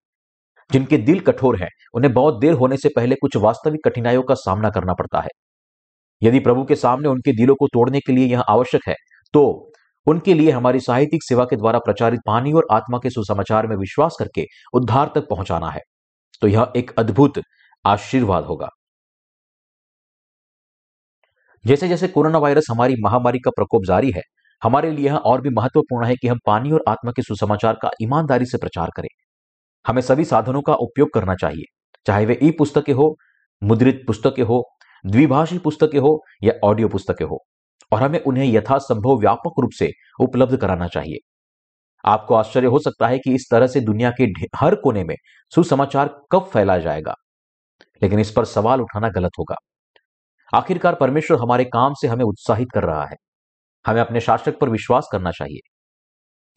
जिनके 0.70 0.98
दिल 0.98 1.20
कठोर 1.20 1.62
हैं, 1.62 1.70
उन्हें 1.94 2.14
बहुत 2.14 2.39
देर 2.39 2.54
होने 2.54 2.78
से 2.78 2.89
पहले 2.96 3.16
कुछ 3.16 3.36
वास्तविक 3.38 3.80
कठिनाइयों 3.86 4.24
का 4.24 4.34
सामना 4.36 4.70
करना 4.70 4.94
पड़ता 4.94 5.22
है। 5.22 5.30
यदि 6.22 6.39
प्रभु 6.39 6.64
के 6.64 6.76
सामने 6.76 7.10
उनके 7.10 7.32
दिलों 7.32 7.56
को 7.56 7.68
तोड़ने 7.68 8.00
के 8.00 8.14
लिए 8.14 8.26
यह 8.26 8.41
आवश्यक 8.41 8.82
है 8.88 8.96
तो 9.34 9.72
उनके 10.08 10.34
लिए 10.34 10.52
हमारी 10.52 10.80
साहित्यिक 10.80 11.24
सेवा 11.24 11.46
के 11.46 11.56
द्वारा 11.56 11.80
प्रचारित 11.80 12.20
पानी 12.28 12.52
और 12.54 12.68
आत्मा 12.72 12.98
के 13.04 13.10
सुसमाचार 13.10 13.68
में 13.68 13.76
विश्वास 13.76 14.16
करके 14.20 14.46
उद्धार 14.74 15.12
तक 15.16 15.28
पहुंचाना 15.30 15.70
है। 15.70 15.82
तो 16.41 16.48
यह 16.48 16.74
एक 16.76 16.91
अद्भुत 16.98 17.39
आशीर्वाद 17.86 18.46
होगा। 18.46 18.70
जैसे 21.66 21.88
जैसे 21.88 22.08
कोरोना 22.08 22.38
वायरस 22.38 22.66
हमारी 22.70 22.96
महामारी 23.04 23.40
का 23.40 23.52
प्रकोप 23.52 23.84
जारी 23.86 24.12
है, 24.12 24.22
हमारे 24.62 24.92
लिए 24.92 25.06
यह 25.06 25.16
और 25.16 25.42
भी 25.42 25.50
महत्वपूर्ण 25.50 26.06
है 26.06 26.16
कि 26.16 26.28
हम 26.28 26.40
पानी 26.46 26.72
और 26.72 26.84
आत्मा 26.88 27.12
के 27.12 27.22
सुसमाचार 27.22 27.78
का 27.82 27.90
ईमानदारी 28.02 28.46
से 28.46 28.58
प्रचार 28.58 28.90
करें। 28.96 29.08
हमें 29.86 30.02
सभी 30.02 30.26
साधनों 30.26 30.62
का 30.62 30.74
उपयोग 30.76 31.10
करना 31.14 31.36
चाहिए, 31.36 31.64
चाहे 32.06 32.26
वे 32.26 32.40
ई 32.44 32.52
पुस्तकें 32.52 32.94
हो, 32.94 33.16
मुद्रित 33.62 34.04
पुस्तकें 34.08 34.44
हो, 34.44 34.64
द्विभाषी 35.06 35.58
पुस्तकें 35.58 36.00
हो 36.00 36.20
या 36.44 36.54
ऑडियो 36.64 36.88
पुस्तकें 36.88 37.26
हो, 37.26 37.40
और 37.92 38.04
हमें 38.04 38.20
उन्हें 38.22 38.46
यथासंभव 38.46 39.20
व्यापक 39.20 39.60
रूप 39.60 39.72
से 39.80 39.92
उपलब्ध 40.20 40.58
कराना 40.58 40.88
चाहिए। 40.88 41.18
आपको 42.04 42.36
आश्चर्य 42.36 42.68
हो 42.68 42.80
सकता 42.80 43.08
है 43.08 43.20
कि 43.20 43.34
इस 43.36 43.48
तरह 43.52 43.68
से 43.68 43.82
दुनिया 43.82 44.12
के 44.12 44.26
हर 44.58 44.76
कोने 44.76 45.04
में 45.04 45.16
सुसमाचार 45.52 46.10
कब 46.32 46.50
फैला 46.54 46.78
जाएगा। 46.78 47.16
लेकिन 48.04 48.20
इस 48.20 48.32
पर 48.32 48.45
सवाल 48.45 48.82
उठाना 48.82 49.10
गलत 49.10 49.32
होगा। 49.39 49.56
आखिरकार 50.54 50.95
परमेश्वर 50.95 51.39
हमारे 51.39 51.66
काम 51.66 51.93
से 51.93 52.08
हमें 52.08 52.26
उत्साहित 52.26 52.68
कर 52.74 52.84
रहा 52.84 53.06
है। 53.06 53.16
हमें 53.88 54.01
अपने 54.01 54.22
शासक 54.22 54.60
पर 54.60 54.70
विश्वास 54.70 55.10
करना 55.12 55.32
चाहिए। 55.32 55.60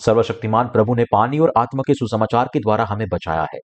सर्वशक्तिमान 0.00 0.68
प्रभु 0.68 0.94
ने 0.94 1.04
पानी 1.12 1.38
और 1.38 1.52
आत्मा 1.58 1.82
के 1.86 1.94
सुसमाचार 1.94 2.48
के 2.52 2.58
द्वारा 2.58 2.84
हमें 2.84 3.08
बचाया 3.08 3.46
है 3.54 3.58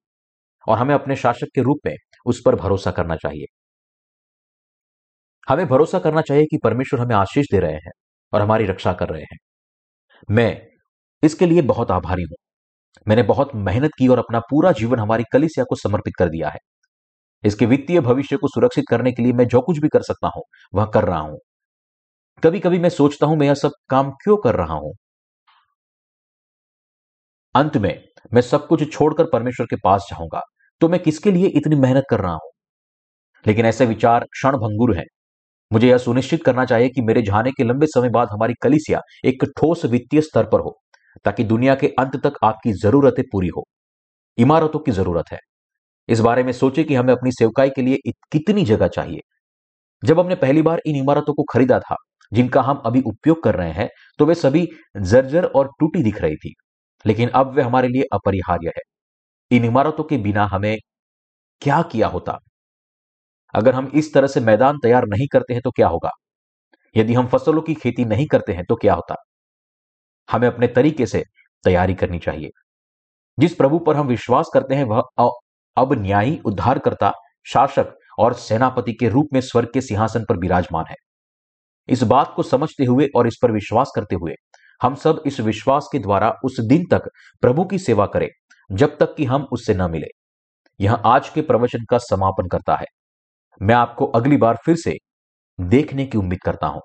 और 0.69 0.79
हमें 0.79 0.95
अपने 0.95 1.17
शासक 1.17 1.47
के 1.55 1.63
रूप 1.63 1.79
में 1.87 1.95
उस 2.27 2.43
पर 2.47 2.55
भरोसा 2.55 2.91
करना 2.91 3.17
चाहिए। 3.17 3.47
हमें 5.49 5.67
भरोसा 5.67 5.99
करना 5.99 6.21
चाहिए 6.21 6.45
कि 6.45 6.59
परमेश्वर 6.65 7.01
हमें 7.01 7.17
आशीष 7.17 7.47
दे 7.53 7.61
रहे 7.61 7.73
हैं 7.73 7.91
और 8.33 8.43
हमारी 8.43 8.67
रक्षा 8.67 8.93
कर 8.93 9.09
रहे 9.09 9.23
हैं। 9.23 9.39
मैं 10.31 10.67
इसके 11.23 11.47
लिए 11.47 11.63
बहुत 11.63 11.91
आभारी 11.91 12.23
हूँ। 12.23 12.37
मैंने 13.09 13.23
बहुत 13.23 13.51
मेहनत 13.55 13.91
की 13.99 14.09
और 14.09 14.19
अपना 14.19 14.41
पूरा 14.41 14.73
जीवन 14.73 14.99
हमारी 14.99 15.25
कलिसिया 15.33 15.65
को 15.65 15.77
समर्पित 15.77 16.15
कर 16.19 16.29
दिया 16.29 16.49
है। 16.49 16.59
इसके 17.45 17.67
वित्तीय 17.67 18.01
भविष्य 18.01 18.37
को 18.37 18.49
सुरक्षित 18.49 18.85
करने 18.91 19.13
के 19.13 19.23
लिए 19.23 19.33
मैं 19.33 19.47
जो 19.49 19.61
कुछ 19.61 19.79
भी 19.79 19.89
कर 19.89 20.03
सकता 20.03 20.29
हूँ, 20.37 20.43
वह 20.75 20.85
कर 20.87 21.05
रहा 21.05 21.21
हूँ। 21.21 21.39
कभी 22.43 22.61
कभी 22.61 22.79
मैं 22.79 22.89
सोचता 22.91 23.27
हूँ 23.27 23.37
मैं 23.39 23.47
यह 23.47 23.55
सब 23.55 23.73
काम 23.91 24.11
क्यों 24.25 24.37
कर 24.37 24.55
रहा 24.57 24.75
हूँ? 24.75 24.95
अंत 27.55 27.77
में, 27.77 28.03
मैं 28.35 28.43
सब 28.43 28.67
कुछ 28.67 28.93
छोड़कर 28.93 29.25
परमेश्वर 29.25 29.67
के 29.67 29.77
पास 29.77 30.07
जाऊँगा 30.11 30.41
तो 30.81 30.89
मैं 30.89 31.01
किसके 31.01 31.31
लिए 31.31 31.47
इतनी 31.49 31.77
मेहनत 31.77 32.05
कर 32.11 32.21
रहा 32.21 32.33
हूँ? 32.33 32.51
लेकिन 33.45 33.67
ऐसे 33.67 33.87
विचार 33.87 34.25
क्षण 34.25 34.57
भंगुर 34.57 34.97
हैं। 34.97 35.05
मुझे 35.71 35.89
यह 35.89 35.99
सुनिश्चित 35.99 36.45
करना 36.45 36.65
चाहिए 36.65 36.89
कि 36.89 37.03
मेरे 37.03 37.23
जाने 37.23 37.51
के 37.53 37.65
लंबे 37.65 37.87
समय 37.87 38.11
बाद 38.11 38.29
हमारी 38.33 38.55
कलिसिया 38.63 39.01
एक 39.25 39.45
ठोस 39.59 39.85
वित्तीय 39.87 40.21
स्तर 40.21 40.47
पर 40.47 40.61
हो, 40.61 40.77
ताकि 41.25 41.45
दुनिया 41.45 41.75
के 41.75 41.89
अंत 41.99 42.17
तक 42.27 42.39
आपकी 42.45 42.73
जरूरतें 42.75 43.25
पूरी 43.33 43.49
हो। 43.49 43.65
इमारतों 44.39 44.79
की 44.81 44.93
ज़रूरत 44.93 45.33
है। 45.33 45.39
इस 46.09 46.21
बारे 46.21 46.43
में 46.45 46.53
सोचे 46.53 46.85
कि 46.85 46.95
हमें 46.95 47.13
अपनी 47.15 47.33
सेवकाई 47.33 47.71
के 47.71 47.83
लिए 47.83 48.13
कितनी 48.33 48.65
जगह 48.65 48.89
चाहिए। 48.89 49.21
जब 50.03 50.21
हमने 50.21 50.35
पहली 50.37 50.63
बार 50.63 50.81
इन 50.87 50.97
इमारतों 50.97 51.35
को 51.35 51.43
खरीदा 51.45 51.79
था, 51.81 51.97
जिनका 52.33 52.63
हम 52.63 52.83
अभी 52.87 53.01
उपयोग 53.03 53.43
कर 53.43 53.55
रहे 53.55 53.73
हैं 53.73 53.89
तो 54.19 54.27
वे 54.27 54.35
सभी 54.37 54.67
जर्जर 54.99 55.45
और 55.47 55.71
टूटी 55.81 56.03
दिख 56.05 56.21
रही 56.21 56.37
थी, 56.37 56.55
लेकिन 57.05 57.29
अब 57.31 57.55
वे 57.55 57.63
हमारे 57.63 57.89
लिए 57.89 58.05
अपरिहार्य 58.15 58.73
है। 58.77 58.83
इन 59.51 59.65
इमारतों 59.65 60.05
के 60.05 60.19
बिना 60.19 60.47
हमें 60.47 60.77
क्या 61.63 61.83
किया 61.85 62.09
होता? 62.09 62.39
अगर 63.55 63.75
हम 63.75 63.91
इस 63.95 64.13
तरह 64.15 64.27
से 64.27 64.41
मैदान 64.41 64.79
तैयार 64.79 65.07
नहीं 65.09 65.27
करते 65.33 65.55
हैं 65.55 65.63
तो 65.65 65.71
क्या 65.71 65.89
होगा? 65.89 66.11
यदि 66.95 67.15
हम 67.15 67.27
फ़सलों 67.27 67.63
की 67.63 67.75
खेती 67.75 68.05
नहीं 68.07 68.27
करते 68.27 68.53
हैं 68.53 68.65
तो 68.69 68.77
क्या 68.77 68.95
होता? 68.95 69.15
हमें 70.29 70.49
अपने 70.49 70.67
तरीके 70.69 71.07
से 71.07 71.23
तैयारी 71.65 71.95
करनी 71.95 72.19
चाहिए। 72.19 72.51
जिस 73.39 73.55
प्रभु 73.55 73.79
पर 73.79 73.97
हम 73.97 74.07
विश्वास 74.09 74.51
करते 74.55 74.75
हैं, 74.75 74.85
वह 74.85 75.03
अब 75.77 75.93
न्यायी 75.93 76.39
उद्धारकर्ता, 76.45 77.13
शासक 77.47 77.95
और 78.19 78.35
सेनापति 78.35 78.93
के 78.93 79.09
रूप 79.09 79.29
में 79.33 79.41
स्वर्ग 79.41 79.69
के 79.75 79.81
सिंहासन 79.81 80.25
पर 80.29 80.37
विराजमान 80.37 80.85
है। 80.91 80.97
इस 81.89 82.03
बात 82.03 82.33
को 82.37 82.43
समझते 82.43 82.85
हुए 82.85 83.09
और 83.17 83.27
इस 83.27 83.39
पर 83.43 83.53
विश्वास 83.53 83.93
करते 83.95 84.15
हुए 84.15 84.35
हम 84.83 84.95
सब 84.95 85.23
इस 85.27 85.41
विश्वास 85.41 85.89
के 85.93 85.99
द्वारा 85.99 86.31
उस 86.45 86.61
दिन 86.61 86.85
तक 86.91 87.09
प्रभु 87.43 87.65
की 87.65 87.79
सेवा 87.79 88.07
करें, 88.07 88.29
जब 88.71 88.97
तक 88.99 89.15
कि 89.15 89.25
हम 89.25 89.47
उससे 89.53 89.75
न 89.75 89.91
मिले। 89.91 90.07
यह 90.81 90.95
आज 90.95 91.29
के 91.29 91.43
प्रवचन 91.43 91.85
का 91.91 91.99
समापन 91.99 92.49
करता 92.49 92.77
है। 92.77 92.87
मैं 93.61 93.75
आपको 93.75 94.07
अगली 94.07 94.37
बार 94.37 94.59
फिर 94.67 94.77
से 94.77 94.97
देखने 95.61 96.07
की 96.07 96.19
उम्मीद 96.19 96.39
करता 96.45 96.67
हूँ। 96.67 96.81